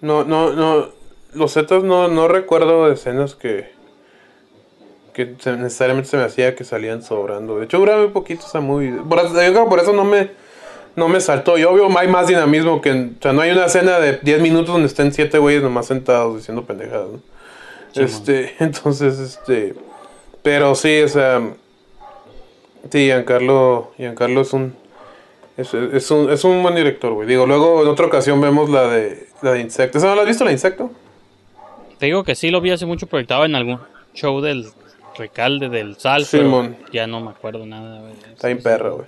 [0.00, 0.88] No, no, no.
[1.34, 3.76] Los Zetas no, no recuerdo de escenas que.
[5.12, 7.58] que se- necesariamente se me hacía que salían sobrando.
[7.58, 8.92] De hecho, duraba muy poquito esa movie.
[9.08, 10.30] Por, eso- yo creo que por eso no me.
[10.94, 11.58] No me saltó.
[11.58, 12.90] Yo obvio hay más dinamismo que.
[12.90, 15.86] en- o sea, no hay una escena de 10 minutos donde estén 7 güeyes nomás
[15.86, 17.20] sentados diciendo pendejadas, ¿no?
[17.92, 18.54] Sí, este.
[18.60, 19.74] Entonces, este.
[20.42, 21.42] Pero sí, o sea.
[22.90, 23.92] Sí, Giancarlo.
[23.96, 24.74] Giancarlo es un.
[25.56, 27.26] Es, es un, es un buen director, güey.
[27.26, 29.98] Digo, luego en otra ocasión vemos la de, la de Insecto.
[29.98, 30.90] ¿Esa no la has visto, la Insecto?
[31.98, 33.80] Te digo que sí lo vi hace mucho, proyectado en algún
[34.14, 34.68] show del
[35.16, 36.24] Recalde, del Sal.
[36.24, 36.76] Simón.
[36.92, 38.12] Ya no me acuerdo nada, güey.
[38.32, 39.06] Está bien perra, güey.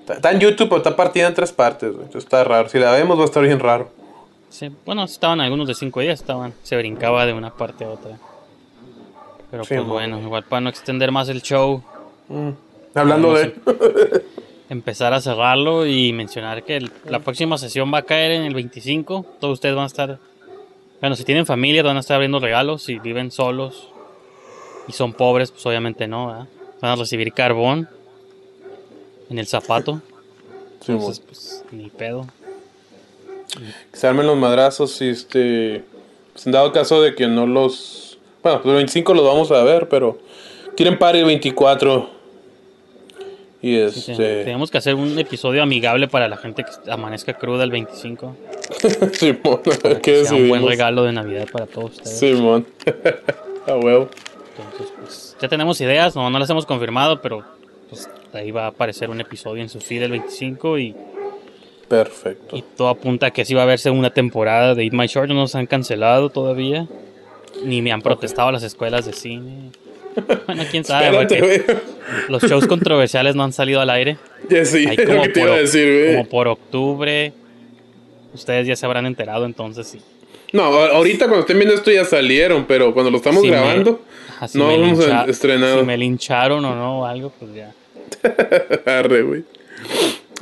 [0.00, 2.06] Está, está en YouTube, pero está partida en tres partes, güey.
[2.06, 2.70] Entonces está raro.
[2.70, 3.90] Si la vemos va a estar bien raro.
[4.48, 8.16] Sí, bueno, estaban algunos de 5 días, estaban, se brincaba de una parte a otra.
[9.50, 11.82] Pero Sí, pues bueno, igual para no extender más el show,
[12.28, 12.50] Mm.
[12.94, 13.54] Hablando de...
[14.68, 18.54] empezar a cerrarlo y mencionar que el- la próxima sesión va a caer en el
[18.54, 19.24] 25.
[19.38, 20.18] Todos ustedes van a estar,
[21.00, 23.90] bueno, si tienen familia van a estar abriendo regalos, si viven solos
[24.88, 26.46] y son pobres, pues obviamente no, ¿verdad?
[26.80, 27.88] Van a recibir carbón
[29.30, 30.00] en el zapato.
[30.80, 32.26] Sí, Entonces, pues ni pedo.
[33.90, 35.84] Que se armen los madrazos y este...
[36.32, 38.18] pues, en dado caso de que no los...
[38.42, 40.18] Bueno, pues el 25 los vamos a ver, pero...
[40.76, 42.10] Quieren par el 24.
[43.62, 44.12] Y Sí, sí.
[44.12, 44.44] este...
[44.44, 48.36] Tenemos que hacer un episodio amigable para la gente que amanezca cruda el 25.
[49.12, 52.18] Simón, Para ¿qué que sea un buen regalo de Navidad para todos ustedes.
[52.18, 52.66] Simón.
[53.66, 54.08] A huevo.
[54.58, 57.44] Entonces, pues, ya tenemos ideas, no, no las hemos confirmado, pero
[57.88, 60.94] pues ahí va a aparecer un episodio en su feed el 25 y,
[61.88, 62.56] Perfecto.
[62.56, 65.28] y todo apunta a que sí va a haber segunda temporada de Eat My Short,
[65.28, 66.86] no nos han cancelado todavía,
[67.64, 69.70] ni me han protestado las escuelas de cine.
[70.46, 71.76] Bueno, quién sabe, Espérate, porque
[72.28, 74.16] los shows controversiales no han salido al aire.
[74.48, 77.32] Ya sí, es lo que te iba a oc- decir, como por octubre,
[78.34, 80.00] ustedes ya se habrán enterado, entonces sí.
[80.52, 83.56] No, a- ahorita cuando estén viendo esto ya salieron, pero cuando lo estamos Si me-
[83.56, 84.00] grabando,
[84.48, 85.80] si no me hemos estrenado.
[85.80, 87.72] Si me lincharon o no, o algo, pues ya.
[88.98, 89.44] Arre, güey.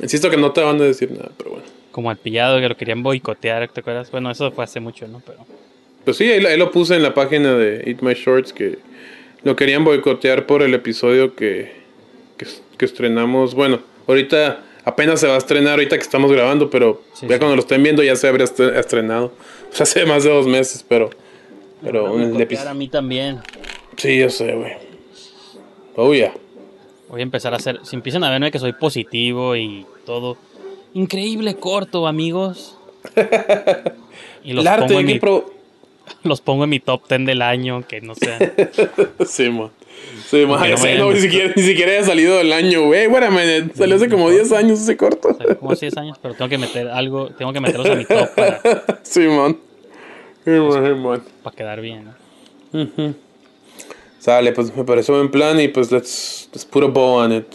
[0.01, 1.65] Insisto que no te van a decir nada, pero bueno.
[1.91, 4.11] Como al pillado que lo querían boicotear, ¿te acuerdas?
[4.11, 5.21] Bueno, eso fue hace mucho, ¿no?
[5.25, 5.39] Pero
[6.03, 8.77] Pues sí, ahí, lo- ahí lo puse en la página de Eat My Shorts que
[9.43, 11.71] lo querían boicotear por el episodio que,
[12.37, 12.45] que,
[12.77, 13.55] que estrenamos.
[13.55, 17.39] Bueno, ahorita apenas se va a estrenar, ahorita que estamos grabando, pero Sí, ya sí.
[17.39, 19.31] cuando lo estén viendo ya se habría estre- estrenado.
[19.71, 21.09] O sea, hace más de dos meses, pero...
[21.83, 22.69] Pero boicotear episodio...
[22.69, 23.39] a mí también.
[23.97, 24.71] Sí, yo sé, güey.
[25.97, 26.33] Oh, yeah.
[27.09, 27.79] Voy a empezar a hacer.
[27.83, 30.37] Si empiezan a verme que soy positivo y todo.
[30.93, 32.77] Increíble corto, amigos.
[34.43, 35.51] Y los pongo, en mi, pro-
[36.21, 38.29] los pongo en mi top 10 del año, que no sé.
[39.25, 39.71] Sí, man.
[40.29, 40.59] Sí, man.
[40.69, 43.07] No no, ni, siquiera, ni siquiera haya salido del año, güey.
[43.07, 45.33] Bueno, man, salió hace como 10 años ese corto.
[45.35, 48.05] Salió como hace 10 años, pero tengo que meter algo, tengo que meterlos a mi
[48.05, 48.61] top para,
[49.03, 49.57] Sí, man.
[50.43, 51.23] Sí, man, sí, man.
[51.41, 52.05] para quedar bien.
[52.71, 53.15] ¿no?
[54.25, 57.45] Sale, pues me parece buen plan y pues let's, let's put a bow on it.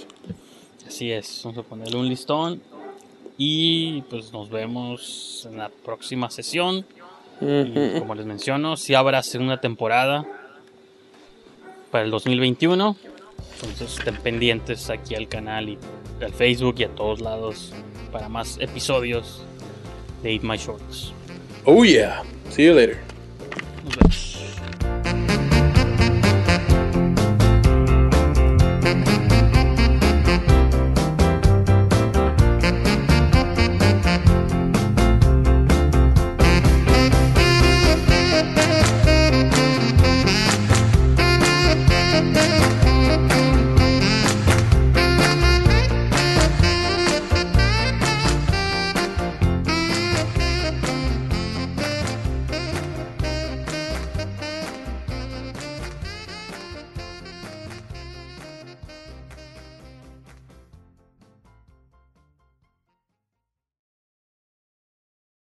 [0.86, 2.62] Así es, vamos a ponerle un listón.
[3.36, 6.86] Y pues nos vemos en la próxima sesión.
[7.40, 10.24] Y como les menciono, si habrá segunda temporada
[11.90, 12.96] para el 2021.
[13.54, 15.78] Entonces estén pendientes aquí al canal y
[16.22, 17.72] al Facebook y a todos lados
[18.12, 19.42] para más episodios
[20.22, 21.12] de Eat My Shorts.
[21.64, 22.22] Oh yeah.
[22.50, 23.00] See you later.
[23.84, 24.29] Nos vemos.